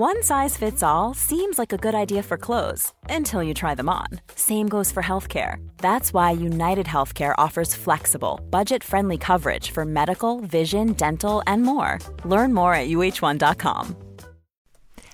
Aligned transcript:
One 0.00 0.22
size 0.22 0.56
fits 0.56 0.82
all 0.82 1.12
seems 1.12 1.58
like 1.58 1.74
a 1.74 1.76
good 1.76 1.94
idea 1.94 2.22
for 2.22 2.38
clothes 2.38 2.94
until 3.10 3.42
you 3.42 3.52
try 3.52 3.74
them 3.74 3.90
on. 3.90 4.06
Same 4.34 4.66
goes 4.66 4.90
for 4.90 5.02
healthcare. 5.02 5.56
That's 5.76 6.14
why 6.14 6.30
United 6.30 6.86
Healthcare 6.86 7.34
offers 7.36 7.74
flexible, 7.74 8.40
budget 8.48 8.82
friendly 8.82 9.18
coverage 9.18 9.72
for 9.72 9.84
medical, 9.84 10.40
vision, 10.40 10.94
dental, 10.94 11.42
and 11.46 11.64
more. 11.64 11.98
Learn 12.24 12.54
more 12.54 12.72
at 12.72 12.88
uh1.com. 12.88 13.94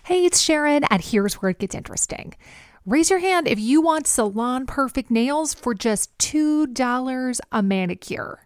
Hey, 0.04 0.25
it's 0.25 0.41
Sharon, 0.41 0.85
and 0.85 1.03
here's 1.03 1.43
where 1.43 1.50
it 1.50 1.59
gets 1.59 1.75
interesting. 1.75 2.34
Raise 2.84 3.11
your 3.11 3.18
hand 3.18 3.48
if 3.48 3.59
you 3.59 3.80
want 3.80 4.07
salon 4.07 4.66
perfect 4.66 5.11
nails 5.11 5.53
for 5.53 5.75
just 5.75 6.16
$2 6.18 7.41
a 7.50 7.61
manicure. 7.61 8.46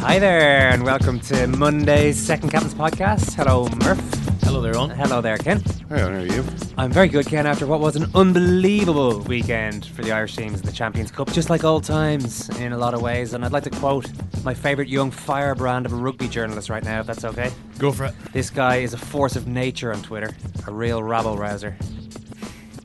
Hi 0.00 0.20
there, 0.20 0.68
and 0.70 0.84
welcome 0.84 1.18
to 1.20 1.48
Monday's 1.48 2.16
Second 2.16 2.50
Captain's 2.50 2.72
Podcast. 2.72 3.34
Hello, 3.34 3.68
Murph. 3.84 3.98
Hello 4.44 4.60
there, 4.60 4.76
on. 4.76 4.90
Hello 4.90 5.20
there, 5.20 5.36
Ken. 5.38 5.60
Hey, 5.88 5.98
how 5.98 6.06
are 6.06 6.24
you? 6.24 6.44
I'm 6.76 6.92
very 6.92 7.08
good, 7.08 7.26
Ken, 7.26 7.48
after 7.48 7.66
what 7.66 7.80
was 7.80 7.96
an 7.96 8.08
unbelievable 8.14 9.18
weekend 9.22 9.86
for 9.86 10.02
the 10.02 10.12
Irish 10.12 10.36
teams 10.36 10.60
in 10.60 10.66
the 10.66 10.72
Champions 10.72 11.10
Cup, 11.10 11.32
just 11.32 11.50
like 11.50 11.64
old 11.64 11.82
times 11.82 12.48
in 12.60 12.72
a 12.72 12.78
lot 12.78 12.94
of 12.94 13.02
ways. 13.02 13.34
And 13.34 13.44
I'd 13.44 13.50
like 13.50 13.64
to 13.64 13.70
quote 13.70 14.08
my 14.44 14.54
favourite 14.54 14.88
young 14.88 15.10
firebrand 15.10 15.84
of 15.84 15.92
a 15.92 15.96
rugby 15.96 16.28
journalist 16.28 16.70
right 16.70 16.84
now, 16.84 17.00
if 17.00 17.06
that's 17.08 17.24
okay. 17.24 17.50
Go 17.78 17.90
for 17.90 18.04
it. 18.04 18.14
This 18.32 18.50
guy 18.50 18.76
is 18.76 18.94
a 18.94 18.98
force 18.98 19.34
of 19.34 19.48
nature 19.48 19.92
on 19.92 20.00
Twitter, 20.02 20.30
a 20.68 20.72
real 20.72 21.02
rabble 21.02 21.36
rouser. 21.36 21.76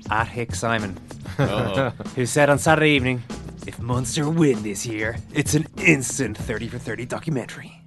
At 0.09 0.27
Hick 0.27 0.55
Simon, 0.55 0.98
who 2.16 2.25
said 2.25 2.50
on 2.50 2.58
Saturday 2.58 2.89
evening, 2.89 3.22
if 3.66 3.80
Munster 3.80 4.30
win 4.30 4.61
this 4.64 4.86
year, 4.86 5.17
it's 5.33 5.53
an 5.53 5.66
instant 5.78 6.38
30 6.38 6.67
for 6.69 6.78
30 6.78 7.06
documentary. 7.06 7.80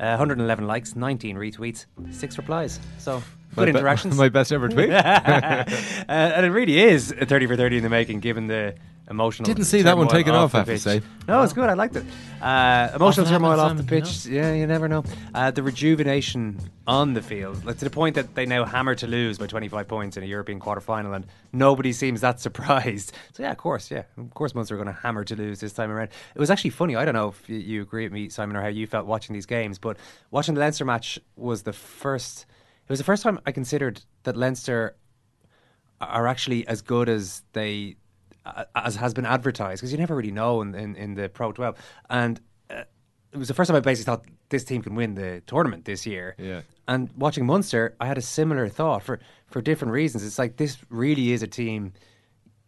Uh, 0.00 0.16
111 0.16 0.66
likes, 0.66 0.96
19 0.96 1.36
retweets, 1.36 1.86
6 2.10 2.38
replies. 2.38 2.80
So, 2.98 3.22
good 3.54 3.72
My 3.72 3.94
be- 3.94 4.10
my 4.16 4.28
best 4.28 4.50
ever 4.50 4.68
tweet. 4.68 4.90
uh, 4.90 5.64
and 6.08 6.44
it 6.44 6.50
really 6.50 6.80
is 6.80 7.12
a 7.12 7.24
30 7.24 7.46
for 7.46 7.56
30 7.56 7.76
in 7.76 7.82
the 7.84 7.88
making, 7.88 8.18
given 8.20 8.48
the 8.48 8.74
emotional. 9.12 9.46
Didn't 9.46 9.66
see 9.66 9.82
that 9.82 9.96
one 9.96 10.08
turmoil 10.08 10.18
taken 10.18 10.34
off, 10.34 10.54
I 10.54 10.58
have 10.58 10.66
the 10.66 10.72
to 10.74 10.78
say. 10.80 11.02
No, 11.28 11.42
it's 11.42 11.52
good. 11.52 11.68
I 11.68 11.74
liked 11.74 11.94
it. 11.94 12.04
Uh, 12.40 12.88
emotional 12.94 13.24
Often 13.26 13.26
turmoil 13.26 13.60
off 13.60 13.68
happens, 13.78 13.86
the 13.86 13.88
Simon, 13.88 14.02
pitch. 14.02 14.26
Yeah, 14.26 14.52
you 14.54 14.66
never 14.66 14.88
know. 14.88 15.04
Uh, 15.32 15.52
the 15.52 15.62
rejuvenation 15.62 16.58
on 16.88 17.14
the 17.14 17.22
field, 17.22 17.64
like 17.64 17.78
to 17.78 17.84
the 17.84 17.90
point 17.90 18.16
that 18.16 18.34
they 18.34 18.44
now 18.46 18.64
hammer 18.64 18.96
Toulouse 18.96 19.38
by 19.38 19.46
25 19.46 19.86
points 19.86 20.16
in 20.16 20.24
a 20.24 20.26
European 20.26 20.58
quarter 20.58 20.80
final, 20.80 21.12
and 21.14 21.26
nobody 21.52 21.92
seems 21.92 22.22
that 22.22 22.40
surprised. 22.46 23.12
So 23.34 23.44
yeah, 23.44 23.52
of 23.52 23.58
course, 23.58 23.90
yeah, 23.90 24.02
of 24.16 24.34
course, 24.34 24.54
Munster 24.54 24.74
are 24.74 24.82
going 24.82 24.92
to 24.92 25.00
hammer 25.00 25.22
Toulouse 25.22 25.60
this 25.60 25.72
time 25.72 25.90
around. 25.90 26.08
It 26.34 26.40
was 26.40 26.50
actually 26.50 26.70
funny. 26.70 26.96
I 26.96 27.04
don't 27.04 27.14
know 27.14 27.28
if 27.28 27.48
you, 27.48 27.58
you 27.58 27.82
agree 27.82 28.04
with 28.04 28.12
me, 28.12 28.28
Simon, 28.28 28.56
or 28.56 28.62
how 28.62 28.68
you 28.68 28.86
felt 28.86 29.06
watching 29.06 29.34
these 29.34 29.46
games, 29.46 29.78
but 29.78 29.96
watching 30.30 30.54
the 30.54 30.60
Leinster 30.60 30.84
match 30.84 31.18
was 31.36 31.62
the 31.62 31.72
first. 31.72 32.46
It 32.84 32.88
was 32.88 32.98
the 32.98 33.04
first 33.04 33.22
time 33.22 33.38
I 33.46 33.52
considered 33.52 34.02
that 34.24 34.36
Leinster 34.36 34.96
are 36.00 36.26
actually 36.26 36.66
as 36.66 36.82
good 36.82 37.08
as 37.08 37.42
they 37.52 37.96
uh, 38.44 38.64
as 38.74 38.96
has 38.96 39.14
been 39.14 39.26
advertised 39.26 39.80
because 39.80 39.92
you 39.92 39.98
never 39.98 40.14
really 40.16 40.30
know 40.30 40.62
in, 40.62 40.74
in, 40.74 40.96
in 40.96 41.14
the 41.14 41.28
Pro 41.28 41.52
12 41.52 41.76
and 42.10 42.40
uh, 42.70 42.82
it 43.32 43.38
was 43.38 43.48
the 43.48 43.54
first 43.54 43.68
time 43.68 43.76
I 43.76 43.80
basically 43.80 44.10
thought 44.10 44.24
this 44.50 44.64
team 44.64 44.82
can 44.82 44.94
win 44.94 45.14
the 45.14 45.42
tournament 45.46 45.84
this 45.84 46.06
year. 46.06 46.34
Yeah. 46.38 46.62
and 46.88 47.10
watching 47.16 47.46
Munster 47.46 47.94
I 48.00 48.06
had 48.06 48.18
a 48.18 48.22
similar 48.22 48.68
thought 48.68 49.02
for 49.02 49.20
for 49.46 49.60
different 49.62 49.92
reasons. 49.92 50.24
It's 50.24 50.38
like 50.38 50.56
this 50.56 50.78
really 50.88 51.32
is 51.32 51.42
a 51.42 51.46
team 51.46 51.92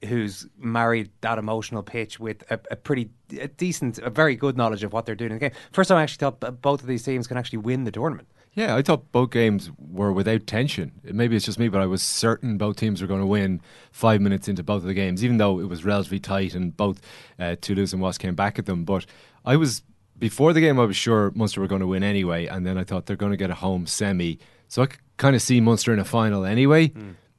who's 0.04 0.46
married 0.58 1.10
that 1.22 1.38
emotional 1.38 1.82
pitch 1.82 2.20
with 2.20 2.44
a, 2.50 2.60
a 2.70 2.76
pretty 2.76 3.10
a 3.40 3.48
decent 3.48 3.98
a 3.98 4.10
very 4.10 4.36
good 4.36 4.56
knowledge 4.56 4.84
of 4.84 4.92
what 4.92 5.06
they're 5.06 5.14
doing 5.14 5.32
in 5.32 5.38
the 5.38 5.48
game. 5.48 5.58
First 5.72 5.88
time 5.88 5.98
I 5.98 6.02
actually 6.02 6.18
thought 6.18 6.60
both 6.62 6.82
of 6.82 6.86
these 6.86 7.02
teams 7.02 7.26
can 7.26 7.36
actually 7.36 7.58
win 7.58 7.84
the 7.84 7.90
tournament 7.90 8.28
Yeah, 8.54 8.76
I 8.76 8.82
thought 8.82 9.10
both 9.10 9.30
games 9.30 9.70
were 9.78 10.12
without 10.12 10.46
tension. 10.46 10.92
Maybe 11.02 11.34
it's 11.34 11.44
just 11.44 11.58
me, 11.58 11.68
but 11.68 11.80
I 11.80 11.86
was 11.86 12.02
certain 12.02 12.56
both 12.56 12.76
teams 12.76 13.02
were 13.02 13.08
going 13.08 13.20
to 13.20 13.26
win 13.26 13.60
five 13.90 14.20
minutes 14.20 14.46
into 14.46 14.62
both 14.62 14.82
of 14.82 14.86
the 14.86 14.94
games, 14.94 15.24
even 15.24 15.38
though 15.38 15.58
it 15.58 15.68
was 15.68 15.84
relatively 15.84 16.20
tight 16.20 16.54
and 16.54 16.76
both 16.76 17.00
uh, 17.38 17.56
Toulouse 17.60 17.92
and 17.92 18.00
Wasp 18.00 18.20
came 18.20 18.36
back 18.36 18.58
at 18.58 18.66
them. 18.66 18.84
But 18.84 19.06
I 19.44 19.56
was 19.56 19.82
before 20.18 20.52
the 20.52 20.60
game, 20.60 20.78
I 20.78 20.84
was 20.84 20.96
sure 20.96 21.32
Munster 21.34 21.60
were 21.60 21.66
going 21.66 21.80
to 21.80 21.86
win 21.88 22.04
anyway, 22.04 22.46
and 22.46 22.64
then 22.64 22.78
I 22.78 22.84
thought 22.84 23.06
they're 23.06 23.16
going 23.16 23.32
to 23.32 23.36
get 23.36 23.50
a 23.50 23.54
home 23.54 23.86
semi, 23.86 24.38
so 24.68 24.82
I 24.82 24.86
could 24.86 25.00
kind 25.16 25.34
of 25.34 25.42
see 25.42 25.60
Munster 25.60 25.92
in 25.92 25.98
a 25.98 26.04
final 26.04 26.44
anyway. 26.44 26.92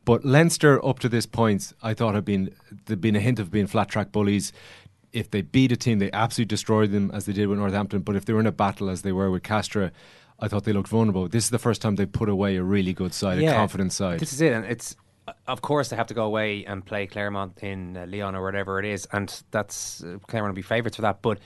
But 0.04 0.24
Leinster, 0.26 0.86
up 0.86 1.00
to 1.00 1.10
this 1.10 1.26
point, 1.26 1.74
I 1.82 1.94
thought 1.94 2.14
had 2.14 2.26
been 2.26 2.54
there'd 2.86 3.02
been 3.02 3.16
a 3.16 3.22
hint 3.22 3.40
of 3.40 3.52
being 3.52 3.68
flat 3.68 3.88
track 3.90 4.12
bullies. 4.12 4.52
If 5.14 5.32
they 5.32 5.42
beat 5.42 5.72
a 5.72 5.78
team, 5.78 6.00
they 6.00 6.12
absolutely 6.12 6.50
destroyed 6.50 6.92
them 6.92 7.10
as 7.14 7.26
they 7.26 7.32
did 7.32 7.48
with 7.48 7.58
Northampton. 7.58 8.02
But 8.02 8.18
if 8.18 8.26
they 8.26 8.34
were 8.34 8.42
in 8.42 8.46
a 8.46 8.52
battle 8.52 8.90
as 8.90 9.02
they 9.02 9.14
were 9.14 9.32
with 9.32 9.44
Castres, 9.44 9.92
I 10.40 10.48
thought 10.48 10.64
they 10.64 10.74
looked 10.74 10.90
vulnerable. 10.90 11.28
This 11.28 11.46
is 11.46 11.50
the 11.50 11.60
first 11.60 11.82
time 11.82 11.96
they 11.96 12.06
put 12.06 12.30
away 12.30 12.58
a 12.58 12.64
really 12.64 12.94
good 12.94 13.14
side, 13.14 13.40
a 13.40 13.52
confident 13.52 13.94
side. 13.94 14.20
This 14.20 14.34
is 14.34 14.42
it, 14.42 14.54
and 14.54 14.66
it's 14.66 14.96
of 15.48 15.62
course 15.62 15.90
they 15.90 15.96
have 15.96 16.08
to 16.08 16.14
go 16.14 16.26
away 16.26 16.66
and 16.66 16.86
play 16.86 17.08
Clermont 17.08 17.58
in 17.64 17.98
uh, 17.98 18.06
Lyon 18.08 18.36
or 18.36 18.44
whatever 18.44 18.80
it 18.80 18.86
is, 18.86 19.08
and 19.12 19.44
that's 19.52 20.04
uh, 20.04 20.18
Clermont 20.28 20.52
will 20.52 20.56
be 20.56 20.62
favourites 20.62 20.98
for 20.98 21.02
that. 21.04 21.22
But 21.22 21.40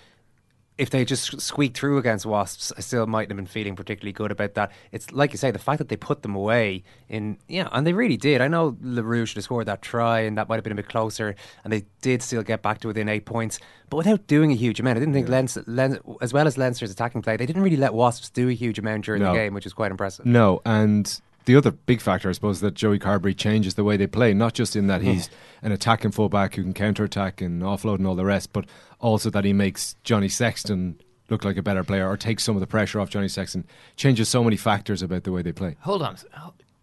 if 0.80 0.90
they 0.92 1.04
just 1.04 1.42
squeaked 1.42 1.78
through 1.78 1.98
against 1.98 2.26
Wasps, 2.26 2.72
I 2.78 2.80
still 2.80 3.06
mightn't 3.06 3.32
have 3.32 3.36
been 3.38 3.46
feeling 3.46 3.76
particularly 3.76 4.14
good 4.14 4.32
about 4.32 4.54
that. 4.54 4.72
It's 4.94 5.12
like 5.12 5.32
you 5.34 5.38
say, 5.38 5.52
the 5.52 5.60
fact 5.60 5.78
that 5.80 5.90
they 5.90 5.98
put 5.98 6.22
them 6.22 6.36
away 6.36 6.84
in, 7.10 7.38
yeah, 7.50 7.68
and 7.74 7.86
they 7.86 7.92
really 7.94 8.16
did. 8.18 8.40
I 8.42 8.48
know 8.48 8.78
le 8.82 9.04
Roux 9.04 9.26
should 9.26 9.36
have 9.36 9.44
scored 9.44 9.66
that 9.68 9.82
try, 9.82 10.22
and 10.22 10.38
that 10.38 10.48
might 10.48 10.56
have 10.56 10.64
been 10.64 10.72
a 10.74 10.76
bit 10.76 10.88
closer, 10.88 11.36
and 11.64 11.74
they 11.74 11.84
did 12.02 12.22
still 12.24 12.44
get 12.44 12.62
back 12.62 12.80
to 12.80 12.88
within 12.88 13.10
eight 13.10 13.26
points, 13.26 13.60
but 13.90 13.98
without 13.98 14.26
doing 14.28 14.52
a 14.52 14.56
huge 14.56 14.80
amount. 14.80 14.96
I 14.96 15.00
didn't 15.02 15.14
think 15.14 15.28
Leinster, 15.28 15.64
Lein- 15.68 16.00
as 16.22 16.32
well 16.32 16.48
as 16.48 16.58
Leinster's 16.58 16.92
attacking 16.92 17.22
play, 17.24 17.36
they 17.36 17.46
didn't 17.46 17.62
really 17.62 17.76
let 17.78 17.94
Wasps 17.94 18.30
do 18.30 18.48
a 18.48 18.54
huge 18.54 18.80
amount 18.80 19.04
during 19.06 19.22
No. 19.22 19.34
the 19.34 19.38
game, 19.38 19.54
which 19.54 19.66
is 19.66 19.74
quite 19.74 19.92
impressive. 19.92 20.26
No, 20.26 20.62
and 20.66 21.20
the 21.46 21.56
other 21.56 21.72
big 21.72 22.02
factor, 22.02 22.30
I 22.30 22.34
suppose, 22.34 22.62
that 22.62 22.74
Joey 22.74 23.00
Carbery 23.00 23.36
changes 23.36 23.76
the 23.76 23.84
way 23.84 23.98
they 23.98 24.08
play, 24.08 24.34
not 24.34 24.54
just 24.54 24.76
in 24.76 24.88
that 24.88 25.02
hmm. 25.02 25.08
he's 25.08 25.30
an 25.62 25.72
attacking 25.72 26.12
fullback 26.12 26.56
who 26.56 26.64
can 26.64 26.74
counter 26.74 27.04
attack 27.04 27.42
and 27.42 27.62
offload 27.62 27.96
and 27.96 28.08
all 28.08 28.16
the 28.16 28.26
rest, 28.26 28.54
but 28.54 28.66
also 29.00 29.30
that 29.30 29.46
he 29.46 29.54
makes 29.54 29.96
Johnny 30.04 30.30
Sexton 30.30 31.00
look 31.30 31.46
like 31.46 31.58
a 31.58 31.62
better 31.62 31.84
player 31.84 32.08
or 32.08 32.18
takes 32.18 32.44
some 32.44 32.56
of 32.56 32.60
the 32.60 32.68
pressure 32.68 33.00
off 33.00 33.10
Johnny 33.10 33.28
Sexton. 33.28 33.66
Changes 33.96 34.30
so 34.30 34.44
many 34.44 34.58
factors 34.58 35.02
about 35.02 35.24
the 35.24 35.32
way 35.32 35.42
they 35.42 35.52
play. 35.52 35.76
Hold 35.82 36.02
on. 36.02 36.18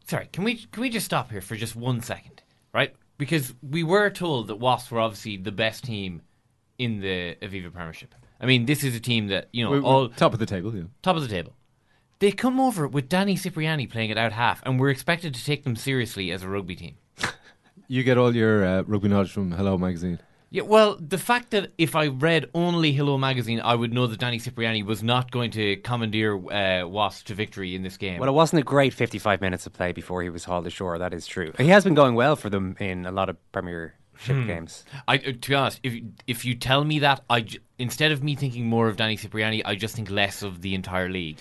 Sorry, 0.07 0.29
can 0.33 0.45
we 0.45 0.57
can 0.71 0.83
we 0.83 0.89
just 0.89 1.07
stop 1.07 1.31
here 1.31 1.41
for 1.41 1.57
just 1.57 1.75
one 1.75 2.01
second, 2.01 2.43
right? 2.73 2.95
Because 3.19 3.55
we 3.61 3.83
were 3.83 4.09
told 4.11 4.49
that 4.49 4.57
Wasps 4.57 4.91
were 4.91 5.01
obviously 5.01 5.37
the 5.37 5.51
best 5.51 5.85
team 5.85 6.23
in 6.79 7.01
the 7.01 7.37
Aviva 7.43 7.73
Premiership. 7.73 8.15
I 8.41 8.47
mean, 8.47 8.67
this 8.67 8.85
is 8.85 8.95
a 8.95 9.01
team 9.01 9.29
that 9.29 9.49
you 9.53 9.65
know 9.65 9.71
We- 9.71 9.81
we- 9.81 9.85
all 9.85 10.09
top 10.09 10.33
of 10.33 10.39
the 10.39 10.47
table, 10.47 10.75
yeah. 10.77 10.85
top 11.03 11.17
of 11.17 11.23
the 11.23 11.29
table. 11.29 11.56
They 12.19 12.33
come 12.33 12.59
over 12.59 12.89
with 12.89 13.09
Danny 13.09 13.37
Cipriani 13.37 13.87
playing 13.87 14.11
it 14.11 14.17
out 14.19 14.33
half, 14.33 14.63
and 14.65 14.81
we're 14.81 14.89
expected 14.91 15.35
to 15.35 15.45
take 15.45 15.65
them 15.65 15.77
seriously 15.77 16.31
as 16.31 16.43
a 16.43 16.49
rugby 16.49 16.77
team. 16.77 16.97
You 17.89 18.03
get 18.03 18.19
all 18.19 18.35
your 18.35 18.65
uh, 18.65 18.83
rugby 18.83 19.07
knowledge 19.07 19.31
from 19.31 19.53
Hello 19.53 19.79
Magazine. 19.79 20.19
Yeah, 20.51 20.63
well, 20.63 20.97
the 20.97 21.19
fact 21.19 21.51
that 21.51 21.71
if 21.79 21.95
I 21.95 22.09
read 22.09 22.51
only 22.53 22.93
Hello 22.93 23.17
Magazine, 23.17 23.61
I 23.61 23.77
would 23.77 23.93
know 23.93 24.09
that 24.09 24.19
Danny 24.19 24.41
Cipriani 24.41 24.83
was 24.83 25.05
not 25.05 25.31
going 25.31 25.53
to 25.53 25.77
commandeer 25.77 26.35
uh, 26.35 26.85
Wasps 26.89 27.23
to 27.25 27.35
victory 27.35 27.77
in 27.77 27.85
this 27.85 27.97
game. 27.97 28.19
Well, 28.19 28.29
it 28.29 28.33
wasn't 28.33 28.61
a 28.63 28.65
great 28.65 28.93
55 28.93 29.41
minutes 29.41 29.67
of 29.67 29.73
play 29.73 29.93
before 29.93 30.21
he 30.25 30.31
was 30.31 30.43
hauled 30.43 30.67
ashore. 30.67 30.99
That 30.99 31.15
is 31.15 31.29
true. 31.29 31.53
He 31.59 31.69
has 31.69 31.85
been 31.85 31.95
going 31.95 32.17
well 32.17 32.35
for 32.35 32.51
them 32.51 32.75
in 32.81 33.07
a 33.07 33.13
lot 33.13 33.29
of 33.29 33.37
Premiership 33.53 33.95
Hmm. 34.35 34.49
games. 34.49 34.85
I, 35.07 35.19
uh, 35.19 35.21
to 35.41 35.49
be 35.51 35.55
honest, 35.55 35.79
if 35.85 35.95
if 36.27 36.45
you 36.45 36.57
tell 36.57 36.83
me 36.83 36.99
that, 36.99 37.21
I 37.31 37.43
j- 37.43 37.59
instead 37.79 38.11
of 38.11 38.25
me 38.25 38.35
thinking 38.35 38.67
more 38.67 38.89
of 38.89 38.97
Danny 38.97 39.17
Cipriani, 39.17 39.65
I 39.65 39.77
just 39.77 39.95
think 39.95 40.11
less 40.11 40.43
of 40.43 40.61
the 40.63 40.75
entire 40.75 41.09
league. 41.09 41.39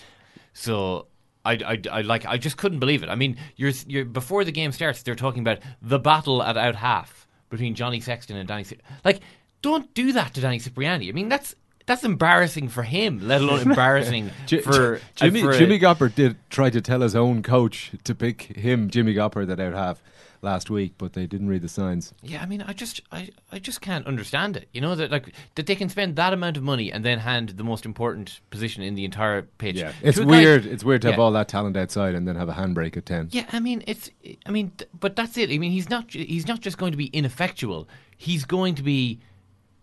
So 0.58 1.06
I, 1.44 1.52
I, 1.52 1.82
I 1.92 2.00
like 2.00 2.24
I 2.24 2.38
just 2.38 2.56
couldn't 2.56 2.78
believe 2.78 3.02
it. 3.02 3.10
I 3.10 3.14
mean, 3.14 3.36
you're 3.56 3.72
you're 3.86 4.04
before 4.06 4.42
the 4.42 4.52
game 4.52 4.72
starts, 4.72 5.02
they're 5.02 5.14
talking 5.14 5.40
about 5.42 5.58
the 5.82 5.98
battle 5.98 6.42
at 6.42 6.56
out 6.56 6.74
half 6.76 7.26
between 7.50 7.74
Johnny 7.74 8.00
Sexton 8.00 8.36
and 8.38 8.48
Danny. 8.48 8.64
Ci- 8.64 8.78
Like, 9.04 9.20
don't 9.60 9.92
do 9.94 10.12
that 10.12 10.32
to 10.34 10.40
Danny 10.40 10.58
Cipriani. 10.58 11.08
I 11.10 11.12
mean, 11.12 11.28
that's 11.28 11.54
that's 11.84 12.04
embarrassing 12.04 12.68
for 12.68 12.82
him, 12.84 13.28
let 13.28 13.42
alone 13.42 13.60
embarrassing 13.70 14.30
for 14.62 15.00
Jimmy 15.14 15.42
uh, 15.42 15.44
for 15.52 15.58
Jimmy 15.58 15.78
Gopperth 15.78 16.14
did 16.14 16.36
try 16.48 16.70
to 16.70 16.80
tell 16.80 17.02
his 17.02 17.14
own 17.14 17.42
coach 17.42 17.92
to 18.04 18.14
pick 18.14 18.42
him, 18.56 18.88
Jimmy 18.88 19.12
Gopperth, 19.14 19.46
that 19.48 19.60
out 19.60 19.74
half 19.74 20.02
last 20.46 20.70
week, 20.70 20.94
but 20.96 21.12
they 21.12 21.26
didn't 21.26 21.48
read 21.48 21.60
the 21.60 21.68
signs. 21.68 22.14
Yeah, 22.22 22.40
I 22.40 22.46
mean, 22.46 22.62
I 22.62 22.72
just, 22.72 23.02
I, 23.12 23.28
I 23.52 23.58
just 23.58 23.82
can't 23.82 24.06
understand 24.06 24.56
it. 24.56 24.68
You 24.72 24.80
know 24.80 24.94
that 24.94 25.10
like 25.10 25.34
that 25.56 25.66
they 25.66 25.74
can 25.76 25.90
spend 25.90 26.16
that 26.16 26.32
amount 26.32 26.56
of 26.56 26.62
money 26.62 26.90
and 26.90 27.04
then 27.04 27.18
hand 27.18 27.50
the 27.50 27.64
most 27.64 27.84
important 27.84 28.40
position 28.48 28.82
in 28.82 28.94
the 28.94 29.04
entire 29.04 29.42
pitch. 29.42 29.76
Yeah, 29.76 29.92
it's 30.00 30.16
a 30.16 30.22
guy- 30.24 30.26
weird. 30.30 30.64
It's 30.64 30.82
weird 30.84 31.02
to 31.02 31.10
have 31.10 31.20
all 31.20 31.32
that 31.32 31.48
talent 31.48 31.76
outside 31.76 32.14
and 32.14 32.26
then 32.26 32.36
have 32.36 32.48
a 32.48 32.54
handbrake 32.54 32.96
at 32.96 33.04
ten. 33.04 33.28
Yeah, 33.32 33.44
I 33.52 33.60
mean, 33.60 33.82
it's, 33.86 34.08
I 34.46 34.50
mean, 34.50 34.70
th- 34.78 34.88
but 34.98 35.16
that's 35.16 35.36
it. 35.36 35.50
I 35.50 35.58
mean, 35.58 35.72
he's 35.72 35.90
not, 35.90 36.10
he's 36.12 36.46
not 36.48 36.60
just 36.60 36.78
going 36.78 36.92
to 36.92 36.96
be 36.96 37.06
ineffectual. 37.06 37.86
He's 38.16 38.46
going 38.46 38.76
to 38.76 38.82
be, 38.82 39.18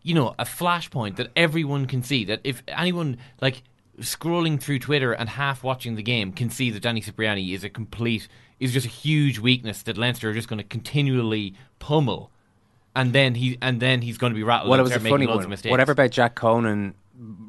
you 0.01 0.15
know, 0.15 0.33
a 0.39 0.45
flashpoint 0.45 1.17
that 1.17 1.27
everyone 1.35 1.85
can 1.85 2.01
see. 2.01 2.25
That 2.25 2.39
if 2.43 2.63
anyone 2.67 3.17
like 3.41 3.61
scrolling 3.99 4.59
through 4.59 4.79
Twitter 4.79 5.11
and 5.13 5.29
half 5.29 5.63
watching 5.63 5.95
the 5.95 6.01
game 6.01 6.31
can 6.31 6.49
see 6.49 6.71
that 6.71 6.81
Danny 6.81 6.99
Cipriani 7.01 7.53
is 7.53 7.63
a 7.63 7.69
complete, 7.69 8.27
is 8.63 8.73
just 8.73 8.85
a 8.85 8.89
huge 8.89 9.39
weakness 9.39 9.83
that 9.83 9.97
Leinster 9.97 10.29
are 10.29 10.33
just 10.33 10.47
going 10.47 10.57
to 10.59 10.63
continually 10.63 11.53
pummel. 11.79 12.31
And 12.95 13.11
then 13.13 13.35
he, 13.35 13.57
and 13.61 13.79
then 13.79 14.01
he's 14.01 14.17
going 14.17 14.31
to 14.33 14.35
be 14.35 14.43
rattled. 14.43 14.69
Well, 14.69 14.79
it 14.79 14.83
was 14.83 14.91
a 14.95 14.99
funny 14.99 15.25
one. 15.27 15.49
Whatever 15.65 15.91
about 15.93 16.11
Jack 16.11 16.35
Conan 16.35 16.93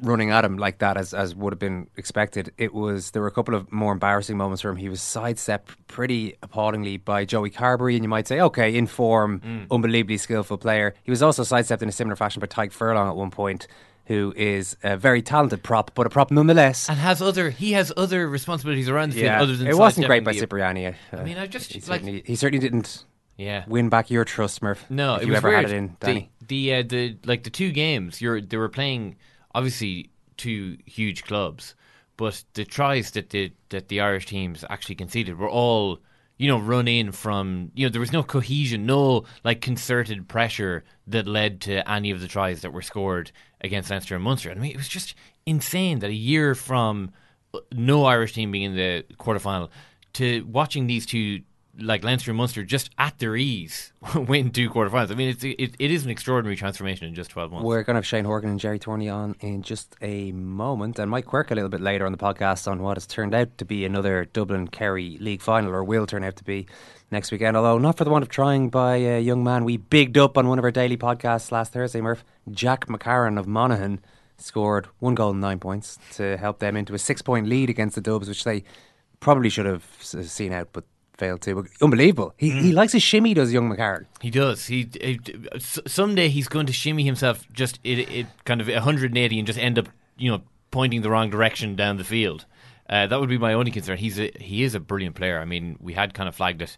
running 0.01 0.29
at 0.31 0.43
him 0.45 0.57
like 0.57 0.77
that, 0.79 0.97
as 0.97 1.13
as 1.13 1.35
would 1.35 1.51
have 1.53 1.59
been 1.59 1.87
expected, 1.97 2.51
it 2.57 2.73
was 2.73 3.11
there 3.11 3.21
were 3.21 3.27
a 3.27 3.31
couple 3.31 3.53
of 3.55 3.71
more 3.71 3.91
embarrassing 3.93 4.37
moments 4.37 4.61
for 4.61 4.69
him. 4.69 4.75
He 4.77 4.89
was 4.89 5.01
sidestepped 5.01 5.75
pretty 5.87 6.35
appallingly 6.41 6.97
by 6.97 7.25
Joey 7.25 7.51
Carbery, 7.51 7.93
and 7.95 8.03
you 8.03 8.09
might 8.09 8.27
say, 8.27 8.39
okay, 8.41 8.75
in 8.75 8.87
form, 8.87 9.39
Mm. 9.41 9.67
unbelievably 9.69 10.17
skillful 10.17 10.57
player. 10.57 10.95
He 11.03 11.11
was 11.11 11.21
also 11.21 11.43
sidestepped 11.43 11.83
in 11.83 11.89
a 11.89 11.91
similar 11.91 12.15
fashion 12.15 12.39
by 12.39 12.47
Tadhg 12.47 12.71
Furlong 12.71 13.07
at 13.07 13.15
one 13.15 13.31
point. 13.31 13.67
Who 14.07 14.33
is 14.37 14.77
a 14.83 14.95
very 14.97 15.21
talented 15.23 15.63
prop, 15.63 15.91
but 15.95 16.05
a 16.05 16.09
prop 16.11 16.29
nonetheless. 16.29 16.87
and 16.89 16.99
has 16.99 17.21
other, 17.23 17.49
he 17.49 17.71
has 17.71 17.91
other 17.97 18.29
responsibilities 18.29 18.87
around 18.87 19.09
the 19.09 19.15
field 19.15 19.25
Yeah, 19.25 19.41
other 19.41 19.55
than 19.55 19.65
it 19.67 19.75
wasn't 19.77 20.05
great 20.05 20.23
by 20.23 20.33
Cipriani. 20.33 20.85
Uh, 20.87 20.93
I 21.13 21.23
mean, 21.23 21.37
I 21.39 21.47
just 21.47 21.71
he 21.73 21.79
like 21.79 22.01
certainly, 22.01 22.23
he 22.25 22.35
certainly 22.35 22.59
didn't 22.59 23.03
Yeah. 23.37 23.63
win 23.67 23.89
back 23.89 24.11
your 24.11 24.23
trust, 24.23 24.61
Murph. 24.61 24.85
No, 24.89 25.15
if 25.15 25.23
it 25.23 25.25
you 25.25 25.31
was 25.31 25.37
ever 25.37 25.49
weird. 25.49 25.61
had 25.63 25.71
it 25.71 25.75
in, 25.77 25.97
the 26.01 26.27
the, 26.47 26.73
uh, 26.75 26.83
the 26.87 27.17
like 27.25 27.43
the 27.43 27.49
two 27.49 27.71
games 27.71 28.21
you're 28.21 28.39
they 28.41 28.57
were 28.57 28.69
playing 28.69 29.15
obviously 29.55 30.11
two 30.37 30.77
huge 30.85 31.23
clubs, 31.23 31.73
but 32.15 32.43
the 32.53 32.63
tries 32.63 33.09
that 33.11 33.31
the 33.31 33.51
that 33.69 33.87
the 33.87 34.01
Irish 34.01 34.27
teams 34.27 34.63
actually 34.69 34.95
conceded 34.95 35.39
were 35.39 35.49
all 35.49 35.99
you 36.37 36.47
know 36.47 36.59
run 36.59 36.87
in 36.87 37.11
from 37.11 37.71
you 37.75 37.85
know 37.85 37.91
there 37.91 38.01
was 38.01 38.11
no 38.11 38.23
cohesion, 38.23 38.85
no 38.85 39.23
like 39.43 39.61
concerted 39.61 40.27
pressure 40.27 40.83
that 41.07 41.27
led 41.27 41.61
to 41.61 41.89
any 41.89 42.11
of 42.11 42.21
the 42.21 42.27
tries 42.27 42.61
that 42.61 42.73
were 42.73 42.81
scored 42.81 43.31
against 43.61 43.89
Leinster 43.89 44.15
and 44.15 44.23
Munster. 44.23 44.51
I 44.51 44.55
mean, 44.55 44.71
it 44.71 44.77
was 44.77 44.87
just 44.87 45.15
insane 45.45 45.99
that 45.99 46.09
a 46.09 46.13
year 46.13 46.55
from 46.55 47.11
uh, 47.53 47.59
no 47.71 48.05
Irish 48.05 48.33
team 48.33 48.51
being 48.51 48.63
in 48.63 48.75
the 48.75 49.05
quarterfinal 49.17 49.69
to 50.13 50.45
watching 50.45 50.87
these 50.87 51.05
two 51.05 51.41
like 51.79 52.03
Leinster 52.03 52.31
and 52.31 52.37
Munster 52.37 52.63
just 52.63 52.89
at 52.97 53.19
their 53.19 53.35
ease 53.35 53.91
win 54.15 54.51
two 54.51 54.69
quarterfinals. 54.69 55.11
I 55.11 55.15
mean, 55.15 55.29
it's 55.29 55.43
it, 55.43 55.75
it 55.77 55.91
is 55.91 56.05
an 56.05 56.11
extraordinary 56.11 56.55
transformation 56.55 57.07
in 57.07 57.15
just 57.15 57.31
twelve 57.31 57.51
months. 57.51 57.65
We're 57.65 57.83
going 57.83 57.95
to 57.95 57.97
have 57.97 58.05
Shane 58.05 58.25
Horgan 58.25 58.49
and 58.51 58.59
Gerry 58.59 58.77
Thornley 58.77 59.09
on 59.09 59.35
in 59.39 59.61
just 59.61 59.95
a 60.01 60.31
moment, 60.31 60.99
and 60.99 61.09
Mike 61.11 61.25
Quirke 61.25 61.51
a 61.51 61.55
little 61.55 61.69
bit 61.69 61.81
later 61.81 62.05
on 62.05 62.11
the 62.11 62.17
podcast 62.17 62.69
on 62.69 62.81
what 62.81 62.97
has 62.97 63.05
turned 63.05 63.33
out 63.33 63.57
to 63.57 63.65
be 63.65 63.85
another 63.85 64.25
Dublin 64.25 64.67
Kerry 64.67 65.17
League 65.19 65.41
final, 65.41 65.71
or 65.71 65.83
will 65.83 66.05
turn 66.05 66.23
out 66.23 66.35
to 66.37 66.43
be 66.43 66.67
next 67.11 67.31
weekend. 67.31 67.57
Although 67.57 67.77
not 67.77 67.97
for 67.97 68.03
the 68.03 68.09
want 68.09 68.23
of 68.23 68.29
trying 68.29 68.69
by 68.69 68.97
a 68.97 69.19
young 69.19 69.43
man 69.43 69.65
we 69.65 69.77
bigged 69.77 70.17
up 70.17 70.37
on 70.37 70.47
one 70.47 70.59
of 70.59 70.65
our 70.65 70.71
daily 70.71 70.97
podcasts 70.97 71.51
last 71.51 71.73
Thursday, 71.73 72.01
Murph. 72.01 72.23
Jack 72.51 72.87
McCarron 72.87 73.39
of 73.39 73.47
Monaghan 73.47 73.99
scored 74.37 74.87
one 74.99 75.15
goal 75.15 75.31
and 75.31 75.41
nine 75.41 75.59
points 75.59 75.97
to 76.11 76.37
help 76.37 76.59
them 76.59 76.75
into 76.75 76.93
a 76.93 76.99
six-point 76.99 77.47
lead 77.47 77.69
against 77.69 77.95
the 77.95 78.01
Dubs, 78.01 78.27
which 78.27 78.43
they 78.43 78.63
probably 79.19 79.49
should 79.49 79.65
have 79.65 79.85
seen 80.01 80.51
out, 80.51 80.69
but 80.73 80.83
failed 81.17 81.41
to. 81.41 81.55
But 81.55 81.65
unbelievable. 81.81 82.33
He 82.37 82.49
he 82.51 82.71
likes 82.71 82.93
his 82.93 83.03
shimmy, 83.03 83.33
does 83.33 83.51
young 83.53 83.69
McCarron. 83.69 84.05
He 84.21 84.29
does. 84.29 84.67
He 84.67 84.89
s- 85.53 85.79
someday 85.87 86.29
he's 86.29 86.47
going 86.47 86.65
to 86.67 86.73
shimmy 86.73 87.03
himself 87.03 87.45
just 87.53 87.79
it, 87.83 87.99
it 88.09 88.27
kind 88.45 88.61
of 88.61 88.67
180 88.67 89.37
and 89.39 89.47
just 89.47 89.59
end 89.59 89.79
up 89.79 89.87
you 90.17 90.31
know 90.31 90.41
pointing 90.71 91.01
the 91.01 91.09
wrong 91.09 91.29
direction 91.29 91.75
down 91.75 91.97
the 91.97 92.03
field. 92.03 92.45
Uh, 92.89 93.07
that 93.07 93.19
would 93.19 93.29
be 93.29 93.37
my 93.37 93.53
only 93.53 93.71
concern. 93.71 93.97
He's 93.97 94.19
a, 94.19 94.31
he 94.39 94.61
is 94.61 94.75
a 94.75 94.79
brilliant 94.79 95.15
player. 95.15 95.39
I 95.39 95.45
mean, 95.45 95.77
we 95.81 95.93
had 95.93 96.13
kind 96.13 96.29
of 96.29 96.35
flagged 96.35 96.61
it 96.61 96.77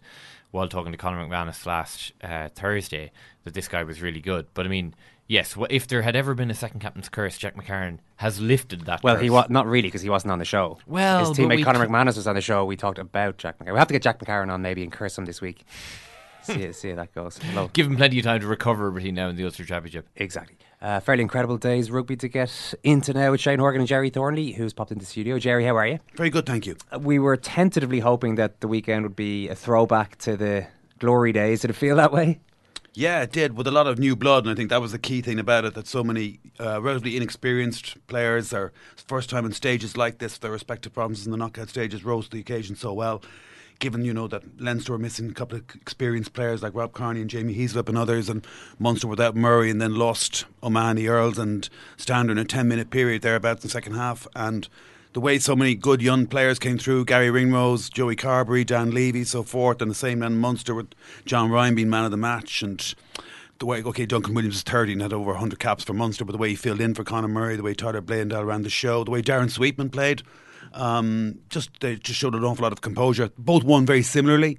while 0.52 0.66
talking 0.66 0.92
to 0.92 0.96
Conor 0.98 1.26
McManus 1.26 1.66
last 1.66 2.12
uh, 2.24 2.48
Thursday 2.54 3.12
that 3.44 3.52
this 3.52 3.68
guy 3.68 3.82
was 3.82 4.00
really 4.00 4.20
good. 4.20 4.46
But 4.54 4.64
I 4.64 4.68
mean, 4.70 4.94
yes, 5.28 5.52
wh- 5.54 5.70
if 5.70 5.86
there 5.86 6.02
had 6.02 6.16
ever 6.16 6.34
been 6.34 6.50
a 6.50 6.54
second 6.54 6.80
captain's 6.80 7.08
curse, 7.08 7.38
Jack 7.38 7.54
McCarron 7.56 7.98
has 8.16 8.40
lifted 8.40 8.82
that. 8.86 9.02
Well, 9.04 9.14
curse. 9.14 9.22
he 9.22 9.30
was 9.30 9.48
not 9.48 9.66
really 9.66 9.82
because 9.88 10.02
he 10.02 10.10
wasn't 10.10 10.32
on 10.32 10.38
the 10.40 10.44
show. 10.44 10.78
Well, 10.86 11.20
his 11.28 11.38
teammate 11.38 11.62
Conor 11.64 11.86
t- 11.86 11.92
McManus 11.92 12.16
was 12.16 12.26
on 12.26 12.34
the 12.34 12.40
show. 12.40 12.64
We 12.64 12.76
talked 12.76 12.98
about 12.98 13.38
Jack 13.38 13.58
McCarron. 13.58 13.72
We 13.74 13.78
have 13.78 13.88
to 13.88 13.94
get 13.94 14.02
Jack 14.02 14.18
McCarron 14.18 14.50
on 14.50 14.62
maybe 14.62 14.82
and 14.82 14.90
curse 14.90 15.16
him 15.16 15.24
this 15.26 15.40
week. 15.40 15.64
see, 16.42 16.72
see 16.72 16.90
how 16.90 16.96
that 16.96 17.14
goes. 17.14 17.38
Hello. 17.38 17.70
Give 17.72 17.86
him 17.86 17.96
plenty 17.96 18.18
of 18.18 18.24
time 18.24 18.40
to 18.40 18.46
recover 18.46 18.90
between 18.90 19.14
now 19.14 19.28
and 19.28 19.38
the 19.38 19.44
Ulster 19.44 19.64
Championship. 19.64 20.08
Exactly. 20.16 20.56
Uh, 20.80 21.00
fairly 21.00 21.22
incredible 21.22 21.58
days 21.58 21.90
rugby 21.90 22.14
to 22.16 22.28
get 22.28 22.74
into 22.84 23.12
now 23.12 23.32
with 23.32 23.40
Shane 23.40 23.58
Horgan 23.58 23.80
and 23.80 23.88
Gerry 23.88 24.10
Thornley, 24.10 24.52
who's 24.52 24.72
popped 24.72 24.92
into 24.92 25.04
the 25.04 25.10
studio. 25.10 25.36
Gerry, 25.38 25.64
how 25.64 25.76
are 25.76 25.86
you? 25.86 25.98
Very 26.14 26.30
good, 26.30 26.46
thank 26.46 26.66
you. 26.66 26.76
Uh, 26.92 27.00
We 27.00 27.18
were 27.18 27.36
tentatively 27.36 27.98
hoping 27.98 28.36
that 28.36 28.60
the 28.60 28.68
weekend 28.68 29.02
would 29.02 29.16
be 29.16 29.48
a 29.48 29.56
throwback 29.56 30.16
to 30.18 30.36
the 30.36 30.68
glory 31.00 31.32
days. 31.32 31.62
Did 31.62 31.70
it 31.70 31.74
feel 31.74 31.96
that 31.96 32.12
way? 32.12 32.38
Yeah, 32.98 33.22
it 33.22 33.30
did, 33.30 33.56
with 33.56 33.68
a 33.68 33.70
lot 33.70 33.86
of 33.86 34.00
new 34.00 34.16
blood, 34.16 34.42
and 34.42 34.50
I 34.50 34.56
think 34.56 34.70
that 34.70 34.80
was 34.80 34.90
the 34.90 34.98
key 34.98 35.20
thing 35.20 35.38
about 35.38 35.64
it. 35.64 35.74
That 35.74 35.86
so 35.86 36.02
many 36.02 36.40
uh, 36.58 36.82
relatively 36.82 37.16
inexperienced 37.16 37.96
players 38.08 38.52
are 38.52 38.72
first 39.06 39.30
time 39.30 39.46
in 39.46 39.52
stages 39.52 39.96
like 39.96 40.18
this, 40.18 40.36
their 40.36 40.50
respective 40.50 40.94
provinces 40.94 41.24
in 41.24 41.30
the 41.30 41.38
knockout 41.38 41.68
stages 41.68 42.04
rose 42.04 42.24
to 42.24 42.32
the 42.32 42.40
occasion 42.40 42.74
so 42.74 42.92
well. 42.92 43.22
Given 43.78 44.04
you 44.04 44.12
know 44.12 44.26
that 44.26 44.60
Leinster 44.60 44.90
were 44.94 44.98
missing 44.98 45.30
a 45.30 45.32
couple 45.32 45.58
of 45.58 45.64
experienced 45.76 46.32
players 46.32 46.60
like 46.60 46.74
Rob 46.74 46.92
Kearney 46.92 47.20
and 47.20 47.30
Jamie 47.30 47.54
Heaslip 47.54 47.88
and 47.88 47.96
others, 47.96 48.28
and 48.28 48.44
Munster 48.80 49.06
without 49.06 49.36
Murray, 49.36 49.70
and 49.70 49.80
then 49.80 49.94
lost 49.94 50.46
O'Mahony, 50.60 51.06
Earls, 51.06 51.38
and 51.38 51.68
Stander 51.96 52.32
in 52.32 52.38
a 52.38 52.44
ten 52.44 52.66
minute 52.66 52.90
period 52.90 53.22
thereabouts 53.22 53.62
in 53.62 53.68
the 53.68 53.72
second 53.72 53.94
half, 53.94 54.26
and 54.34 54.68
the 55.18 55.22
way 55.22 55.36
so 55.36 55.56
many 55.56 55.74
good 55.74 56.00
young 56.00 56.28
players 56.28 56.60
came 56.60 56.78
through 56.78 57.04
Garry 57.04 57.28
Ringrose, 57.28 57.90
Joey 57.90 58.14
Carbery, 58.14 58.64
Dan 58.64 58.92
Leavy, 58.92 59.26
so 59.26 59.42
forth, 59.42 59.82
and 59.82 59.90
the 59.90 59.94
same 59.96 60.20
man 60.20 60.38
Munster 60.38 60.76
with 60.76 60.94
John 61.24 61.50
Ryan 61.50 61.74
being 61.74 61.90
man 61.90 62.04
of 62.04 62.12
the 62.12 62.16
match. 62.16 62.62
And 62.62 62.94
the 63.58 63.66
way, 63.66 63.82
okay, 63.82 64.06
Duncan 64.06 64.32
Williams 64.32 64.54
is 64.54 64.62
30 64.62 64.92
and 64.92 65.02
had 65.02 65.12
over 65.12 65.32
100 65.32 65.58
caps 65.58 65.82
for 65.82 65.92
Munster, 65.92 66.24
but 66.24 66.30
the 66.30 66.38
way 66.38 66.50
he 66.50 66.54
filled 66.54 66.80
in 66.80 66.94
for 66.94 67.02
Conor 67.02 67.26
Murray, 67.26 67.56
the 67.56 67.64
way 67.64 67.74
Tyler 67.74 68.00
Bleyendaal 68.00 68.46
ran 68.46 68.62
the 68.62 68.70
show, 68.70 69.02
the 69.02 69.10
way 69.10 69.20
Darren 69.20 69.50
Sweetnam 69.50 69.90
played, 69.90 70.22
um, 70.72 71.40
just 71.50 71.70
they 71.80 71.96
just 71.96 72.20
showed 72.20 72.36
an 72.36 72.44
awful 72.44 72.62
lot 72.62 72.70
of 72.70 72.80
composure. 72.80 73.32
Both 73.36 73.64
won 73.64 73.86
very 73.86 74.02
similarly. 74.02 74.56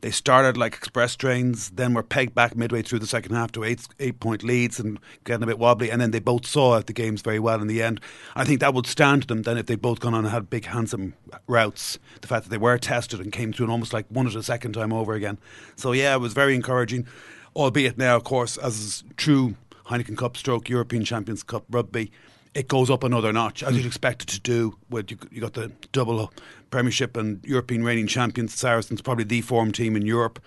They 0.00 0.10
started 0.10 0.56
like 0.56 0.74
express 0.74 1.14
trains, 1.14 1.70
then 1.70 1.92
were 1.92 2.02
pegged 2.02 2.34
back 2.34 2.56
midway 2.56 2.82
through 2.82 3.00
the 3.00 3.06
second 3.06 3.34
half 3.34 3.52
to 3.52 3.64
eight 3.64 3.86
eight 3.98 4.18
point 4.18 4.42
leads 4.42 4.80
and 4.80 4.98
getting 5.24 5.42
a 5.42 5.46
bit 5.46 5.58
wobbly, 5.58 5.90
and 5.90 6.00
then 6.00 6.10
they 6.10 6.20
both 6.20 6.46
saw 6.46 6.74
out 6.74 6.86
the 6.86 6.92
games 6.92 7.20
very 7.20 7.38
well 7.38 7.60
in 7.60 7.66
the 7.66 7.82
end. 7.82 8.00
I 8.34 8.44
think 8.44 8.60
that 8.60 8.72
would 8.72 8.86
stand 8.86 9.22
to 9.22 9.28
them 9.28 9.42
then 9.42 9.58
if 9.58 9.66
they 9.66 9.76
both 9.76 10.00
gone 10.00 10.14
on 10.14 10.24
and 10.24 10.32
had 10.32 10.48
big 10.48 10.64
handsome 10.66 11.14
routes. 11.46 11.98
The 12.20 12.28
fact 12.28 12.44
that 12.44 12.50
they 12.50 12.58
were 12.58 12.78
tested 12.78 13.20
and 13.20 13.30
came 13.32 13.52
through 13.52 13.64
and 13.64 13.72
almost 13.72 13.92
like 13.92 14.06
won 14.10 14.26
it 14.26 14.34
a 14.34 14.42
second 14.42 14.72
time 14.72 14.92
over 14.92 15.12
again. 15.12 15.38
So 15.76 15.92
yeah, 15.92 16.14
it 16.14 16.20
was 16.20 16.32
very 16.32 16.54
encouraging. 16.54 17.06
Albeit 17.54 17.98
now, 17.98 18.16
of 18.16 18.24
course, 18.24 18.56
as 18.56 18.78
is 18.78 19.04
true 19.16 19.56
Heineken 19.86 20.16
Cup 20.16 20.36
stroke 20.36 20.68
European 20.68 21.04
Champions 21.04 21.42
Cup 21.42 21.64
rugby, 21.68 22.12
it 22.54 22.68
goes 22.68 22.90
up 22.90 23.04
another 23.04 23.32
notch 23.32 23.62
as 23.62 23.76
you'd 23.76 23.86
expect 23.86 24.22
it 24.22 24.28
to 24.28 24.40
do. 24.40 24.76
With 24.88 25.10
you, 25.10 25.18
you 25.30 25.40
got 25.40 25.54
the 25.54 25.72
double 25.92 26.32
Premiership 26.70 27.16
and 27.16 27.44
European 27.44 27.84
reigning 27.84 28.06
champions. 28.06 28.54
Saracens 28.54 29.02
probably 29.02 29.24
the 29.24 29.40
form 29.40 29.72
team 29.72 29.96
in 29.96 30.04
Europe, 30.04 30.42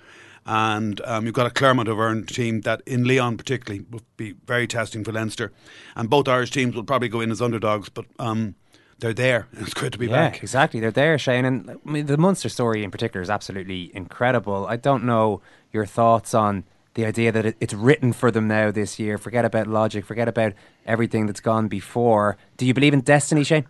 and 0.45 0.99
um, 1.05 1.25
you've 1.25 1.35
got 1.35 1.47
a 1.47 1.51
Clermont 1.51 1.87
Auvergne 1.89 2.25
team 2.25 2.61
that 2.61 2.81
in 2.85 3.05
Lyon 3.05 3.37
particularly 3.37 3.85
will 3.89 4.01
be 4.17 4.33
very 4.45 4.67
testing 4.67 5.03
for 5.03 5.11
Leinster, 5.11 5.51
and 5.95 6.09
both 6.09 6.27
Irish 6.27 6.51
teams 6.51 6.75
will 6.75 6.83
probably 6.83 7.09
go 7.09 7.21
in 7.21 7.31
as 7.31 7.41
underdogs, 7.41 7.89
but. 7.89 8.05
Um, 8.19 8.55
they're 8.99 9.11
there. 9.11 9.47
It's 9.57 9.73
great 9.73 9.91
to 9.93 9.97
be 9.97 10.05
yeah, 10.05 10.29
back. 10.29 10.43
exactly. 10.43 10.79
They're 10.79 10.91
there, 10.91 11.17
Shane. 11.17 11.43
And 11.43 11.69
I 11.71 11.89
mean, 11.89 12.05
the 12.05 12.15
Munster 12.15 12.47
story 12.47 12.83
in 12.83 12.91
particular 12.91 13.21
is 13.21 13.29
absolutely 13.29 13.91
incredible. 13.93 14.65
I 14.67 14.77
don't 14.77 15.03
know 15.03 15.41
your 15.73 15.85
thoughts 15.85 16.33
on 16.33 16.63
the 16.93 17.05
idea 17.05 17.31
that 17.31 17.45
it, 17.45 17.57
it's 17.59 17.73
written 17.73 18.13
for 18.13 18.31
them 18.31 18.47
now 18.47 18.71
this 18.71 18.99
year. 18.99 19.17
Forget 19.17 19.45
about 19.45 19.67
logic. 19.67 20.05
Forget 20.05 20.27
about 20.27 20.53
everything 20.85 21.25
that's 21.25 21.39
gone 21.39 21.67
before. 21.67 22.37
Do 22.57 22.65
you 22.65 22.73
believe 22.73 22.93
in 22.93 23.01
destiny, 23.01 23.43
Shane? 23.43 23.65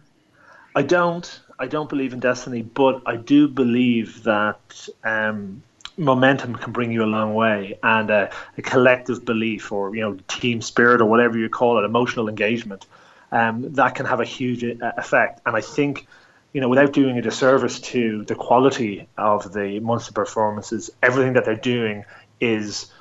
I 0.76 0.82
don't. 0.82 1.40
I 1.60 1.68
don't 1.68 1.88
believe 1.88 2.14
in 2.14 2.20
destiny, 2.20 2.62
but 2.64 3.02
I 3.06 3.16
do 3.16 3.48
believe 3.48 4.24
that 4.24 4.90
um, 5.04 5.62
momentum 5.98 6.56
can 6.56 6.74
bring 6.74 6.92
you 6.92 7.04
a 7.04 7.06
long 7.06 7.36
way, 7.36 7.78
and 7.84 8.10
uh, 8.10 8.30
a 8.58 8.62
collective 8.62 9.24
belief, 9.24 9.72
or 9.72 9.96
you 9.96 10.02
know, 10.02 10.18
team 10.28 10.62
spirit, 10.62 11.00
or 11.00 11.06
whatever 11.06 11.38
you 11.38 11.50
call 11.50 11.78
it, 11.80 11.86
emotional 11.86 12.28
engagement, 12.28 12.86
um, 13.32 13.74
that 13.74 13.96
can 13.96 14.06
have 14.06 14.20
a 14.20 14.26
huge 14.26 14.64
uh, 14.64 14.92
effect. 14.98 15.42
And 15.46 15.56
I 15.56 15.62
think 15.62 16.08
you 16.54 16.62
know, 16.62 16.70
without 16.70 16.94
doing 16.94 17.18
a 17.18 17.22
disservice 17.22 17.80
to 17.80 18.24
the 18.26 18.36
quality 18.36 19.08
of 19.18 19.52
the 19.54 19.80
Munster 19.80 20.14
performances, 20.14 20.92
everything 21.02 21.34
that 21.34 21.46
they're 21.46 21.56
doing 21.56 22.06
is 22.40 22.92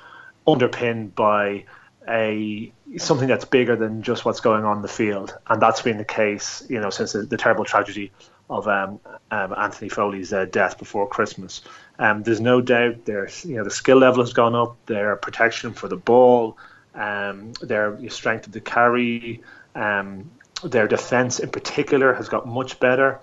underpinned 0.47 1.15
by 1.15 1.65
a 2.07 2.71
something 2.97 3.27
that's 3.27 3.45
bigger 3.45 3.75
than 3.75 4.01
just 4.01 4.25
what's 4.25 4.39
going 4.39 4.65
on 4.65 4.77
in 4.77 4.81
the 4.81 4.87
field, 4.87 5.37
and 5.47 5.61
that's 5.61 5.81
been 5.81 5.97
the 5.97 6.05
case, 6.05 6.63
you 6.69 6.79
know, 6.79 6.89
since 6.89 7.13
the, 7.13 7.23
the 7.23 7.37
terrible 7.37 7.63
tragedy 7.63 8.11
of 8.49 8.67
um, 8.67 8.99
um, 9.31 9.53
Anthony 9.57 9.89
Foley's 9.89 10.33
uh, 10.33 10.45
death 10.45 10.77
before 10.77 11.07
Christmas. 11.07 11.61
Um, 11.99 12.23
there's 12.23 12.41
no 12.41 12.61
doubt 12.61 13.05
there's 13.05 13.45
you 13.45 13.55
know 13.55 13.63
the 13.63 13.71
skill 13.71 13.97
level 13.97 14.23
has 14.23 14.33
gone 14.33 14.55
up, 14.55 14.77
their 14.85 15.15
protection 15.15 15.73
for 15.73 15.87
the 15.87 15.97
ball, 15.97 16.57
um, 16.93 17.53
their 17.61 17.97
strength 18.09 18.47
of 18.47 18.53
the 18.53 18.61
carry, 18.61 19.41
um, 19.75 20.29
their 20.63 20.87
defence 20.87 21.39
in 21.39 21.49
particular 21.49 22.13
has 22.13 22.29
got 22.29 22.47
much 22.47 22.79
better, 22.79 23.19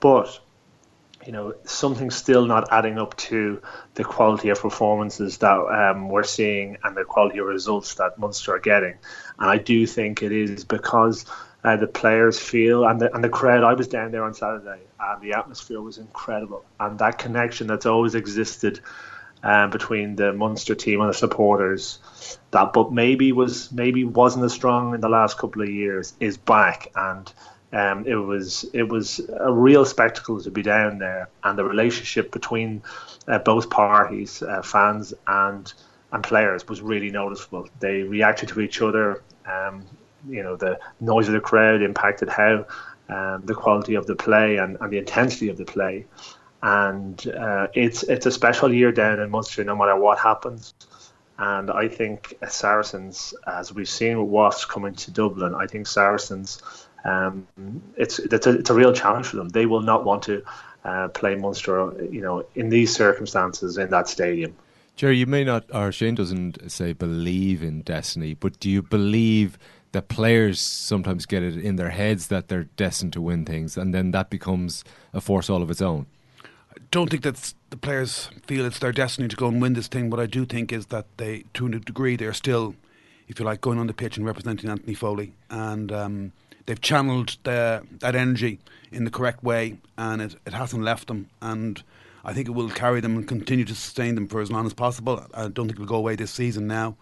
but 0.00 0.40
you 1.26 1.32
know 1.32 1.54
something's 1.64 2.14
still 2.14 2.46
not 2.46 2.72
adding 2.72 2.98
up 2.98 3.16
to 3.16 3.60
the 3.94 4.04
quality 4.04 4.48
of 4.50 4.60
performances 4.60 5.38
that 5.38 5.58
um, 5.58 6.08
we're 6.08 6.22
seeing 6.22 6.78
and 6.84 6.96
the 6.96 7.04
quality 7.04 7.38
of 7.38 7.46
results 7.46 7.94
that 7.96 8.18
Munster 8.18 8.54
are 8.54 8.60
getting. 8.60 8.94
And 9.38 9.50
I 9.50 9.58
do 9.58 9.86
think 9.86 10.22
it 10.22 10.32
is 10.32 10.64
because 10.64 11.26
uh, 11.64 11.76
the 11.76 11.88
players 11.88 12.38
feel 12.38 12.86
and 12.86 13.00
the 13.00 13.12
and 13.12 13.24
the 13.24 13.28
crowd. 13.28 13.64
I 13.64 13.74
was 13.74 13.88
down 13.88 14.12
there 14.12 14.22
on 14.22 14.34
Saturday, 14.34 14.80
and 15.00 15.20
the 15.20 15.32
atmosphere 15.32 15.80
was 15.80 15.98
incredible, 15.98 16.64
and 16.78 16.98
that 17.00 17.18
connection 17.18 17.66
that's 17.66 17.86
always 17.86 18.14
existed. 18.14 18.80
Um, 19.42 19.70
between 19.70 20.16
the 20.16 20.32
Munster 20.32 20.74
team 20.74 21.02
and 21.02 21.10
the 21.10 21.14
supporters, 21.14 22.00
that 22.52 22.72
but 22.72 22.90
maybe 22.90 23.30
was 23.32 23.70
maybe 23.70 24.02
wasn't 24.02 24.44
as 24.44 24.54
strong 24.54 24.94
in 24.94 25.00
the 25.00 25.10
last 25.10 25.38
couple 25.38 25.62
of 25.62 25.68
years 25.68 26.14
is 26.18 26.36
back, 26.36 26.90
and 26.96 27.30
um, 27.72 28.06
it 28.06 28.14
was 28.14 28.64
it 28.72 28.88
was 28.88 29.20
a 29.40 29.52
real 29.52 29.84
spectacle 29.84 30.40
to 30.40 30.50
be 30.50 30.62
down 30.62 30.98
there, 30.98 31.28
and 31.42 31.58
the 31.58 31.64
relationship 31.64 32.30
between 32.30 32.82
uh, 33.26 33.38
both 33.40 33.70
parties, 33.70 34.42
uh, 34.42 34.62
fans 34.62 35.12
and 35.26 35.72
and 36.12 36.22
players, 36.22 36.68
was 36.68 36.80
really 36.80 37.10
noticeable. 37.10 37.68
They 37.80 38.02
reacted 38.02 38.50
to 38.50 38.60
each 38.60 38.80
other. 38.80 39.22
Um, 39.46 39.84
you 40.28 40.42
know, 40.42 40.56
the 40.56 40.78
noise 41.00 41.28
of 41.28 41.34
the 41.34 41.40
crowd 41.40 41.82
impacted 41.82 42.28
how 42.28 42.66
um, 43.08 43.42
the 43.44 43.54
quality 43.54 43.94
of 43.94 44.06
the 44.06 44.16
play 44.16 44.56
and, 44.56 44.76
and 44.80 44.92
the 44.92 44.98
intensity 44.98 45.48
of 45.48 45.56
the 45.56 45.64
play. 45.64 46.06
And 46.62 47.24
uh, 47.28 47.68
it's 47.74 48.02
it's 48.04 48.26
a 48.26 48.30
special 48.30 48.72
year 48.72 48.92
down 48.92 49.20
in 49.20 49.30
Munster, 49.30 49.64
no 49.64 49.76
matter 49.76 49.96
what 49.96 50.18
happens. 50.18 50.74
And 51.38 51.70
I 51.70 51.88
think 51.88 52.34
Saracens, 52.48 53.34
as 53.46 53.72
we've 53.72 53.88
seen 53.88 54.18
with 54.18 54.28
Wasps 54.28 54.64
coming 54.64 54.94
to 54.94 55.10
Dublin, 55.10 55.54
I 55.54 55.66
think 55.66 55.86
Saracens 55.86 56.62
um, 57.06 57.46
it's 57.96 58.18
it's 58.18 58.46
a, 58.46 58.58
it's 58.58 58.70
a 58.70 58.74
real 58.74 58.92
challenge 58.92 59.26
for 59.26 59.36
them. 59.36 59.48
They 59.48 59.66
will 59.66 59.80
not 59.92 60.04
want 60.04 60.22
to 60.24 60.42
uh, 60.84 61.08
play 61.08 61.34
Munster, 61.34 61.92
you 62.10 62.20
know, 62.20 62.44
in 62.54 62.68
these 62.68 62.94
circumstances 62.94 63.78
in 63.78 63.90
that 63.90 64.08
stadium. 64.08 64.54
Gerry, 64.96 65.18
you 65.18 65.26
may 65.26 65.44
not, 65.44 65.64
or 65.74 65.92
Shane 65.92 66.14
doesn't 66.14 66.70
say 66.70 66.94
believe 66.94 67.62
in 67.62 67.82
destiny, 67.82 68.32
but 68.34 68.58
do 68.60 68.70
you 68.70 68.82
believe 68.82 69.58
that 69.92 70.08
players 70.08 70.58
sometimes 70.60 71.26
get 71.26 71.42
it 71.42 71.56
in 71.56 71.76
their 71.76 71.90
heads 71.90 72.28
that 72.28 72.48
they're 72.48 72.64
destined 72.76 73.12
to 73.12 73.20
win 73.20 73.44
things, 73.44 73.76
and 73.76 73.94
then 73.94 74.10
that 74.12 74.30
becomes 74.30 74.84
a 75.12 75.20
force 75.20 75.50
all 75.50 75.62
of 75.62 75.70
its 75.70 75.82
own? 75.82 76.06
I 76.42 76.78
don't 76.90 77.10
think 77.10 77.24
that 77.24 77.54
the 77.70 77.76
players 77.76 78.30
feel 78.46 78.64
it's 78.64 78.78
their 78.78 78.92
destiny 78.92 79.28
to 79.28 79.36
go 79.36 79.48
and 79.48 79.60
win 79.60 79.74
this 79.74 79.88
thing. 79.88 80.08
What 80.08 80.20
I 80.20 80.26
do 80.26 80.46
think 80.46 80.72
is 80.72 80.86
that 80.86 81.06
they, 81.18 81.44
to 81.54 81.66
a 81.66 81.70
degree, 81.70 82.16
they're 82.16 82.32
still, 82.32 82.74
if 83.28 83.38
you 83.38 83.44
like, 83.44 83.60
going 83.60 83.78
on 83.78 83.86
the 83.86 83.94
pitch 83.94 84.16
and 84.16 84.24
representing 84.24 84.70
Anthony 84.70 84.94
Foley, 84.94 85.34
and 85.50 85.92
um, 85.92 86.32
they've 86.66 86.80
channeled 86.80 87.36
the, 87.44 87.82
that 88.00 88.14
energy 88.14 88.58
in 88.92 89.04
the 89.04 89.10
correct 89.10 89.42
way, 89.42 89.78
and 89.96 90.20
it, 90.20 90.36
it 90.46 90.52
hasn't 90.52 90.82
left 90.82 91.08
them. 91.08 91.28
And 91.40 91.82
I 92.24 92.32
think 92.32 92.48
it 92.48 92.52
will 92.52 92.70
carry 92.70 93.00
them 93.00 93.16
and 93.16 93.26
continue 93.26 93.64
to 93.64 93.74
sustain 93.74 94.14
them 94.16 94.28
for 94.28 94.40
as 94.40 94.50
long 94.50 94.66
as 94.66 94.74
possible. 94.74 95.24
I 95.32 95.48
don't 95.48 95.68
think 95.68 95.72
it'll 95.72 95.86
go 95.86 95.96
away 95.96 96.16
this 96.16 96.32
season 96.32 96.66
now. 96.66 96.96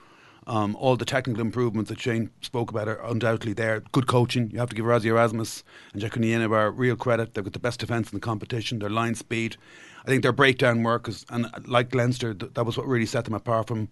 Um, 0.46 0.76
all 0.76 0.94
the 0.96 1.06
technical 1.06 1.40
improvements 1.40 1.88
that 1.88 1.98
Shane 1.98 2.30
spoke 2.42 2.70
about 2.70 2.86
are 2.86 3.02
undoubtedly 3.02 3.54
there. 3.54 3.80
Good 3.92 4.06
coaching. 4.06 4.50
You 4.50 4.58
have 4.58 4.68
to 4.68 4.76
give 4.76 4.84
Rassie 4.84 5.06
Erasmus 5.06 5.64
and 5.94 6.02
Jack 6.02 6.18
our 6.18 6.70
real 6.70 6.96
credit. 6.96 7.32
They've 7.32 7.44
got 7.44 7.54
the 7.54 7.58
best 7.58 7.80
defence 7.80 8.12
in 8.12 8.16
the 8.16 8.20
competition. 8.20 8.78
Their 8.78 8.90
line 8.90 9.14
speed. 9.14 9.56
I 10.04 10.08
think 10.08 10.22
their 10.22 10.32
breakdown 10.32 10.82
work 10.82 11.08
is, 11.08 11.24
and 11.30 11.46
like 11.66 11.94
Leinster, 11.94 12.34
that 12.34 12.66
was 12.66 12.76
what 12.76 12.86
really 12.86 13.06
set 13.06 13.24
them 13.24 13.32
apart 13.32 13.68
from 13.68 13.88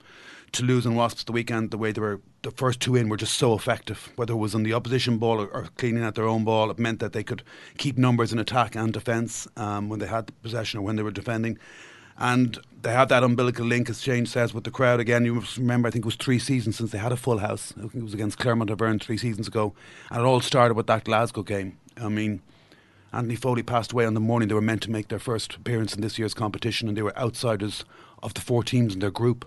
Toulouse 0.52 0.85
and 0.85 0.97
Wasps 0.97 1.25
the 1.25 1.32
weekend, 1.32 1.71
the 1.71 1.78
way 1.78 1.92
they 1.92 2.00
were, 2.00 2.21
the 2.42 2.50
first 2.50 2.80
two 2.80 2.94
in 2.94 3.09
were 3.09 3.16
just 3.16 3.38
so 3.38 3.54
effective. 3.54 4.12
Whether 4.16 4.35
it 4.35 4.37
was 4.37 4.54
on 4.54 4.62
the 4.62 4.75
opposition 4.75 5.18
ball 5.18 5.40
or, 5.40 5.47
or 5.49 5.68
cleaning 5.78 6.04
out 6.04 6.14
their 6.14 6.28
own 6.28 6.44
ball, 6.44 6.71
it 6.71 6.78
meant 6.78 7.00
that 7.00 7.14
they 7.14 7.25
could 7.25 7.42
keep 7.78 7.97
numbers 7.97 8.32
in 8.32 8.38
attack 8.38 8.76
and 8.76 8.92
defence 8.92 9.49
um, 9.56 9.88
when 9.88 9.99
they 9.99 10.06
had 10.06 10.30
possession 10.42 10.80
or 10.80 10.82
when 10.82 10.97
they 10.97 11.02
were 11.02 11.11
defending. 11.11 11.59
And 12.18 12.59
they 12.82 12.92
had 12.92 13.09
that 13.09 13.25
umbilical 13.25 13.64
link, 13.64 13.88
as 13.88 14.02
Shane 14.02 14.26
says, 14.26 14.52
with 14.52 14.64
the 14.64 14.71
crowd 14.71 15.00
again. 15.00 15.25
You 15.25 15.42
remember, 15.56 15.88
I 15.88 15.90
think 15.90 16.04
it 16.04 16.06
was 16.06 16.16
three 16.16 16.38
seasons 16.38 16.76
since 16.76 16.92
they 16.92 16.99
had 16.99 17.12
a 17.12 17.16
full 17.16 17.38
house. 17.38 17.73
I 17.78 17.80
think 17.80 17.97
it 17.97 18.02
was 18.02 18.14
against 18.14 18.38
Clermont 18.38 18.71
Auvergne 18.71 18.99
three 18.99 19.16
seasons 19.16 19.49
ago. 19.49 19.75
And 20.11 20.21
it 20.21 20.25
all 20.25 20.40
started 20.40 20.75
with 20.75 20.87
that 20.88 21.04
Glasgow 21.04 21.42
game. 21.42 21.78
I 21.97 22.09
mean, 22.09 22.42
Anthony 23.12 23.37
Foley 23.37 23.62
passed 23.62 23.92
away 23.92 24.06
on 24.06 24.14
the 24.14 24.21
morning 24.21 24.49
they 24.49 24.54
were 24.54 24.61
meant 24.61 24.82
to 24.82 24.90
make 24.90 25.09
their 25.09 25.18
first 25.18 25.54
appearance 25.54 25.94
in 25.94 26.00
this 26.00 26.18
year's 26.18 26.35
competition, 26.35 26.88
and 26.88 26.97
they 26.97 27.02
were 27.02 27.16
outsiders 27.18 27.85
of 28.23 28.35
the 28.35 28.40
four 28.40 28.62
teams 28.62 28.94
in 28.94 29.00
their 29.00 29.11
group. 29.11 29.44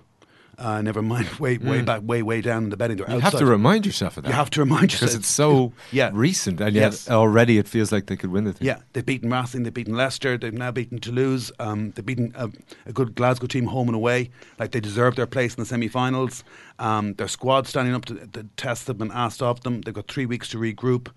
Uh, 0.58 0.82
never 0.82 1.02
mind, 1.02 1.28
way 1.40 1.58
way 1.58 1.82
mm. 1.82 1.86
back, 1.86 2.02
way 2.04 2.22
way 2.22 2.42
down 2.42 2.64
in 2.64 2.70
the 2.70 2.78
betting. 2.78 2.98
You 2.98 3.06
have 3.20 3.38
to 3.38 3.46
remind 3.46 3.86
yourself 3.86 4.18
of 4.18 4.24
that. 4.24 4.30
You 4.30 4.36
have 4.36 4.50
to 4.52 4.62
remind 4.62 4.92
yourself 4.94 5.10
because 5.12 5.16
it's 5.16 5.28
so 5.28 5.74
yeah. 5.92 6.12
recent, 6.14 6.62
and 6.62 6.74
yet 6.74 6.94
yes. 6.94 7.10
already 7.10 7.58
it 7.58 7.68
feels 7.68 7.92
like 7.92 8.06
they 8.06 8.16
could 8.16 8.32
win 8.32 8.46
the 8.46 8.54
thing. 8.54 8.68
Yeah, 8.68 8.80
they've 8.94 9.06
beaten 9.06 9.30
Racing, 9.30 9.64
they've 9.64 9.74
beaten 9.74 9.96
Leicester, 9.96 10.38
they've 10.38 10.54
now 10.54 10.72
beaten 10.72 11.00
Toulouse. 11.00 11.52
Um, 11.60 11.92
they've 11.92 12.06
beaten 12.06 12.34
a, 12.36 12.50
a, 12.86 12.94
good 12.94 13.16
Glasgow 13.16 13.48
team 13.48 13.66
home 13.66 13.90
and 13.90 13.96
away. 13.96 14.30
Like 14.58 14.72
they 14.72 14.80
deserve 14.80 15.16
their 15.16 15.28
place 15.28 15.56
in 15.56 15.62
the 15.62 15.66
semi-finals. 15.66 16.44
Um, 16.80 17.14
their 17.16 17.28
squad 17.28 17.68
standing 17.68 17.94
up 17.94 18.06
to 18.06 18.14
the 18.14 18.48
test 18.56 18.88
have 18.88 18.98
been 18.98 19.12
asked 19.12 19.42
of 19.42 19.62
them. 19.62 19.82
They've 19.82 19.94
got 19.94 20.08
three 20.08 20.26
weeks 20.26 20.48
to 20.50 20.58
regroup. 20.58 21.10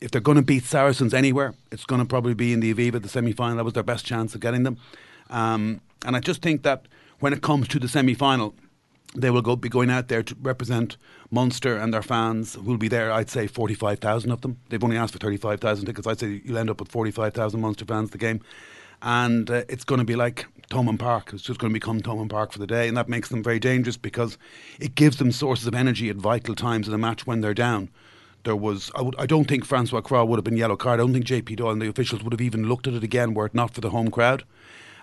If 0.00 0.10
they're 0.10 0.20
going 0.20 0.36
to 0.36 0.42
beat 0.42 0.64
Saracens 0.64 1.12
anywhere, 1.12 1.54
it's 1.70 1.84
going 1.84 2.00
to 2.00 2.06
probably 2.06 2.34
be 2.34 2.52
in 2.52 2.60
the 2.60 2.74
Aviva, 2.74 3.00
the 3.02 3.08
semi-final. 3.08 3.58
That 3.58 3.64
was 3.64 3.74
their 3.74 3.82
best 3.82 4.04
chance 4.04 4.34
of 4.34 4.40
getting 4.40 4.62
them. 4.62 4.78
Um, 5.28 5.80
and 6.04 6.16
I 6.16 6.20
just 6.20 6.42
think 6.42 6.62
that 6.62 6.86
when 7.20 7.32
it 7.32 7.42
comes 7.42 7.68
to 7.68 7.78
the 7.78 7.86
semi-final 7.86 8.54
they 9.14 9.30
will 9.30 9.42
go, 9.42 9.56
be 9.56 9.68
going 9.68 9.90
out 9.90 10.08
there 10.08 10.22
to 10.22 10.36
represent 10.40 10.96
Munster 11.30 11.76
and 11.76 11.92
their 11.92 12.02
fans 12.02 12.56
will 12.56 12.76
be 12.76 12.88
there. 12.88 13.10
I'd 13.10 13.30
say 13.30 13.46
45,000 13.46 14.30
of 14.30 14.40
them. 14.42 14.58
They've 14.68 14.82
only 14.82 14.96
asked 14.96 15.12
for 15.12 15.18
35,000 15.18 15.86
tickets. 15.86 16.06
I'd 16.06 16.20
say 16.20 16.40
you'll 16.44 16.58
end 16.58 16.70
up 16.70 16.80
with 16.80 16.90
45,000 16.90 17.60
Munster 17.60 17.84
fans 17.84 18.10
the 18.10 18.18
game. 18.18 18.40
And 19.02 19.50
uh, 19.50 19.62
it's 19.68 19.84
going 19.84 19.98
to 19.98 20.04
be 20.04 20.14
like 20.14 20.46
Thomond 20.70 20.98
Park. 20.98 21.30
It's 21.32 21.42
just 21.42 21.58
going 21.58 21.72
to 21.72 21.74
become 21.74 22.00
Thomond 22.00 22.30
Park 22.30 22.52
for 22.52 22.58
the 22.58 22.66
day. 22.66 22.86
And 22.86 22.96
that 22.96 23.08
makes 23.08 23.30
them 23.30 23.42
very 23.42 23.58
dangerous 23.58 23.96
because 23.96 24.38
it 24.78 24.94
gives 24.94 25.16
them 25.16 25.32
sources 25.32 25.66
of 25.66 25.74
energy 25.74 26.08
at 26.08 26.16
vital 26.16 26.54
times 26.54 26.86
in 26.86 26.92
the 26.92 26.98
match 26.98 27.26
when 27.26 27.40
they're 27.40 27.54
down. 27.54 27.88
There 28.44 28.56
was, 28.56 28.90
I, 28.94 29.02
would, 29.02 29.16
I 29.18 29.26
don't 29.26 29.46
think 29.46 29.64
Francois 29.64 30.00
Croix 30.02 30.24
would 30.24 30.36
have 30.36 30.44
been 30.44 30.56
yellow 30.56 30.76
card. 30.76 31.00
I 31.00 31.02
don't 31.02 31.12
think 31.12 31.26
JP 31.26 31.56
Doyle 31.56 31.70
and 31.70 31.82
the 31.82 31.88
officials 31.88 32.22
would 32.22 32.32
have 32.32 32.40
even 32.40 32.68
looked 32.68 32.86
at 32.86 32.94
it 32.94 33.02
again 33.02 33.34
were 33.34 33.46
it 33.46 33.54
not 33.54 33.74
for 33.74 33.80
the 33.80 33.90
home 33.90 34.10
crowd 34.10 34.44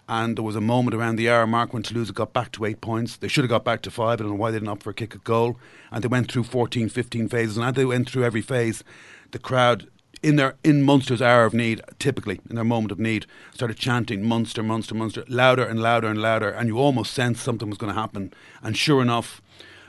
and 0.10 0.38
there 0.38 0.44
was 0.44 0.56
a 0.56 0.62
moment 0.62 0.96
around 0.96 1.18
the 1.18 1.30
hour 1.30 1.46
mark 1.46 1.74
when 1.74 1.84
Toulouse 1.84 2.12
got 2.12 2.32
back 2.32 2.52
to 2.54 2.66
eight 2.66 2.80
points. 2.80 3.18
They 3.18 3.28
should 3.28 3.44
have 3.44 3.50
got 3.50 3.66
back 3.66 3.82
to 3.82 3.92
five. 3.92 4.14
I 4.14 4.24
don't 4.24 4.30
know 4.30 4.36
why 4.36 4.52
they 4.52 4.58
didn't 4.58 4.70
opt 4.70 4.84
for 4.84 4.92
a 4.92 4.94
kick 4.94 5.16
at 5.16 5.24
goal. 5.24 5.60
And 5.92 6.04
they 6.04 6.08
went 6.08 6.32
through 6.32 6.44
14, 6.44 6.88
15 6.88 7.28
phases. 7.28 7.58
And 7.58 7.66
as 7.66 7.74
they 7.74 7.86
went 7.86 8.10
through 8.10 8.24
every 8.24 8.42
phase, 8.42 8.84
the 9.32 9.40
crowd 9.40 9.90
in 10.24 10.36
their 10.38 10.56
in 10.64 10.82
Munster's 10.84 11.22
hour 11.22 11.46
of 11.46 11.54
need, 11.54 11.82
typically 12.00 12.40
in 12.50 12.56
their 12.56 12.64
moment 12.64 12.92
of 12.92 13.00
need, 13.00 13.26
started 13.54 13.78
chanting 13.78 14.24
Munster, 14.24 14.64
Munster, 14.64 14.96
Munster, 14.96 15.24
louder 15.28 15.66
and 15.66 15.82
louder 15.82 16.08
and 16.08 16.22
louder, 16.22 16.50
and 16.50 16.68
you 16.70 16.80
almost 16.80 17.14
sensed 17.14 17.44
something 17.44 17.70
was 17.70 17.78
going 17.78 17.94
to 17.94 18.00
happen. 18.00 18.34
And 18.64 18.78
sure 18.78 19.02
enough, 19.02 19.42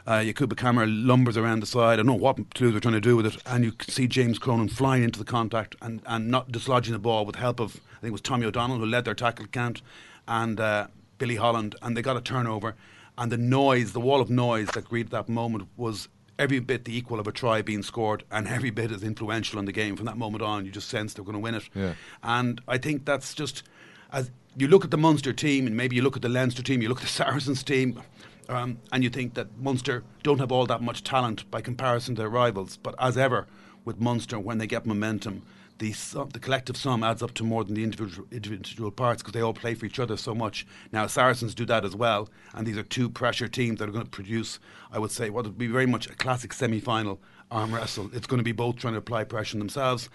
uh, 0.08 0.20
Yacouba 0.20 0.56
Camara 0.56 0.86
lumbers 0.86 1.36
around 1.36 1.60
the 1.60 1.66
side. 1.66 1.92
I 1.92 1.96
don't 1.96 2.06
know 2.06 2.14
what 2.14 2.38
Toulouse 2.54 2.74
are 2.74 2.80
trying 2.80 2.94
to 2.94 3.00
do 3.00 3.14
with 3.14 3.26
it, 3.26 3.36
and 3.44 3.62
you 3.62 3.72
can 3.72 3.90
see 3.90 4.06
James 4.08 4.38
Cronin 4.38 4.70
flying 4.70 5.02
into 5.02 5.18
the 5.18 5.24
contact 5.24 5.76
and, 5.82 6.00
and 6.06 6.30
not 6.30 6.50
dislodging 6.50 6.94
the 6.94 6.98
ball 6.98 7.26
with 7.26 7.36
help 7.36 7.60
of 7.60 7.76
I 7.76 8.00
think 8.00 8.08
it 8.08 8.12
was 8.12 8.22
Tommy 8.22 8.46
O'Donnell 8.46 8.78
who 8.78 8.86
led 8.86 9.04
their 9.04 9.14
tackle 9.14 9.46
count 9.48 9.82
and 10.26 10.58
uh, 10.58 10.86
Billy 11.18 11.36
Holland, 11.36 11.76
and 11.82 11.94
they 11.94 12.00
got 12.00 12.16
a 12.16 12.22
turnover. 12.22 12.74
And 13.18 13.30
the 13.30 13.36
noise, 13.36 13.92
the 13.92 14.00
wall 14.00 14.22
of 14.22 14.30
noise 14.30 14.68
that 14.68 14.86
greeted 14.86 15.12
that 15.12 15.28
moment 15.28 15.68
was 15.76 16.08
every 16.38 16.60
bit 16.60 16.86
the 16.86 16.96
equal 16.96 17.20
of 17.20 17.26
a 17.26 17.32
try 17.32 17.60
being 17.60 17.82
scored 17.82 18.24
and 18.30 18.48
every 18.48 18.70
bit 18.70 18.90
as 18.90 19.02
influential 19.02 19.58
in 19.58 19.66
the 19.66 19.72
game. 19.72 19.94
From 19.94 20.06
that 20.06 20.16
moment 20.16 20.42
on, 20.42 20.64
you 20.64 20.70
just 20.70 20.88
sense 20.88 21.12
they're 21.12 21.24
going 21.24 21.34
to 21.34 21.40
win 21.40 21.54
it. 21.54 21.68
Yeah. 21.74 21.92
And 22.22 22.62
I 22.66 22.78
think 22.78 23.04
that's 23.04 23.34
just, 23.34 23.62
as 24.10 24.30
you 24.56 24.68
look 24.68 24.84
at 24.86 24.90
the 24.90 24.96
Munster 24.96 25.34
team 25.34 25.66
and 25.66 25.76
maybe 25.76 25.96
you 25.96 26.02
look 26.02 26.16
at 26.16 26.22
the 26.22 26.30
Leinster 26.30 26.62
team, 26.62 26.80
you 26.80 26.88
look 26.88 26.98
at 26.98 27.04
the 27.04 27.08
Saracens 27.24 27.62
team, 27.62 28.00
um, 28.48 28.78
and 28.92 29.04
you 29.04 29.10
think 29.10 29.34
that 29.34 29.58
Munster 29.58 30.04
don't 30.22 30.38
have 30.38 30.52
all 30.52 30.66
that 30.66 30.82
much 30.82 31.04
talent 31.04 31.50
by 31.50 31.60
comparison 31.60 32.14
to 32.14 32.22
their 32.22 32.28
rivals. 32.28 32.76
But 32.76 32.94
as 32.98 33.18
ever, 33.18 33.46
with 33.84 34.00
Munster, 34.00 34.38
when 34.38 34.58
they 34.58 34.66
get 34.66 34.86
momentum, 34.86 35.42
the 35.78 35.92
sum, 35.92 36.30
the 36.30 36.40
collective 36.40 36.76
sum 36.76 37.04
adds 37.04 37.22
up 37.22 37.34
to 37.34 37.44
more 37.44 37.62
than 37.64 37.74
the 37.74 37.84
individual 37.84 38.26
individual 38.32 38.90
parts 38.90 39.22
because 39.22 39.32
they 39.32 39.40
all 39.40 39.54
play 39.54 39.74
for 39.74 39.86
each 39.86 40.00
other 40.00 40.16
so 40.16 40.34
much. 40.34 40.66
Now 40.92 41.06
Saracens 41.06 41.54
do 41.54 41.64
that 41.66 41.84
as 41.84 41.94
well, 41.94 42.28
and 42.54 42.66
these 42.66 42.76
are 42.76 42.82
two 42.82 43.08
pressure 43.08 43.48
teams 43.48 43.78
that 43.78 43.88
are 43.88 43.92
going 43.92 44.04
to 44.04 44.10
produce, 44.10 44.58
I 44.90 44.98
would 44.98 45.12
say, 45.12 45.30
what 45.30 45.44
would 45.44 45.58
be 45.58 45.68
very 45.68 45.86
much 45.86 46.08
a 46.08 46.14
classic 46.14 46.52
semi-final 46.52 47.20
arm 47.50 47.74
wrestle. 47.74 48.10
It's 48.12 48.26
going 48.26 48.38
to 48.38 48.44
be 48.44 48.52
both 48.52 48.76
trying 48.76 48.94
to 48.94 48.98
apply 48.98 49.24
pressure 49.24 49.58
themselves. 49.58 50.08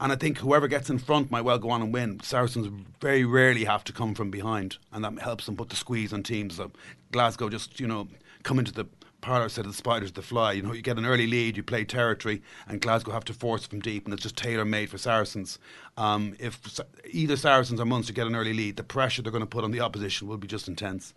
And 0.00 0.12
I 0.12 0.16
think 0.16 0.38
whoever 0.38 0.68
gets 0.68 0.90
in 0.90 0.98
front 0.98 1.30
might 1.30 1.42
well 1.42 1.58
go 1.58 1.70
on 1.70 1.82
and 1.82 1.92
win. 1.92 2.20
Saracens 2.20 2.68
very 3.00 3.24
rarely 3.24 3.64
have 3.64 3.82
to 3.84 3.92
come 3.92 4.14
from 4.14 4.30
behind, 4.30 4.78
and 4.92 5.04
that 5.04 5.18
helps 5.20 5.46
them 5.46 5.56
put 5.56 5.70
the 5.70 5.76
squeeze 5.76 6.12
on 6.12 6.22
teams. 6.22 6.56
So 6.56 6.70
Glasgow 7.10 7.48
just, 7.48 7.80
you 7.80 7.86
know, 7.86 8.08
come 8.44 8.58
into 8.58 8.72
the 8.72 8.86
parlour 9.20 9.48
said 9.48 9.64
of 9.64 9.72
the 9.72 9.76
spiders 9.76 10.12
to 10.12 10.22
fly. 10.22 10.52
You 10.52 10.62
know, 10.62 10.72
you 10.72 10.82
get 10.82 10.98
an 10.98 11.04
early 11.04 11.26
lead, 11.26 11.56
you 11.56 11.62
play 11.62 11.84
territory, 11.84 12.42
and 12.66 12.80
Glasgow 12.80 13.12
have 13.12 13.24
to 13.24 13.34
force 13.34 13.66
from 13.66 13.80
deep, 13.80 14.04
and 14.04 14.14
it's 14.14 14.22
just 14.22 14.36
tailor 14.36 14.64
made 14.64 14.90
for 14.90 14.98
Saracens. 14.98 15.58
Um, 15.96 16.36
if 16.38 16.60
either 17.10 17.36
Saracens 17.36 17.80
or 17.80 17.84
Munster 17.84 18.12
get 18.12 18.26
an 18.26 18.36
early 18.36 18.54
lead, 18.54 18.76
the 18.76 18.84
pressure 18.84 19.22
they're 19.22 19.32
going 19.32 19.42
to 19.42 19.46
put 19.46 19.64
on 19.64 19.72
the 19.72 19.80
opposition 19.80 20.28
will 20.28 20.38
be 20.38 20.46
just 20.46 20.68
intense. 20.68 21.14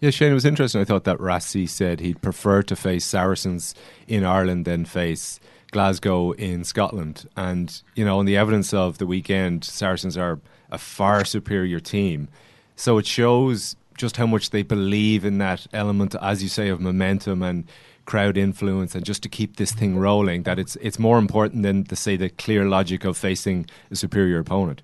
Yeah, 0.00 0.10
Shane, 0.10 0.32
it 0.32 0.34
was 0.34 0.44
interesting. 0.44 0.80
I 0.80 0.84
thought 0.84 1.04
that 1.04 1.18
Rassie 1.18 1.68
said 1.68 2.00
he'd 2.00 2.22
prefer 2.22 2.62
to 2.62 2.74
face 2.74 3.04
Saracens 3.04 3.74
in 4.08 4.24
Ireland 4.24 4.64
than 4.64 4.84
face 4.84 5.38
Glasgow 5.72 6.30
in 6.32 6.62
Scotland. 6.62 7.28
And, 7.36 7.82
you 7.96 8.04
know, 8.04 8.18
on 8.18 8.26
the 8.26 8.36
evidence 8.36 8.72
of 8.72 8.98
the 8.98 9.06
weekend, 9.06 9.64
Saracens 9.64 10.16
are 10.16 10.38
a 10.70 10.78
far 10.78 11.24
superior 11.24 11.80
team. 11.80 12.28
So 12.76 12.98
it 12.98 13.06
shows 13.06 13.76
just 13.98 14.16
how 14.16 14.26
much 14.26 14.50
they 14.50 14.62
believe 14.62 15.24
in 15.24 15.38
that 15.38 15.66
element, 15.72 16.14
as 16.22 16.42
you 16.42 16.48
say, 16.48 16.68
of 16.68 16.80
momentum 16.80 17.42
and 17.42 17.64
crowd 18.04 18.36
influence 18.36 18.94
and 18.94 19.04
just 19.04 19.22
to 19.22 19.28
keep 19.28 19.56
this 19.56 19.72
thing 19.72 19.96
rolling 19.96 20.42
that 20.42 20.58
it's 20.58 20.74
it's 20.76 20.98
more 20.98 21.18
important 21.18 21.62
than 21.62 21.84
to 21.84 21.94
say 21.94 22.16
the 22.16 22.28
clear 22.28 22.64
logic 22.64 23.04
of 23.04 23.16
facing 23.16 23.64
a 23.92 23.96
superior 23.96 24.40
opponent 24.40 24.82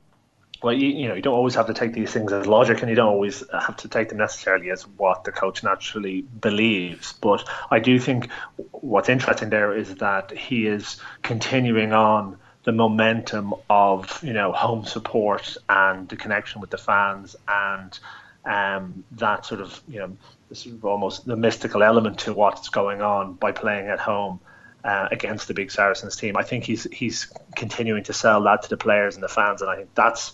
well, 0.62 0.74
you, 0.74 0.88
you 0.88 1.08
know, 1.08 1.14
you 1.14 1.22
don't 1.22 1.34
always 1.34 1.54
have 1.54 1.66
to 1.66 1.74
take 1.74 1.92
these 1.92 2.12
things 2.12 2.32
as 2.32 2.46
logic, 2.46 2.80
and 2.80 2.90
you 2.90 2.96
don't 2.96 3.08
always 3.08 3.44
have 3.52 3.76
to 3.78 3.88
take 3.88 4.08
them 4.08 4.18
necessarily 4.18 4.70
as 4.70 4.82
what 4.82 5.24
the 5.24 5.30
coach 5.30 5.62
naturally 5.62 6.22
believes. 6.22 7.12
But 7.12 7.48
I 7.70 7.78
do 7.78 7.98
think 8.00 8.28
what's 8.72 9.08
interesting 9.08 9.50
there 9.50 9.76
is 9.76 9.96
that 9.96 10.36
he 10.36 10.66
is 10.66 11.00
continuing 11.22 11.92
on 11.92 12.38
the 12.64 12.72
momentum 12.72 13.54
of 13.70 14.22
you 14.22 14.32
know 14.32 14.52
home 14.52 14.84
support 14.84 15.56
and 15.68 16.08
the 16.08 16.16
connection 16.16 16.60
with 16.60 16.70
the 16.70 16.78
fans 16.78 17.36
and 17.46 17.98
um, 18.44 19.04
that 19.12 19.46
sort 19.46 19.60
of 19.60 19.80
you 19.88 20.00
know 20.00 20.16
this 20.48 20.66
is 20.66 20.82
almost 20.82 21.24
the 21.24 21.36
mystical 21.36 21.84
element 21.84 22.18
to 22.20 22.32
what's 22.32 22.68
going 22.68 23.00
on 23.00 23.34
by 23.34 23.52
playing 23.52 23.88
at 23.88 24.00
home. 24.00 24.40
Uh, 24.84 25.08
against 25.10 25.48
the 25.48 25.54
big 25.54 25.72
Saracens 25.72 26.14
team, 26.14 26.36
I 26.36 26.44
think 26.44 26.62
he's 26.62 26.84
he's 26.84 27.26
continuing 27.56 28.04
to 28.04 28.12
sell 28.12 28.44
that 28.44 28.62
to 28.62 28.68
the 28.68 28.76
players 28.76 29.16
and 29.16 29.24
the 29.24 29.28
fans, 29.28 29.60
and 29.60 29.68
I 29.68 29.74
think 29.74 29.92
that's 29.92 30.32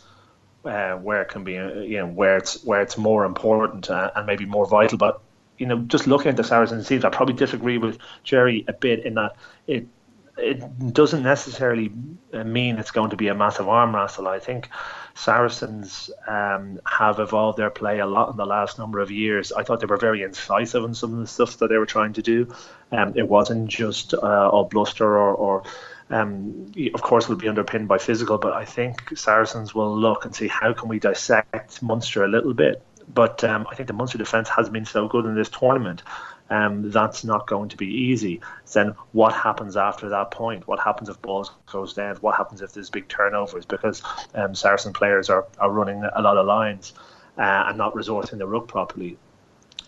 uh, 0.65 0.95
where 0.97 1.23
it 1.23 1.29
can 1.29 1.45
be, 1.45 1.59
uh, 1.59 1.75
you 1.75 1.99
know, 1.99 2.07
where 2.07 2.37
it's 2.37 2.65
where 2.65 2.81
it's 2.81 2.97
more 2.97 3.25
important 3.25 3.91
uh, 3.91 4.11
and 4.15 4.27
maybe 4.27 4.47
more 4.47 4.67
vital. 4.67 4.99
But 4.99 5.21
you 5.59 5.67
know, 5.67 5.79
just 5.79 6.07
looking 6.07 6.29
at 6.29 6.37
the 6.37 6.45
Saracens 6.45 6.89
teams, 6.89 7.05
I 7.05 7.11
probably 7.11 7.35
disagree 7.35 7.79
with 7.79 7.99
Gerry 8.23 8.65
a 8.67 8.73
bit 8.73 9.05
in 9.05 9.15
that 9.15 9.37
it 9.67 9.87
it 10.37 10.93
doesn't 10.93 11.23
necessarily 11.23 11.93
uh, 12.33 12.43
mean 12.43 12.79
it's 12.79 12.91
going 12.91 13.11
to 13.11 13.17
be 13.17 13.29
a 13.29 13.35
massive 13.35 13.69
arm 13.69 13.95
wrestle. 13.95 14.27
I 14.27 14.41
think 14.41 14.69
Saracens 15.15 16.11
um, 16.27 16.81
have 16.87 17.21
evolved 17.21 17.57
their 17.57 17.71
play 17.71 18.01
a 18.01 18.07
lot 18.07 18.31
in 18.31 18.37
the 18.37 18.47
last 18.47 18.79
number 18.79 18.99
of 18.99 19.13
years. 19.13 19.53
I 19.53 19.63
thought 19.63 19.79
they 19.79 19.87
were 19.87 19.97
very 19.97 20.23
incisive 20.23 20.83
in 20.85 20.95
some 20.95 21.13
of 21.13 21.21
the 21.21 21.27
stuff 21.27 21.59
that 21.59 21.69
they 21.69 21.79
were 21.79 21.87
trying 21.87 22.15
to 22.15 22.23
do. 22.23 22.53
Um, 22.91 23.13
it 23.15 23.29
wasn't 23.29 23.69
just 23.69 24.13
uh, 24.13 24.49
all 24.51 24.65
bluster 24.65 25.07
or, 25.07 25.35
or 25.35 25.63
um, 26.11 26.73
of 26.93 27.03
course, 27.03 27.29
will 27.29 27.37
be 27.37 27.49
underpinned 27.49 27.89
by 27.89 27.99
physical, 27.99 28.39
but 28.39 28.53
I 28.53 28.65
think 28.65 29.17
Saracens 29.17 29.75
will 29.75 29.97
look 29.99 30.25
and 30.25 30.35
see 30.35 30.49
how 30.49 30.73
can 30.73 30.89
we 30.89 30.99
dissect 30.99 31.83
Munster 31.83 32.25
a 32.25 32.29
little 32.29 32.55
bit. 32.55 32.83
But 33.13 33.45
um, 33.45 33.67
I 33.71 33.75
think 33.75 33.87
the 33.87 33.95
Munster 33.95 34.19
defence 34.19 34.49
has 34.51 34.69
been 34.69 34.85
so 34.87 35.09
good 35.09 35.25
in 35.25 35.35
this 35.35 35.51
tournament. 35.51 36.03
Um, 36.51 36.91
that's 36.91 37.25
not 37.25 37.47
going 37.47 37.71
to 37.71 37.77
be 37.77 37.87
easy. 37.87 38.41
Then 38.73 38.95
what 39.13 39.33
happens 39.33 39.77
after 39.77 40.11
that 40.11 40.31
point? 40.31 40.69
What 40.69 40.79
happens 40.79 41.09
if 41.09 41.21
balls 41.23 41.51
goes 41.71 41.95
down? 41.95 42.17
What 42.17 42.37
happens 42.37 42.61
if 42.61 42.73
there's 42.73 42.91
big 42.91 43.09
turnovers? 43.09 43.65
Because 43.65 44.03
um, 44.35 44.55
Saracen 44.55 44.93
players 44.93 45.31
are, 45.31 45.47
are 45.59 45.71
running 45.71 46.05
a 46.05 46.21
lot 46.21 46.37
of 46.37 46.47
lines 46.47 46.93
uh, 47.39 47.65
and 47.67 47.79
not 47.79 47.95
resorting 47.95 48.39
the 48.39 48.47
ruck 48.47 48.69
properly 48.69 49.17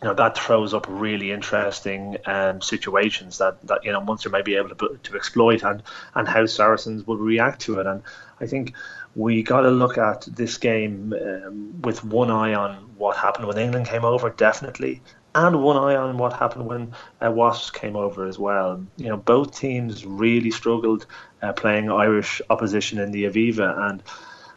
you 0.03 0.09
know 0.09 0.15
that 0.15 0.37
throws 0.37 0.75
up 0.75 0.87
really 0.89 1.33
interesting 1.33 2.19
um, 2.27 2.61
situations 2.61 3.39
that, 3.39 3.67
that 3.67 3.85
you 3.85 3.93
know 3.93 4.01
Munster 4.01 4.29
may 4.29 4.43
be 4.43 4.57
able 4.57 4.69
to 4.71 4.99
to 5.03 5.17
exploit 5.17 5.63
and 5.63 5.83
and 6.15 6.29
how 6.29 6.47
Saracens 6.47 7.07
will 7.07 7.17
react 7.17 7.63
to 7.63 7.81
it. 7.81 7.87
And 7.87 8.03
I 8.41 8.47
think 8.47 8.75
we 9.15 9.43
got 9.43 9.63
to 9.63 9.71
look 9.71 9.97
at 9.97 10.29
this 10.31 10.59
game 10.59 11.15
um, 11.15 11.81
with 11.81 12.05
one 12.05 12.31
eye 12.31 12.55
on 12.55 12.75
what 12.99 13.17
happened 13.17 13.47
when 13.47 13.57
England 13.57 13.87
came 13.87 14.05
over, 14.05 14.29
definitely, 14.29 15.01
and 15.35 15.63
one 15.63 15.79
eye 15.79 15.97
on 15.97 16.19
what 16.19 16.35
happened 16.35 16.67
when 16.67 16.93
uh, 17.25 17.31
Wasps 17.31 17.71
came 17.71 17.97
over 17.97 18.27
as 18.27 18.39
well. 18.39 18.85
You 18.99 19.09
know, 19.09 19.17
both 19.17 19.59
teams 19.59 20.05
really 20.05 20.51
struggled 20.51 21.07
uh, 21.41 21.55
playing 21.55 21.91
Irish 21.91 22.43
opposition 22.51 22.99
in 22.99 23.13
the 23.13 23.25
Aviva 23.25 23.91
and 23.91 24.03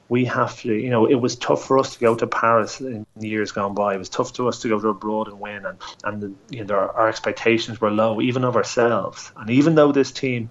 we 0.10 0.26
have 0.26 0.60
to, 0.62 0.74
you 0.74 0.90
know, 0.90 1.06
it 1.06 1.16
was 1.16 1.36
tough 1.36 1.64
for 1.64 1.78
us 1.78 1.94
to 1.94 2.00
go 2.00 2.16
to 2.16 2.26
Paris 2.26 2.82
in 2.82 3.06
the 3.16 3.30
years 3.30 3.52
gone 3.52 3.76
by. 3.76 3.94
It 3.94 4.00
was 4.00 4.10
tough 4.10 4.34
to 4.34 4.48
us 4.48 4.60
to 4.62 4.68
go 4.68 4.80
to 4.80 4.90
abroad 4.90 5.28
and 5.28 5.40
win, 5.40 5.66
and 5.66 5.78
and 6.04 6.22
the, 6.22 6.34
you 6.50 6.66
know, 6.66 6.74
our, 6.74 6.92
our, 6.94 7.08
expectations 7.08 7.80
were 7.80 7.92
low, 7.92 8.20
even 8.20 8.44
of 8.44 8.56
ourselves. 8.56 9.32
And 9.38 9.52
even 9.52 9.76
though 9.76 9.92
this 9.92 10.12
team 10.12 10.50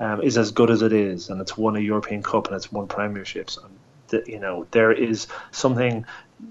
um, 0.00 0.22
is 0.22 0.36
as 0.36 0.50
good 0.50 0.70
as 0.70 0.82
it 0.82 0.92
is, 0.92 1.30
and 1.30 1.40
it's 1.40 1.56
won 1.56 1.76
a 1.76 1.80
European 1.80 2.22
Cup 2.22 2.48
and 2.48 2.56
it's 2.56 2.72
won 2.72 2.88
Premierships, 2.88 3.62
and 3.64 3.78
the, 4.08 4.24
you 4.26 4.40
know, 4.40 4.66
there 4.72 4.92
is 4.92 5.28
something 5.52 6.04